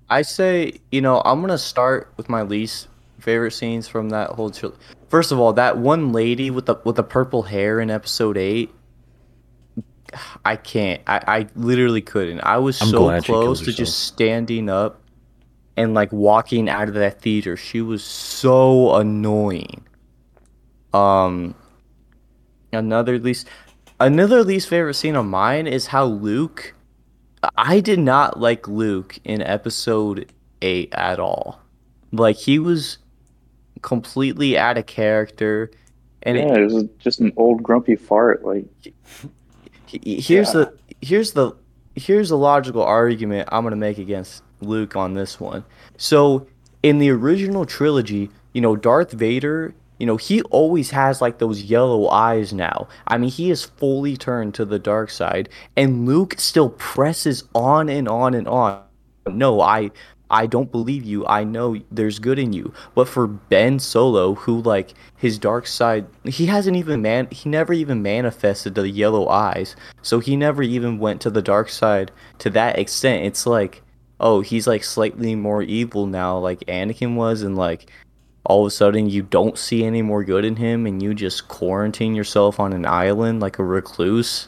I 0.09 0.23
say, 0.23 0.79
you 0.91 1.01
know, 1.01 1.21
I'm 1.23 1.41
gonna 1.41 1.57
start 1.57 2.13
with 2.17 2.27
my 2.27 2.41
least 2.41 2.87
favorite 3.19 3.51
scenes 3.51 3.87
from 3.87 4.09
that 4.09 4.31
whole 4.31 4.49
trilogy. 4.49 4.81
First 5.09 5.31
of 5.31 5.39
all, 5.39 5.53
that 5.53 5.77
one 5.77 6.11
lady 6.11 6.49
with 6.49 6.65
the 6.65 6.75
with 6.83 6.95
the 6.95 7.03
purple 7.03 7.43
hair 7.43 7.79
in 7.79 7.89
episode 7.89 8.37
eight, 8.37 8.71
I 10.43 10.55
can't. 10.55 11.01
I, 11.07 11.21
I 11.27 11.47
literally 11.55 12.01
couldn't. 12.01 12.41
I 12.41 12.57
was 12.57 12.81
I'm 12.81 12.89
so 12.89 12.99
glad 12.99 13.23
she 13.25 13.31
killed 13.31 13.43
close 13.45 13.59
to 13.59 13.65
herself. 13.65 13.77
just 13.77 13.99
standing 13.99 14.69
up 14.69 15.01
and 15.77 15.93
like 15.93 16.11
walking 16.11 16.69
out 16.69 16.87
of 16.87 16.95
that 16.95 17.21
theater. 17.21 17.55
She 17.55 17.81
was 17.81 18.03
so 18.03 18.95
annoying. 18.95 19.85
Um 20.93 21.55
another 22.73 23.19
least 23.19 23.47
another 23.99 24.43
least 24.43 24.67
favorite 24.69 24.93
scene 24.95 25.15
of 25.15 25.25
mine 25.25 25.67
is 25.67 25.87
how 25.87 26.05
Luke 26.05 26.73
I 27.57 27.79
did 27.79 27.99
not 27.99 28.39
like 28.39 28.67
Luke 28.67 29.17
in 29.23 29.41
episode 29.41 30.31
8 30.61 30.89
at 30.93 31.19
all. 31.19 31.59
Like 32.11 32.35
he 32.35 32.59
was 32.59 32.99
completely 33.81 34.57
out 34.57 34.77
of 34.77 34.85
character 34.85 35.71
and 36.23 36.37
it, 36.37 36.47
yeah, 36.47 36.55
it 36.57 36.71
was 36.71 36.83
just 36.99 37.19
an 37.19 37.33
old 37.35 37.63
grumpy 37.63 37.95
fart. 37.95 38.45
Like, 38.45 38.65
He- 39.87 40.21
here's 40.21 40.53
Yeah. 40.53 40.65
the 40.65 40.73
here's 41.01 41.31
the 41.33 41.53
here's 41.95 42.29
the 42.29 42.37
logical 42.37 42.83
argument 42.83 43.49
I'm 43.51 43.63
gonna 43.63 43.75
make 43.75 43.97
against 43.97 44.43
Luke 44.61 44.95
on 44.95 45.15
this 45.15 45.39
one. 45.39 45.63
So 45.97 46.45
in 46.83 46.99
the 46.99 47.09
original 47.09 47.65
trilogy, 47.65 48.29
you 48.53 48.61
know, 48.61 48.75
Darth 48.75 49.11
Vader, 49.11 49.73
you 50.01 50.07
know, 50.07 50.17
he 50.17 50.41
always 50.43 50.89
has 50.89 51.21
like 51.21 51.37
those 51.37 51.61
yellow 51.61 52.07
eyes 52.07 52.51
now. 52.51 52.87
I 53.05 53.19
mean, 53.19 53.29
he 53.29 53.51
is 53.51 53.65
fully 53.65 54.17
turned 54.17 54.55
to 54.55 54.65
the 54.65 54.79
dark 54.79 55.11
side, 55.11 55.47
and 55.77 56.07
Luke 56.07 56.33
still 56.39 56.71
presses 56.71 57.43
on 57.53 57.87
and 57.87 58.09
on 58.09 58.33
and 58.33 58.47
on. 58.47 58.81
No, 59.27 59.61
I 59.61 59.91
I 60.31 60.47
don't 60.47 60.71
believe 60.71 61.03
you. 61.03 61.27
I 61.27 61.43
know 61.43 61.77
there's 61.91 62.17
good 62.17 62.39
in 62.39 62.51
you. 62.51 62.73
But 62.95 63.09
for 63.09 63.27
Ben 63.27 63.77
Solo, 63.77 64.33
who 64.33 64.63
like 64.63 64.95
his 65.17 65.37
dark 65.37 65.67
side, 65.67 66.07
he 66.23 66.47
hasn't 66.47 66.77
even 66.77 67.03
man 67.03 67.27
he 67.29 67.47
never 67.47 67.71
even 67.71 68.01
manifested 68.01 68.73
the 68.73 68.89
yellow 68.89 69.27
eyes. 69.27 69.75
So 70.01 70.19
he 70.19 70.35
never 70.35 70.63
even 70.63 70.97
went 70.97 71.21
to 71.21 71.29
the 71.29 71.43
dark 71.43 71.69
side 71.69 72.11
to 72.39 72.49
that 72.49 72.79
extent. 72.79 73.25
It's 73.25 73.45
like, 73.45 73.83
oh, 74.19 74.41
he's 74.41 74.65
like 74.65 74.83
slightly 74.83 75.35
more 75.35 75.61
evil 75.61 76.07
now, 76.07 76.39
like 76.39 76.61
Anakin 76.61 77.13
was, 77.15 77.43
and 77.43 77.55
like 77.55 77.91
all 78.43 78.61
of 78.61 78.67
a 78.67 78.71
sudden 78.71 79.09
you 79.09 79.21
don't 79.21 79.57
see 79.57 79.83
any 79.83 80.01
more 80.01 80.23
good 80.23 80.43
in 80.43 80.55
him 80.55 80.85
and 80.85 81.01
you 81.01 81.13
just 81.13 81.47
quarantine 81.47 82.15
yourself 82.15 82.59
on 82.59 82.73
an 82.73 82.85
island 82.85 83.39
like 83.39 83.59
a 83.59 83.63
recluse. 83.63 84.47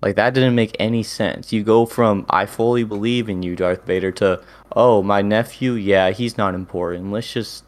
Like 0.00 0.16
that 0.16 0.34
didn't 0.34 0.54
make 0.54 0.76
any 0.78 1.02
sense. 1.02 1.52
You 1.52 1.64
go 1.64 1.86
from 1.86 2.26
I 2.30 2.46
fully 2.46 2.84
believe 2.84 3.28
in 3.28 3.42
you, 3.42 3.56
Darth 3.56 3.84
Vader, 3.84 4.12
to 4.12 4.42
oh 4.72 5.02
my 5.02 5.22
nephew, 5.22 5.72
yeah, 5.72 6.10
he's 6.10 6.36
not 6.36 6.54
important. 6.54 7.10
Let's 7.10 7.32
just 7.32 7.64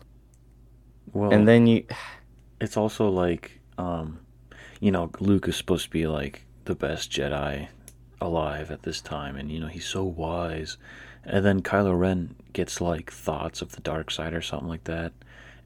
Well, 1.12 1.32
and 1.32 1.49
then 1.49 1.66
you 1.66 1.84
it's 2.61 2.76
also 2.76 3.09
like, 3.09 3.61
um, 3.78 4.20
you 4.80 4.93
know, 4.93 5.11
Luke 5.18 5.49
is 5.49 5.57
supposed 5.57 5.84
to 5.84 5.91
be 5.91 6.07
like 6.07 6.45
the 6.66 6.74
best 6.74 7.11
Jedi 7.11 7.68
alive 8.20 8.70
at 8.70 8.82
this 8.82 9.01
time, 9.01 9.36
and 9.36 9.51
you 9.51 9.59
know 9.59 9.66
he's 9.66 9.86
so 9.86 10.05
wise. 10.05 10.76
And 11.24 11.45
then 11.45 11.62
Kylo 11.62 11.99
Ren 11.99 12.34
gets 12.53 12.80
like 12.80 13.11
thoughts 13.11 13.61
of 13.61 13.72
the 13.72 13.80
dark 13.80 14.11
side 14.11 14.34
or 14.34 14.41
something 14.41 14.68
like 14.68 14.84
that, 14.84 15.12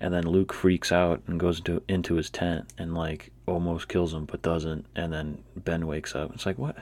and 0.04 0.12
then 0.12 0.24
Luke 0.26 0.52
freaks 0.52 0.92
out 0.92 1.22
and 1.26 1.40
goes 1.40 1.58
into 1.60 1.82
into 1.88 2.14
his 2.16 2.28
tent 2.28 2.70
and 2.76 2.94
like 2.94 3.30
almost 3.46 3.88
kills 3.88 4.12
him, 4.12 4.26
but 4.26 4.42
doesn't. 4.42 4.84
And 4.96 5.10
then 5.10 5.42
Ben 5.56 5.86
wakes 5.86 6.14
up. 6.14 6.32
It's 6.34 6.44
like 6.44 6.58
what? 6.58 6.76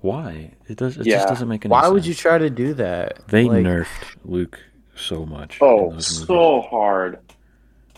Why? 0.00 0.50
It 0.66 0.76
does. 0.76 0.96
It 0.96 1.06
Yeah. 1.06 1.16
just 1.18 1.28
doesn't 1.28 1.46
make 1.48 1.64
any 1.64 1.70
sense. 1.70 1.70
why 1.70 1.82
sense. 1.82 1.92
would 1.94 2.06
you 2.06 2.14
try 2.14 2.38
to 2.38 2.50
do 2.50 2.74
that? 2.74 3.20
They 3.28 3.44
Like, 3.44 3.64
nerfed 3.64 4.16
Luke 4.24 4.58
so 4.96 5.24
much. 5.24 5.58
oh, 5.60 5.96
so 6.00 6.60
hard. 6.62 7.20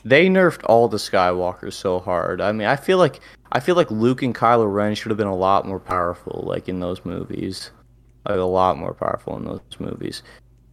they 0.04 0.28
nerfed 0.28 0.60
all 0.64 0.86
the 0.88 0.96
Skywalkers 0.98 1.72
so 1.72 1.98
hard. 1.98 2.40
I 2.42 2.52
mean, 2.52 2.68
I 2.68 2.76
feel 2.76 2.98
like 2.98 3.20
I 3.52 3.60
feel 3.60 3.74
like 3.74 3.90
Luke 3.90 4.22
and 4.22 4.34
Kylo 4.34 4.70
Ren 4.70 4.94
should 4.94 5.10
have 5.10 5.16
been 5.18 5.26
a 5.26 5.34
lot 5.34 5.66
more 5.66 5.80
powerful, 5.80 6.44
like 6.46 6.68
in 6.68 6.80
those 6.80 7.04
movies, 7.06 7.70
like 8.28 8.36
a 8.38 8.42
lot 8.42 8.76
more 8.76 8.92
powerful 8.92 9.34
in 9.38 9.44
those 9.46 9.60
movies. 9.78 10.22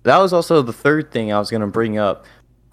That 0.03 0.17
was 0.19 0.33
also 0.33 0.61
the 0.61 0.73
third 0.73 1.11
thing 1.11 1.31
I 1.31 1.39
was 1.39 1.49
gonna 1.49 1.67
bring 1.67 1.97
up. 1.97 2.25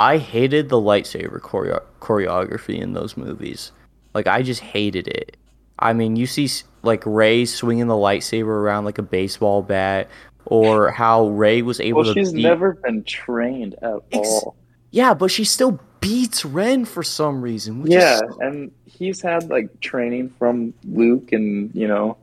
I 0.03 0.19
hated 0.19 0.69
the 0.69 0.77
lightsaber 0.81 1.39
choreo- 1.41 1.83
choreography 2.01 2.79
in 2.81 2.93
those 2.93 3.17
movies. 3.17 3.71
Like 4.15 4.27
I 4.27 4.43
just 4.43 4.61
hated 4.61 5.07
it. 5.09 5.37
I 5.79 5.93
mean, 5.93 6.17
you 6.17 6.27
see 6.27 6.49
like 6.83 7.03
Rey 7.07 7.45
swinging 7.45 7.87
the 7.87 7.95
lightsaber 7.95 8.47
around 8.47 8.85
like 8.85 8.99
a 8.99 9.03
baseball 9.03 9.63
bat, 9.63 10.09
or 10.47 10.91
how 10.91 11.29
Rey 11.29 11.63
was 11.63 11.79
able 11.81 12.03
Well, 12.03 12.15
to. 12.15 12.21
she's 12.21 12.33
beat- 12.33 12.43
never 12.43 12.75
been 12.75 13.05
trained 13.05 13.75
at 13.83 13.95
Ex- 14.13 14.29
all. 14.29 14.57
Yeah, 14.91 15.15
but 15.15 15.31
she 15.31 15.45
still 15.45 15.79
beats 16.01 16.45
Ren 16.45 16.85
for 16.85 17.03
some 17.05 17.41
reason. 17.41 17.81
Which 17.83 17.93
Yeah, 17.93 18.17
Is, 18.17 18.37
and 18.41 18.73
he's 18.85 19.23
had 19.23 19.49
like 19.51 19.81
training 19.81 20.31
from 20.39 20.75
Luke, 20.85 21.31
and 21.33 21.71
you 21.75 21.87
know, 21.89 22.17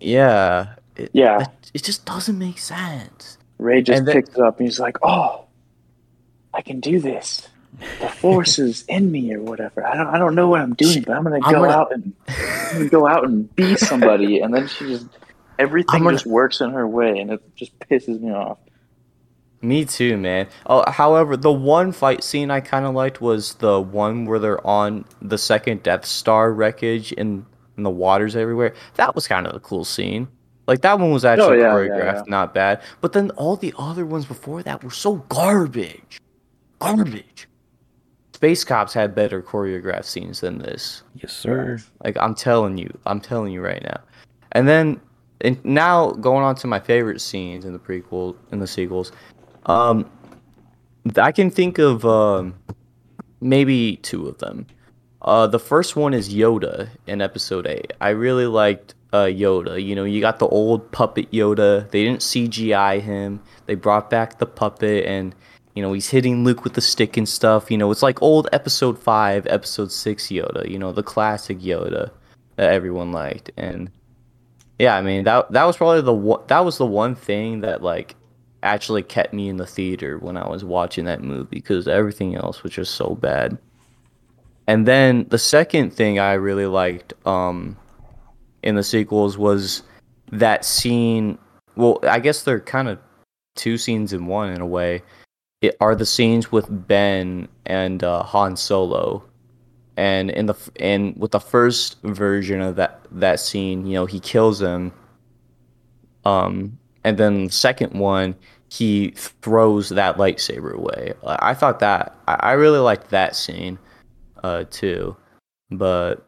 yeah. 0.00 0.74
It, 0.96 1.10
yeah, 1.12 1.42
it, 1.42 1.70
it 1.74 1.82
just 1.84 2.04
doesn't 2.04 2.38
make 2.38 2.58
sense. 2.58 3.38
Rey 3.58 3.82
just 3.82 4.04
then- 4.04 4.12
picks 4.14 4.30
it 4.30 4.40
up 4.40 4.58
and 4.58 4.66
he's 4.66 4.80
like, 4.80 4.96
"Oh, 5.02 5.44
I 6.54 6.62
can 6.62 6.80
do 6.80 7.00
this. 7.00 7.48
The 8.00 8.08
force 8.08 8.58
is 8.58 8.82
in 8.88 9.10
me, 9.10 9.32
or 9.32 9.40
whatever. 9.40 9.86
I 9.86 9.96
don't, 9.96 10.08
I 10.08 10.18
don't 10.18 10.34
know 10.34 10.48
what 10.48 10.60
I'm 10.60 10.74
doing, 10.74 11.02
but 11.02 11.16
I'm 11.16 11.22
gonna 11.22 11.36
I'm 11.36 11.52
go 11.52 11.60
gonna- 11.60 11.72
out 11.72 11.92
and 11.92 12.12
gonna 12.72 12.88
go 12.88 13.06
out 13.06 13.24
and 13.24 13.54
be 13.54 13.76
somebody." 13.90 14.40
And 14.40 14.52
then 14.54 14.66
she 14.68 14.86
just 14.88 15.06
everything 15.58 16.02
gonna- 16.02 16.16
just 16.16 16.26
works 16.26 16.60
in 16.60 16.70
her 16.70 16.86
way, 16.86 17.18
and 17.18 17.30
it 17.32 17.56
just 17.56 17.78
pisses 17.78 18.20
me 18.20 18.32
off. 18.32 18.58
Me 19.62 19.84
too, 19.84 20.16
man. 20.16 20.48
Oh, 20.66 20.90
however, 20.90 21.36
the 21.36 21.52
one 21.52 21.92
fight 21.92 22.24
scene 22.24 22.50
I 22.50 22.60
kind 22.60 22.86
of 22.86 22.94
liked 22.94 23.20
was 23.20 23.54
the 23.56 23.78
one 23.80 24.24
where 24.24 24.38
they're 24.38 24.66
on 24.66 25.04
the 25.20 25.36
second 25.36 25.82
Death 25.82 26.06
Star 26.06 26.50
wreckage 26.50 27.12
in, 27.12 27.44
in 27.76 27.82
the 27.82 27.90
waters 27.90 28.36
everywhere. 28.36 28.72
That 28.94 29.14
was 29.14 29.28
kind 29.28 29.46
of 29.46 29.54
a 29.54 29.60
cool 29.60 29.84
scene. 29.84 30.28
Like 30.66 30.80
that 30.80 30.98
one 30.98 31.10
was 31.10 31.26
oh, 31.26 31.28
actually 31.28 31.58
yeah, 31.58 31.64
yeah, 31.64 31.74
choreographed, 31.74 32.14
yeah. 32.14 32.22
not 32.28 32.54
bad. 32.54 32.80
But 33.02 33.12
then 33.12 33.30
all 33.32 33.56
the 33.56 33.74
other 33.76 34.06
ones 34.06 34.24
before 34.24 34.62
that 34.62 34.82
were 34.82 34.90
so 34.90 35.16
garbage, 35.28 36.20
garbage. 36.80 37.46
Space 38.34 38.64
Cops 38.64 38.94
had 38.94 39.14
better 39.14 39.42
choreographed 39.42 40.06
scenes 40.06 40.40
than 40.40 40.58
this. 40.58 41.02
Yes, 41.14 41.32
sir. 41.32 41.78
Like 42.02 42.16
I'm 42.16 42.34
telling 42.34 42.78
you, 42.78 42.90
I'm 43.06 43.20
telling 43.20 43.52
you 43.52 43.60
right 43.60 43.82
now. 43.82 44.00
And 44.52 44.66
then 44.66 44.98
and 45.42 45.62
now 45.64 46.12
going 46.12 46.42
on 46.42 46.54
to 46.56 46.66
my 46.66 46.80
favorite 46.80 47.20
scenes 47.20 47.64
in 47.64 47.74
the 47.74 47.78
prequel 47.78 48.34
in 48.50 48.58
the 48.58 48.66
sequels. 48.66 49.12
Um 49.66 50.10
I 51.16 51.32
can 51.32 51.50
think 51.50 51.78
of 51.78 52.06
um 52.06 52.54
maybe 53.42 53.96
two 53.96 54.26
of 54.26 54.38
them. 54.38 54.66
Uh 55.20 55.46
the 55.46 55.58
first 55.58 55.94
one 55.94 56.14
is 56.14 56.32
Yoda 56.32 56.88
in 57.06 57.20
episode 57.20 57.66
8. 57.66 57.92
I 58.00 58.08
really 58.08 58.46
liked 58.46 58.94
uh 59.12 59.24
Yoda. 59.24 59.84
You 59.84 59.94
know, 59.94 60.04
you 60.04 60.22
got 60.22 60.38
the 60.38 60.48
old 60.48 60.90
puppet 60.92 61.30
Yoda. 61.30 61.90
They 61.90 62.04
didn't 62.04 62.20
CGI 62.20 63.02
him. 63.02 63.42
They 63.66 63.74
brought 63.74 64.08
back 64.08 64.38
the 64.38 64.46
puppet 64.46 65.04
and 65.04 65.34
you 65.74 65.82
know, 65.82 65.92
he's 65.92 66.10
hitting 66.10 66.44
Luke 66.44 66.64
with 66.64 66.74
the 66.74 66.80
stick 66.80 67.16
and 67.16 67.28
stuff. 67.28 67.70
You 67.70 67.78
know, 67.78 67.90
it's 67.90 68.02
like 68.02 68.20
old 68.22 68.48
episode 68.52 68.98
5, 68.98 69.46
episode 69.46 69.92
6 69.92 70.26
Yoda, 70.28 70.68
you 70.68 70.78
know, 70.78 70.92
the 70.92 71.02
classic 71.02 71.60
Yoda 71.60 72.10
that 72.56 72.72
everyone 72.72 73.12
liked. 73.12 73.50
And 73.56 73.90
yeah, 74.78 74.96
I 74.96 75.02
mean, 75.02 75.24
that 75.24 75.50
that 75.52 75.64
was 75.64 75.76
probably 75.76 76.02
the 76.02 76.12
one, 76.12 76.42
that 76.48 76.64
was 76.64 76.78
the 76.78 76.86
one 76.86 77.14
thing 77.14 77.60
that 77.60 77.82
like 77.82 78.16
actually 78.62 79.02
kept 79.02 79.32
me 79.32 79.48
in 79.48 79.56
the 79.56 79.66
theater 79.66 80.18
when 80.18 80.36
I 80.36 80.48
was 80.48 80.64
watching 80.64 81.04
that 81.06 81.22
movie 81.22 81.46
because 81.50 81.88
everything 81.88 82.34
else 82.34 82.62
was 82.62 82.72
just 82.72 82.94
so 82.94 83.14
bad. 83.14 83.56
And 84.66 84.86
then 84.86 85.26
the 85.30 85.38
second 85.38 85.92
thing 85.92 86.18
I 86.18 86.34
really 86.34 86.66
liked 86.66 87.14
um 87.26 87.76
in 88.62 88.74
the 88.74 88.82
sequels 88.82 89.38
was 89.38 89.82
that 90.32 90.64
scene 90.64 91.38
well, 91.76 91.98
I 92.02 92.20
guess 92.20 92.42
they're 92.42 92.60
kind 92.60 92.88
of 92.88 92.98
two 93.56 93.78
scenes 93.78 94.12
in 94.12 94.26
one 94.26 94.50
in 94.50 94.60
a 94.60 94.66
way. 94.66 95.02
It 95.60 95.76
are 95.80 95.94
the 95.94 96.06
scenes 96.06 96.50
with 96.50 96.66
Ben 96.88 97.48
and 97.66 98.02
uh, 98.02 98.22
Han 98.22 98.56
Solo 98.56 99.24
and 100.00 100.30
in 100.30 100.46
the 100.46 100.54
and 100.80 101.14
with 101.18 101.32
the 101.32 101.40
first 101.40 102.00
version 102.02 102.62
of 102.62 102.76
that 102.76 103.00
that 103.10 103.38
scene, 103.38 103.86
you 103.86 103.92
know, 103.94 104.06
he 104.06 104.18
kills 104.18 104.60
him. 104.62 104.92
Um, 106.24 106.78
and 107.04 107.18
then 107.18 107.44
the 107.46 107.52
second 107.52 107.92
one, 107.98 108.34
he 108.70 109.10
throws 109.10 109.90
that 109.90 110.16
lightsaber 110.16 110.72
away. 110.72 111.12
I 111.26 111.50
I 111.50 111.54
thought 111.54 111.80
that 111.80 112.16
I 112.26 112.34
I 112.34 112.52
really 112.52 112.78
liked 112.78 113.10
that 113.10 113.36
scene, 113.36 113.78
uh, 114.42 114.64
too. 114.70 115.16
But 115.70 116.26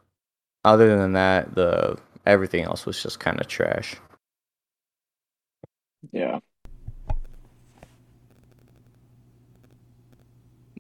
other 0.65 0.97
than 0.99 1.13
that, 1.15 1.55
the 1.55 1.99
everything 2.27 2.65
else 2.65 2.85
was 2.85 3.03
just 3.03 3.21
kind 3.21 3.41
of 3.41 3.47
trash. 3.49 3.97
Yeah. 6.13 6.41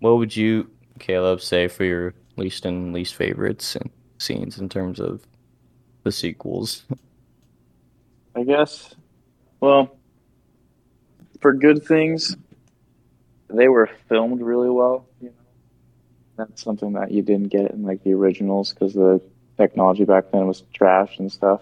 What 0.03 0.17
would 0.17 0.35
you, 0.35 0.69
Caleb, 0.99 1.41
say 1.41 1.69
for 1.69 1.85
your 1.85 2.13
least 2.35 2.67
and 2.67 2.93
least 2.93 3.15
favorites 3.15 3.77
and 3.77 3.89
scenes 4.19 4.59
in 4.59 4.69
terms 4.69 4.99
of 4.99 5.23
the 6.03 6.11
sequels? 6.11 6.83
I 8.35 8.43
guess. 8.43 8.97
Well, 9.61 9.97
for 11.41 11.53
good 11.53 11.87
things, 11.87 12.37
they 13.49 13.69
were 13.69 13.89
filmed 14.09 14.43
really 14.43 14.71
well. 14.71 15.07
You 15.21 15.29
know, 15.29 15.35
that's 16.37 16.65
something 16.65 16.95
that 16.95 17.13
you 17.13 17.23
didn't 17.23 17.51
get 17.51 17.71
in 17.71 17.85
like 17.85 18.03
the 18.03 18.15
originals 18.15 18.73
because 18.73 18.95
the 18.95 19.21
technology 19.57 20.05
back 20.05 20.33
then 20.33 20.49
was 20.49 20.65
trash 20.75 21.21
and 21.21 21.31
stuff. 21.31 21.61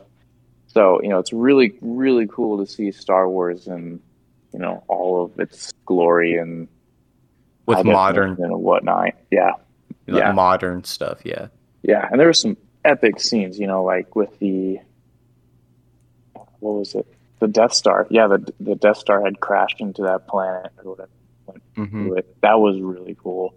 So 0.66 1.02
you 1.02 1.10
know, 1.10 1.18
it's 1.18 1.34
really 1.34 1.74
really 1.82 2.26
cool 2.26 2.56
to 2.56 2.66
see 2.66 2.90
Star 2.90 3.28
Wars 3.28 3.66
and 3.66 4.00
you 4.54 4.60
know 4.60 4.82
all 4.88 5.22
of 5.26 5.38
its 5.38 5.74
glory 5.84 6.38
and 6.38 6.68
with 7.76 7.84
modern 7.84 8.36
and 8.40 8.60
whatnot. 8.60 9.14
Yeah, 9.30 9.52
like, 10.06 10.22
yeah. 10.22 10.32
modern 10.32 10.84
stuff. 10.84 11.20
Yeah. 11.24 11.48
yeah, 11.82 12.08
and 12.10 12.20
there 12.20 12.26
were 12.26 12.32
some 12.32 12.56
epic 12.84 13.20
scenes. 13.20 13.58
You 13.58 13.66
know, 13.66 13.84
like 13.84 14.14
with 14.16 14.38
the 14.38 14.78
what 16.60 16.72
was 16.72 16.94
it? 16.94 17.06
The 17.40 17.48
Death 17.48 17.72
Star. 17.72 18.06
Yeah, 18.10 18.26
the 18.26 18.52
the 18.60 18.74
Death 18.74 18.98
Star 18.98 19.24
had 19.24 19.40
crashed 19.40 19.80
into 19.80 20.02
that 20.02 20.26
planet 20.28 20.72
or 20.84 20.90
whatever. 20.90 21.10
hmm 21.76 22.16
it. 22.16 22.36
That 22.42 22.60
was 22.60 22.80
really 22.80 23.16
cool. 23.20 23.54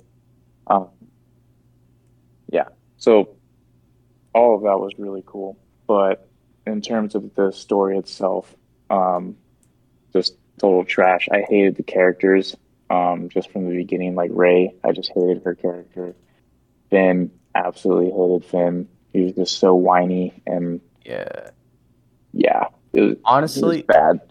Um, 0.68 0.90
yeah, 2.50 2.70
so 2.98 3.36
all 4.34 4.56
of 4.56 4.62
that 4.64 4.80
was 4.80 4.94
really 4.98 5.24
cool. 5.26 5.58
But 5.88 6.28
in 6.66 6.82
terms 6.82 7.16
of 7.16 7.36
the 7.36 7.52
story 7.52 7.98
itself, 7.98 8.56
um, 8.90 9.36
just 10.14 10.36
total 10.58 10.86
trash. 10.86 11.28
I 11.32 11.42
hated 11.42 11.76
the 11.76 11.84
characters 11.84 12.56
um, 12.94 13.30
just 13.30 13.50
from 13.52 13.68
the 13.70 13.76
beginning. 13.76 14.16
Like 14.16 14.32
Rey, 14.34 14.76
I 14.84 14.92
just 14.92 15.12
hated 15.14 15.42
her 15.44 15.56
character. 15.56 16.16
Finn, 16.90 17.32
absolutely 17.56 18.12
hated 18.12 18.46
Finn. 18.46 18.88
He 19.14 19.22
was 19.22 19.34
just 19.34 19.58
so 19.60 19.76
whiny 19.76 20.34
and 20.46 20.82
Yeah. 21.06 21.50
yeah, 22.34 22.66
it 22.94 23.02
was, 23.02 23.12
it 23.12 23.18
was 23.18 23.18
Honestly, 23.26 23.82
bad. 23.84 24.22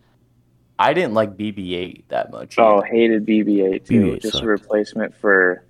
I 0.79 0.93
didn't 0.95 1.15
like 1.15 1.37
BB-8 1.37 2.05
that 2.09 2.31
much. 2.33 2.59
Oh, 2.59 2.79
either. 2.79 2.87
hated 2.87 3.27
BB-8 3.27 3.85
too. 3.87 4.01
BB-8 4.01 4.21
just 4.23 4.33
sucked. 4.35 4.45
a 4.45 4.49
replacement 4.49 5.17
for 5.17 5.65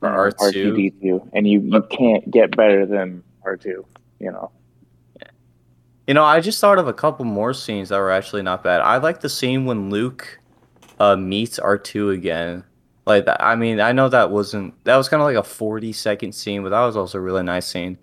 For 0.00 0.08
uh, 0.08 0.30
R2. 0.32 0.92
R2D2, 1.02 1.30
and 1.34 1.46
you 1.46 1.60
you 1.60 1.82
can't 1.82 2.30
get 2.30 2.56
better 2.56 2.86
than 2.86 3.22
R2. 3.46 3.84
You 4.20 4.32
know. 4.32 4.50
You 6.08 6.14
know, 6.14 6.24
I 6.24 6.40
just 6.40 6.60
thought 6.60 6.78
of 6.78 6.88
a 6.88 6.92
couple 6.92 7.24
more 7.24 7.54
scenes 7.54 7.90
that 7.90 7.98
were 7.98 8.10
actually 8.10 8.42
not 8.42 8.64
bad. 8.64 8.80
I 8.80 8.96
like 8.96 9.20
the 9.20 9.28
scene 9.28 9.66
when 9.66 9.88
Luke 9.88 10.40
uh, 11.02 11.16
meets 11.16 11.58
R2 11.58 12.14
again. 12.14 12.62
Like, 13.06 13.26
I 13.40 13.56
mean, 13.56 13.80
I 13.80 13.90
know 13.90 14.08
that 14.08 14.30
wasn't 14.30 14.72
that 14.84 14.96
was 14.96 15.08
kind 15.08 15.20
of 15.20 15.26
like 15.26 15.34
a 15.34 15.42
forty 15.42 15.92
second 15.92 16.32
scene, 16.32 16.62
but 16.62 16.68
that 16.68 16.84
was 16.84 16.96
also 16.96 17.18
a 17.18 17.20
really 17.20 17.42
nice 17.42 17.66
scene. 17.66 17.98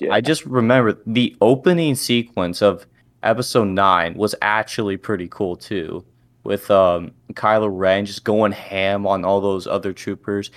Yeah. 0.00 0.14
I 0.14 0.22
just 0.22 0.46
remember 0.46 0.98
the 1.06 1.36
opening 1.42 1.94
sequence 1.94 2.62
of 2.62 2.86
episode 3.22 3.68
nine 3.68 4.14
was 4.14 4.34
actually 4.40 4.96
pretty 4.96 5.28
cool 5.28 5.56
too, 5.56 6.02
with 6.44 6.70
um 6.70 7.12
Kylo 7.34 7.68
Ren 7.70 8.06
just 8.06 8.24
going 8.24 8.52
ham 8.52 9.06
on 9.06 9.26
all 9.26 9.42
those 9.42 9.66
other 9.66 9.92
troopers, 9.92 10.50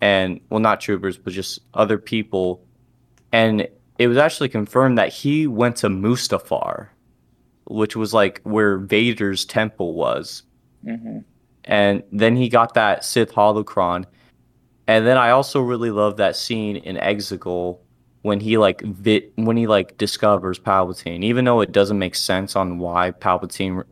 and 0.00 0.40
well, 0.48 0.60
not 0.60 0.80
troopers, 0.80 1.18
but 1.18 1.34
just 1.34 1.60
other 1.74 1.98
people, 1.98 2.64
and 3.32 3.68
it 3.98 4.08
was 4.08 4.16
actually 4.16 4.48
confirmed 4.48 4.96
that 4.96 5.12
he 5.12 5.46
went 5.46 5.76
to 5.76 5.88
Mustafar, 5.88 6.88
which 7.66 7.94
was 7.94 8.14
like 8.14 8.40
where 8.44 8.78
Vader's 8.78 9.44
temple 9.44 9.92
was 9.92 10.44
hmm 10.84 11.18
and 11.64 12.02
then 12.10 12.36
he 12.36 12.48
got 12.48 12.74
that 12.74 13.04
Sith 13.04 13.32
holocron. 13.32 14.04
And 14.86 15.06
then 15.06 15.16
I 15.16 15.30
also 15.30 15.60
really 15.60 15.90
love 15.90 16.16
that 16.16 16.36
scene 16.36 16.76
in 16.76 16.96
Exegol 16.96 17.78
when 18.22 18.40
he 18.40 18.58
like 18.58 18.80
vi- 18.82 19.30
when 19.36 19.56
he 19.56 19.66
like 19.66 19.96
discovers 19.96 20.58
Palpatine, 20.58 21.22
even 21.22 21.44
though 21.44 21.60
it 21.60 21.72
doesn't 21.72 21.98
make 21.98 22.16
sense 22.16 22.56
on 22.56 22.78
why 22.78 23.12
Palpatine 23.12 23.84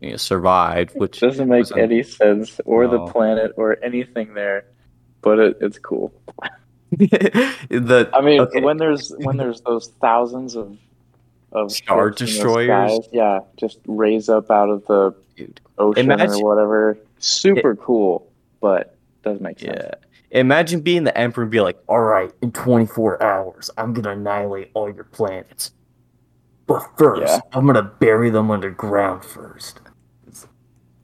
you 0.00 0.10
know, 0.10 0.16
survived. 0.16 0.92
Which 0.94 1.20
Doesn't 1.20 1.48
make 1.48 1.76
any 1.76 2.02
sense, 2.02 2.60
or 2.64 2.88
the 2.88 3.00
planet, 3.12 3.52
or 3.56 3.76
anything 3.84 4.34
there, 4.34 4.64
but 5.20 5.38
it, 5.38 5.58
it's 5.60 5.78
cool. 5.78 6.12
the 6.92 8.10
I 8.14 8.20
mean, 8.22 8.40
okay, 8.40 8.60
when 8.60 8.78
there's 8.78 9.12
when 9.18 9.36
there's 9.36 9.60
those 9.62 9.92
thousands 10.00 10.56
of 10.56 10.78
of 11.52 11.72
Star 11.72 12.10
ships 12.10 12.20
in 12.22 12.26
the 12.26 12.32
destroyers? 12.32 12.92
skies, 12.92 13.08
yeah, 13.12 13.40
just 13.58 13.80
raise 13.86 14.28
up 14.28 14.50
out 14.50 14.70
of 14.70 14.86
the 14.86 15.14
dude, 15.36 15.60
ocean 15.78 16.10
Imagine- 16.10 16.42
or 16.42 16.44
whatever. 16.54 16.98
Super 17.18 17.76
cool, 17.76 18.26
but 18.60 18.96
doesn't 19.22 19.42
make 19.42 19.58
sense. 19.60 19.76
yeah. 19.80 19.94
Imagine 20.32 20.80
being 20.80 21.04
the 21.04 21.16
Emperor 21.16 21.42
and 21.44 21.50
be 21.50 21.60
like, 21.60 21.78
"All 21.88 22.00
right, 22.00 22.32
in 22.42 22.50
24 22.52 23.22
hours, 23.22 23.70
I'm 23.78 23.92
gonna 23.92 24.10
annihilate 24.10 24.70
all 24.74 24.92
your 24.92 25.04
planets, 25.04 25.70
but 26.66 26.80
first, 26.98 27.22
Yeah. 27.32 27.40
I'm 27.52 27.66
gonna 27.66 27.82
bury 28.00 28.30
them 28.30 28.50
underground 28.50 29.24
first. 29.24 29.80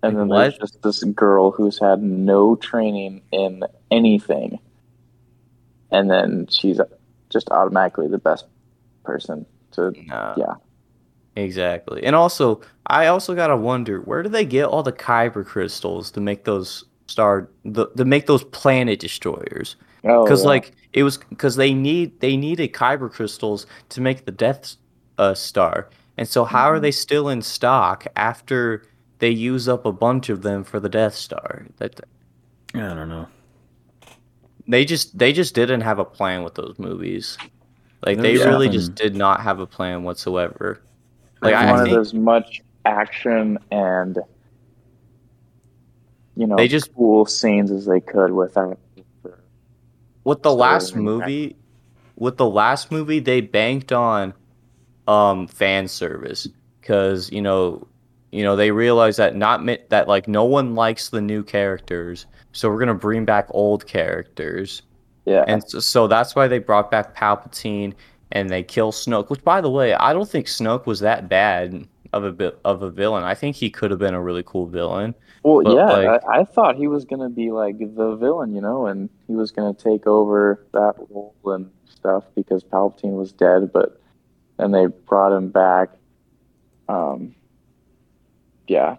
And 0.05 0.19
then 0.19 0.27
What? 0.27 0.39
there's 0.39 0.59
just 0.59 0.83
this 0.83 1.05
girl 1.05 1.53
who's 1.53 1.79
had 1.79 2.03
no 2.03 2.57
training 2.57 3.23
in 3.31 3.63
anything. 3.93 4.59
And 5.93 6.11
then 6.11 6.49
she's 6.49 6.81
just 7.31 7.49
automatically 7.53 8.09
the 8.09 8.19
best 8.19 8.47
person 9.05 9.47
to 9.73 9.93
No. 10.09 10.35
Yeah. 10.37 10.55
Exactly. 11.37 12.05
And 12.05 12.15
also, 12.15 12.61
I 12.87 13.07
also 13.07 13.35
gotta 13.35 13.57
wonder 13.57 14.01
where 14.01 14.23
do 14.23 14.29
they 14.29 14.45
get 14.45 14.67
all 14.67 14.83
the 14.83 14.93
kyber 14.93 15.45
crystals 15.47 16.11
to 16.13 16.21
make 16.21 16.45
those 16.45 16.85
star 17.07 17.49
the 17.65 17.87
to 17.97 18.05
make 18.05 18.27
those 18.27 18.45
planet 18.45 19.01
destroyers? 19.01 19.77
oh 20.05 20.25
Because 20.25 20.43
yeah. 20.43 20.49
like 20.49 20.73
it 20.93 21.03
was 21.05 21.17
because 21.19 21.57
they 21.57 21.73
need 21.73 22.21
they 22.21 22.37
needed 22.37 22.73
kyber 22.73 23.11
crystals 23.11 23.67
to 23.91 24.01
make 24.03 24.27
the 24.27 24.33
Death 24.33 24.77
uh, 25.19 25.33
Star, 25.35 25.89
and 26.19 26.29
so 26.29 26.45
how 26.45 26.67
are 26.71 26.79
Mhm. 26.79 26.83
they 26.83 26.91
still 26.91 27.29
in 27.31 27.41
stock 27.43 28.07
after 28.17 28.83
they 29.21 29.31
use 29.31 29.69
up 29.69 29.87
a 29.87 29.93
bunch 29.93 30.29
of 30.29 30.43
them 30.43 30.65
for 30.65 30.81
the 30.81 30.89
Death 30.89 31.15
Star? 31.15 31.67
That 31.79 32.01
I 32.75 32.79
don't 32.95 33.09
know. 33.09 33.27
they 34.69 34.85
just 34.85 35.17
they 35.19 35.33
just 35.33 35.55
didn't 35.55 35.81
have 35.81 35.99
a 35.99 36.05
plan 36.05 36.43
with 36.45 36.55
those 36.57 36.79
movies. 36.79 37.39
Like 38.05 38.19
they 38.19 38.35
really 38.37 38.67
something- 38.67 38.73
just 38.73 38.95
did 38.95 39.15
not 39.17 39.41
have 39.43 39.61
a 39.61 39.67
plan 39.67 40.03
whatsoever. 40.03 40.81
They 41.43 41.53
Like 41.53 41.67
I 41.67 41.71
wanted 41.71 41.85
think 41.87 41.99
as 41.99 42.15
much 42.15 42.63
action 42.85 43.59
and 43.71 44.19
you 46.37 46.47
know 46.47 46.57
They 46.57 46.69
just- 46.69 46.95
cool 46.95 47.27
scenes 47.27 47.71
as 47.71 47.85
they 47.87 48.01
could 48.01 48.33
without 48.33 48.79
with 50.25 50.43
the 50.43 50.55
last 50.55 50.95
movie 50.97 51.57
with 52.17 52.37
the 52.37 52.49
last 52.49 52.93
movie 52.93 53.19
they 53.19 53.41
banked 53.41 53.93
on 53.93 54.33
um 55.09 55.47
fan 55.49 55.89
service. 55.89 56.49
Because 56.81 57.31
you 57.33 57.43
know 57.43 57.87
you 58.31 58.43
know 58.45 58.57
they 58.57 58.71
realized 58.71 59.19
that 59.19 59.35
not 59.37 59.65
mi- 59.65 59.79
that 59.89 60.09
like 60.09 60.29
no 60.29 60.45
one 60.45 60.75
likes 60.75 61.11
the 61.11 61.21
new 61.21 61.43
characters 61.43 62.27
so 62.53 62.69
we're 62.71 62.79
gonna 62.79 62.95
bring 62.95 63.25
back 63.25 63.47
old 63.51 63.87
characters. 63.87 64.83
Yeah. 65.25 65.45
And 65.47 65.63
so, 65.69 65.79
so 65.81 66.07
that's 66.09 66.35
why 66.35 66.49
they 66.49 66.59
brought 66.59 66.91
back 66.91 67.17
palpatine 67.17 67.95
and 68.33 68.51
they 68.51 68.63
kill 68.63 68.93
snoke 68.93 69.31
which 69.31 69.43
by 69.45 69.61
the 69.61 69.71
way 69.71 69.95
i 69.95 70.13
don't 70.13 70.29
think 70.29 70.47
snoke 70.47 70.87
was 70.87 71.01
that 71.01 71.29
bad 71.29 71.87
of 72.13 72.25
a 72.25 72.33
bit 72.33 72.59
of 72.67 72.83
a 72.83 72.91
villain. 72.91 73.25
I 73.25 73.35
think 73.35 73.57
he 73.57 73.71
could 73.71 73.91
have 73.91 73.99
been 73.99 74.13
a 74.13 74.21
really 74.21 74.43
cool 74.45 74.67
villain 74.67 75.15
well 75.43 75.63
but, 75.65 75.75
yeah 75.75 75.87
like- 75.87 76.25
I, 76.25 76.41
I 76.41 76.45
thought 76.45 76.77
he 76.77 76.87
was 76.87 77.05
gonna 77.05 77.31
be 77.31 77.51
like 77.51 77.79
the 77.79 78.17
villain 78.17 78.55
you 78.55 78.61
know 78.61 78.87
and 78.87 79.09
he 79.27 79.35
was 79.35 79.51
gonna 79.51 79.75
take 79.75 80.07
over 80.07 80.67
that 80.73 80.95
role 81.09 81.35
and 81.47 81.71
stuff 81.87 82.25
because 82.35 82.65
Palpatine 82.65 83.17
was 83.17 83.33
dead 83.33 83.73
but 83.73 84.01
then 84.59 84.73
they 84.73 84.87
brought 84.87 85.33
him 85.35 85.49
back. 85.49 85.91
Um 86.89 87.35
yeah. 88.69 88.97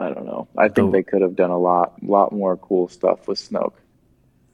I 0.00 0.08
don't 0.08 0.26
know. 0.26 0.48
I 0.56 0.64
think 0.64 0.74
Though- 0.74 0.90
they 0.90 1.02
could 1.02 1.22
have 1.22 1.36
done 1.36 1.50
a 1.50 1.58
lot 1.58 2.02
lot 2.02 2.32
more 2.32 2.56
cool 2.56 2.88
stuff 2.88 3.28
with 3.28 3.38
Snoke. 3.38 3.74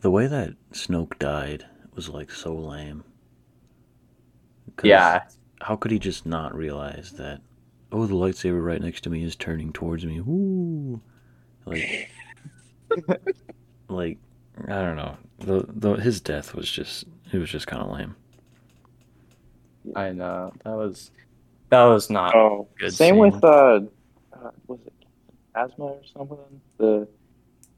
The 0.00 0.10
way 0.10 0.26
that 0.26 0.54
Snoke 0.72 1.18
died 1.18 1.64
was 1.94 2.08
like 2.08 2.30
so 2.30 2.54
lame. 2.54 3.04
'Cause 4.78 4.88
yeah 4.88 5.22
How 5.60 5.76
could 5.76 5.90
he 5.90 5.98
just 5.98 6.24
not 6.24 6.54
realize 6.54 7.12
that? 7.18 7.40
Oh, 7.92 8.06
the 8.06 8.14
lightsaber 8.14 8.64
right 8.64 8.80
next 8.80 9.00
to 9.02 9.10
me 9.10 9.22
is 9.24 9.34
turning 9.36 9.72
towards 9.72 10.04
me. 10.06 10.18
Ooh, 10.18 11.00
like, 11.66 12.10
like 13.88 14.18
I 14.66 14.82
don't 14.82 14.96
know. 14.96 15.16
The, 15.40 15.64
the 15.68 15.92
his 15.94 16.20
death 16.20 16.54
was 16.54 16.70
just 16.70 17.04
it 17.32 17.38
was 17.38 17.50
just 17.50 17.66
kind 17.66 17.82
of 17.82 17.90
lame. 17.90 18.14
i 19.96 20.10
know 20.12 20.52
that 20.64 20.74
was 20.74 21.10
that 21.70 21.84
was 21.84 22.08
not 22.10 22.34
Oh, 22.34 22.68
Good 22.78 22.92
same 22.92 23.14
scene. 23.14 23.18
with 23.18 23.42
uh, 23.44 23.80
uh, 24.32 24.50
was 24.66 24.80
it 24.86 24.92
Phasma 25.54 25.78
or 25.80 26.00
something? 26.12 26.38
The 26.78 27.08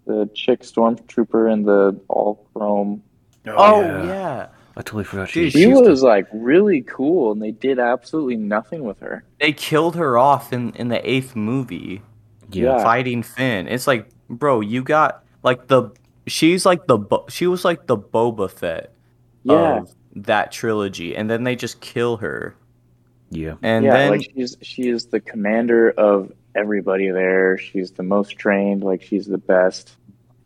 the 0.06 0.28
chick 0.34 0.60
stormtrooper 0.62 1.52
in 1.52 1.62
the 1.64 1.98
all 2.08 2.46
chrome. 2.52 3.02
oh 3.46 3.82
yeah. 4.06 4.48
I 4.80 4.82
totally 4.82 5.04
forgot 5.04 5.28
Dude, 5.30 5.52
she. 5.52 5.58
She 5.60 5.68
used 5.68 5.84
to- 5.84 5.90
was 5.90 6.02
like 6.02 6.26
really 6.32 6.80
cool, 6.80 7.32
and 7.32 7.42
they 7.42 7.50
did 7.50 7.78
absolutely 7.78 8.36
nothing 8.36 8.82
with 8.84 8.98
her. 9.00 9.24
they 9.38 9.52
killed 9.52 9.94
her 9.96 10.16
off 10.16 10.52
in 10.54 10.70
in 10.72 10.88
the 10.88 11.08
eighth 11.08 11.36
movie 11.36 12.00
yeah. 12.50 12.76
yeah. 12.78 12.82
fighting 12.82 13.22
Finn. 13.22 13.68
It's 13.68 13.86
like, 13.86 14.08
bro, 14.30 14.60
you 14.60 14.82
got 14.82 15.22
like 15.42 15.66
the 15.66 15.90
she's 16.26 16.64
like 16.64 16.86
the 16.86 16.98
she 17.28 17.46
was 17.46 17.62
like 17.64 17.86
the 17.86 17.98
Boba 17.98 18.50
Fett 18.50 18.92
Yeah, 19.42 19.80
of 19.80 19.94
that 20.16 20.50
trilogy, 20.50 21.14
and 21.14 21.28
then 21.28 21.44
they 21.44 21.56
just 21.56 21.80
kill 21.82 22.16
her, 22.16 22.56
yeah. 23.30 23.56
and 23.62 23.84
yeah. 23.84 23.92
then 23.92 24.10
like 24.12 24.30
she's 24.34 24.56
she 24.62 24.88
is 24.88 25.06
the 25.06 25.20
commander 25.20 25.90
of 25.90 26.32
everybody 26.54 27.10
there. 27.10 27.58
She's 27.58 27.90
the 27.90 28.02
most 28.02 28.38
trained. 28.38 28.82
Like 28.82 29.02
she's 29.02 29.26
the 29.26 29.38
best, 29.38 29.94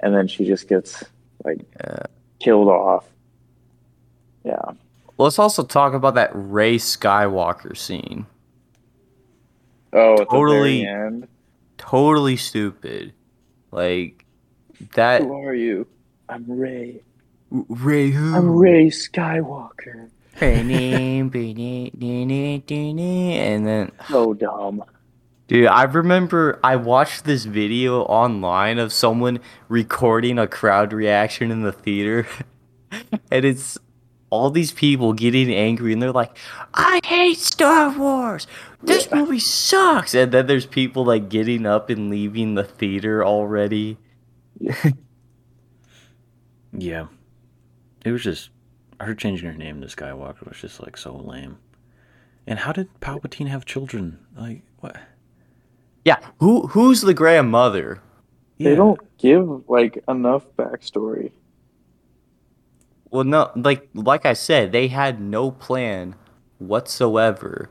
and 0.01 0.12
then 0.12 0.26
she 0.26 0.45
just 0.45 0.68
gets 0.68 1.05
like 1.45 1.61
Yeah. 1.80 2.03
killed 2.41 2.68
off. 2.68 3.07
Yeah, 4.45 4.72
let's 5.18 5.38
also 5.38 5.64
talk 5.64 5.95
about 5.95 6.14
that 6.16 6.30
Rey 6.34 6.76
Skywalker 6.76 7.76
scene. 7.76 8.26
Oh, 9.92 10.20
at 10.20 10.28
Totally- 10.30 10.80
the 10.80 10.84
very 10.84 11.07
end. 11.07 11.28
Totally 11.78 12.36
stupid. 12.36 13.12
Like 13.70 14.24
that 14.95 15.22
Who 15.22 15.32
are 15.34 15.55
you? 15.55 15.86
I'm 16.28 16.45
Rey. 16.49 17.01
Rey 17.51 18.11
who? 18.11 18.34
I'm 18.34 18.51
Rey 18.57 18.86
Skywalker. 18.86 20.09
and 20.40 20.70
then 23.66 23.92
So 24.09 24.34
dumb. 24.34 24.84
Dude, 25.47 25.66
I 25.66 25.82
remember 25.84 26.59
I 26.64 26.76
watched 26.76 27.24
this 27.24 27.45
video 27.45 28.03
online 28.03 28.78
of 28.78 28.92
someone 28.92 29.40
recording 29.68 30.38
a 30.38 30.47
crowd 30.47 30.92
reaction 30.92 31.51
in 31.51 31.62
the 31.62 31.72
theater. 31.72 32.26
and 33.30 33.45
it's 33.45 33.78
all 34.35 34.51
these 34.51 34.72
people 34.72 35.12
getting 35.12 35.53
angry 35.55 35.93
and 35.93 36.03
they're 36.03 36.12
like, 36.12 36.37
I 36.74 37.01
hate 37.05 37.39
Star 37.39 37.97
Wars. 37.97 38.47
This 38.82 39.07
Yeah. 39.11 39.18
movie 39.18 39.39
sucks. 39.39 40.12
And 40.14 40.32
then 40.32 40.47
there's 40.49 40.66
people 40.66 41.05
like 41.05 41.28
getting 41.28 41.64
up 41.66 41.89
and 41.89 42.11
leaving 42.11 42.55
the 42.55 42.64
theater 42.64 43.24
already. 43.24 43.97
Yeah. 46.76 47.07
It 48.05 48.11
was 48.11 48.22
just 48.24 48.51
her 49.01 49.14
changing 49.14 49.49
her 49.51 49.57
name 49.57 49.80
to 49.80 49.87
Skywalker 49.87 50.47
was 50.49 50.61
just 50.61 50.82
like 50.82 50.97
so 50.97 51.14
lame. 51.16 51.59
And 52.47 52.59
how 52.59 52.72
did 52.72 52.89
Palpatine 53.01 53.47
have 53.49 53.64
children? 53.64 54.18
Like 54.37 54.62
what? 54.80 54.97
Yeah, 56.05 56.18
who 56.41 56.66
who's 56.68 57.01
the 57.01 57.14
grandmother? 57.14 58.01
They 58.59 58.70
Yeah. 58.70 58.76
don't 58.76 59.01
give 59.18 59.68
like 59.68 60.03
enough 60.09 60.45
backstory. 60.59 61.30
Well, 63.15 63.23
no, 63.23 63.53
like 63.55 63.89
like 63.95 64.27
I 64.27 64.33
said, 64.33 64.73
they 64.73 64.89
had 64.89 65.21
no 65.21 65.53
plan 65.53 66.17
whatsoever. 66.59 67.71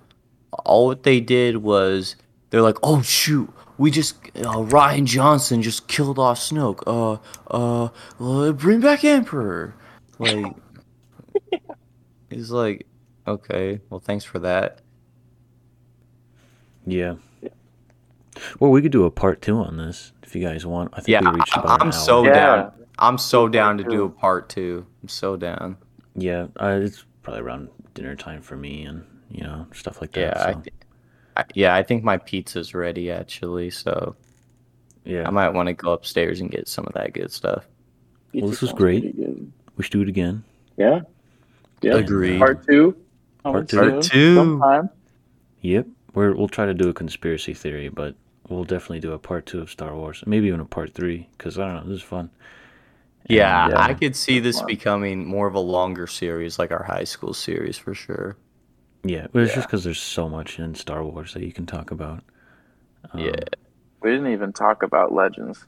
All 0.66 0.86
what 0.86 1.04
they 1.04 1.20
did 1.20 1.58
was 1.58 2.16
they're 2.50 2.62
like, 2.62 2.78
"Oh 2.82 3.02
shoot, 3.02 3.52
we 3.78 3.92
just 3.92 4.16
uh, 4.38 4.64
Rian 4.64 5.04
Johnson 5.04 5.62
just 5.62 5.90
killed 5.90 6.18
off 6.18 6.40
Snoke. 6.40 6.82
Uh, 6.88 7.18
uh, 7.54 7.90
well, 8.20 8.54
bring 8.54 8.80
back 8.80 9.04
Emperor." 9.04 9.76
Like, 10.18 10.46
he's 12.30 12.50
like, 12.50 12.88
"Okay, 13.28 13.82
well, 13.90 14.00
thanks 14.00 14.24
for 14.24 14.40
that." 14.40 14.80
Yeah. 16.86 17.16
Well, 18.62 18.72
we 18.72 18.82
could 18.82 18.94
do 18.94 19.04
a 19.04 19.12
part 19.12 19.42
two 19.42 19.58
on 19.58 19.76
this 19.76 20.14
if 20.24 20.34
you 20.36 20.42
guys 20.48 20.66
want. 20.66 20.92
I 20.94 21.02
think 21.02 21.10
Yeah, 21.10 21.30
we 21.30 21.36
reached 21.38 21.58
I- 21.58 21.62
about 21.62 21.82
I'm 21.82 21.88
an 21.90 21.94
hour. 21.94 22.00
so 22.00 22.24
Yeah. 22.26 22.34
down. 22.34 22.72
I'm 23.00 23.18
so 23.18 23.48
Do 23.48 23.58
down 23.58 23.78
part 23.78 23.90
to 23.90 23.96
do 23.96 24.04
a 24.06 24.10
part 24.10 24.50
two. 24.50 24.86
I'm 25.02 25.10
so 25.10 25.36
down. 25.36 25.78
Yeah, 26.16 26.48
uh, 26.60 26.80
it's 26.82 27.06
probably 27.24 27.42
around 27.42 27.70
dinner 27.94 28.16
time 28.16 28.42
for 28.42 28.56
me 28.56 28.84
and 28.84 29.04
you 29.30 29.44
know 29.44 29.68
stuff 29.74 30.02
like 30.02 30.12
that. 30.14 30.38
Yeah, 30.38 30.48
I, 30.48 30.54
th- 30.54 30.76
I, 31.38 31.46
yeah, 31.54 31.76
I 31.76 31.84
think 31.84 32.04
my 32.04 32.18
pizza's 32.18 32.74
ready 32.74 33.12
actually, 33.12 33.70
so. 33.72 34.16
yeah. 35.06 35.28
I 35.28 35.32
might 35.32 35.50
want 35.50 35.68
to 35.68 35.74
go 35.74 35.92
upstairs 35.92 36.40
and 36.40 36.52
get 36.52 36.68
some 36.68 36.86
of 36.86 36.94
that 36.94 37.14
good 37.14 37.32
stuff. 37.32 37.66
Well, 38.34 38.50
this 38.50 38.62
was 38.62 38.74
great. 38.74 39.04
pretty 39.04 39.18
good. 39.18 39.52
we 39.76 39.84
should 39.84 39.92
do 39.92 40.02
it 40.02 40.10
again. 40.10 40.44
Yeah. 40.78 41.02
Yeah. 41.82 41.96
Agreed. 41.96 42.40
Part 42.40 42.66
two. 42.68 42.96
Part 43.44 43.70
Coming 43.70 43.86
two. 43.86 43.92
Part 43.92 44.04
two. 44.04 44.36
Sometime. 44.36 44.90
Yep. 45.62 45.88
We're, 46.14 46.36
we'll 46.36 46.48
try 46.48 46.66
to 46.66 46.74
do 46.74 46.90
a 46.90 46.94
conspiracy 46.94 47.54
theory, 47.54 47.90
but 47.90 48.16
we'll 48.50 48.64
definitely 48.64 49.00
do 49.00 49.14
a 49.14 49.20
part 49.20 49.46
two 49.46 49.60
of 49.62 49.70
Star 49.70 49.96
Wars, 49.96 50.24
maybe 50.26 50.48
even 50.48 50.60
a 50.60 50.66
part 50.66 50.94
three, 50.94 51.28
because 51.38 51.58
I 51.58 51.66
don't 51.66 51.84
know, 51.84 51.90
this 51.90 52.02
is 52.02 52.04
fun. 52.04 52.30
And, 53.30 53.36
Yeah, 53.38 53.68
uh, 53.68 53.82
I 53.82 53.94
could 53.94 54.16
see 54.16 54.40
this 54.40 54.60
Wow. 54.60 54.66
becoming 54.68 55.26
more 55.26 55.48
of 55.48 55.56
a 55.56 55.60
longer 55.60 56.08
series, 56.08 56.60
like 56.60 56.72
our 56.72 56.84
high 56.84 57.06
school 57.06 57.34
series 57.34 57.78
for 57.78 57.94
sure. 57.94 58.36
yeah. 59.06 59.28
But 59.32 59.44
it's 59.44 59.54
just 59.54 59.68
because 59.68 59.84
there's 59.84 60.02
so 60.02 60.30
much 60.30 60.60
in 60.60 60.76
Star 60.76 61.04
Wars 61.04 61.34
that 61.34 61.44
you 61.44 61.52
can 61.52 61.66
talk 61.66 61.92
about. 61.92 62.24
Um, 63.12 63.20
Yeah. 63.20 63.36
We 64.02 64.12
didn't 64.12 64.32
even 64.32 64.52
talk 64.54 64.84
about 64.84 65.14
Legends. 65.14 65.66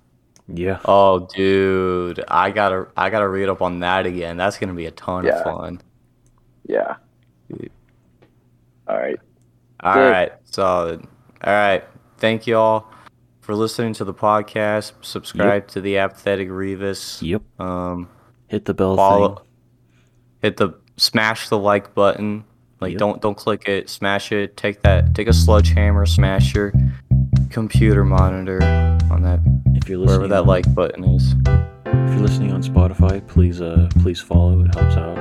Yeah. 0.47 0.79
Oh, 0.85 1.27
dude, 1.33 2.23
I 2.27 2.51
gotta, 2.51 2.87
I 2.95 3.09
gotta 3.09 3.27
read 3.27 3.49
up 3.49 3.61
on 3.61 3.79
that 3.79 4.05
again. 4.05 4.37
That's 4.37 4.57
gonna 4.57 4.73
be 4.73 4.85
a 4.85 4.91
ton 4.91 5.25
Yeah. 5.25 5.37
of 5.39 5.43
fun. 5.43 5.81
Yeah. 6.65 6.95
Dude. 7.49 7.71
All 8.87 8.97
right. 8.97 9.17
All 9.81 9.93
Good. 9.93 10.11
right, 10.11 10.31
solid. 10.45 11.01
All 11.43 11.53
right, 11.53 11.83
thank 12.17 12.47
you 12.47 12.57
all 12.57 12.89
for 13.45 13.55
listening 13.55 13.93
to 13.93 14.03
the 14.03 14.13
podcast. 14.13 14.93
Subscribe 15.01 15.67
to 15.69 15.81
the 15.81 15.97
Apathetic 15.97 16.49
Revis. 16.49 17.21
Yep. 17.21 17.43
Um, 17.59 18.09
Hit 18.47 18.65
the 18.65 18.73
bell 18.73 18.95
follow, 18.95 19.35
thing. 19.35 19.45
hit 20.41 20.57
the 20.57 20.73
smash 20.97 21.49
the 21.49 21.57
like 21.57 21.93
button. 21.95 22.43
Like 22.79 22.91
Yep. 22.91 22.99
don't 22.99 23.21
don't 23.21 23.35
click 23.37 23.67
it, 23.67 23.89
smash 23.89 24.31
it. 24.31 24.55
Take 24.57 24.81
that, 24.83 25.15
take 25.15 25.27
a 25.27 25.33
sledgehammer, 25.33 26.05
smash 26.05 26.53
your 26.53 26.71
computer 27.49 28.03
monitor 28.03 28.61
on 29.11 29.21
that 29.23 29.39
If 29.75 29.87
you're 29.89 29.97
listening, 29.97 30.05
wherever 30.07 30.27
that 30.27 30.41
on- 30.41 30.47
like 30.47 30.75
button 30.75 31.03
is. 31.05 31.33
if 31.45 32.11
you're 32.13 32.19
listening 32.21 32.51
on 32.51 32.61
Spotify, 32.61 33.25
please 33.27 33.61
uh 33.61 33.89
please 34.01 34.19
follow. 34.21 34.59
It 34.61 34.75
helps 34.75 34.95
out. 34.97 35.17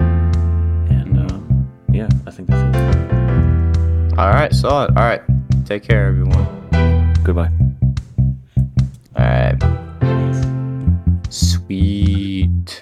And 0.90 1.30
um, 1.30 1.70
yeah, 1.92 2.08
I 2.26 2.30
think 2.30 2.48
that's 2.48 2.76
it. 2.76 4.18
All 4.18 4.28
right, 4.28 4.52
solid. 4.52 4.90
All 4.96 5.04
right, 5.04 5.22
take 5.64 5.82
care, 5.82 6.06
everyone. 6.08 7.14
Goodbye. 7.24 7.50
All 9.16 9.24
right. 9.24 9.58
Sweet. 11.30 12.80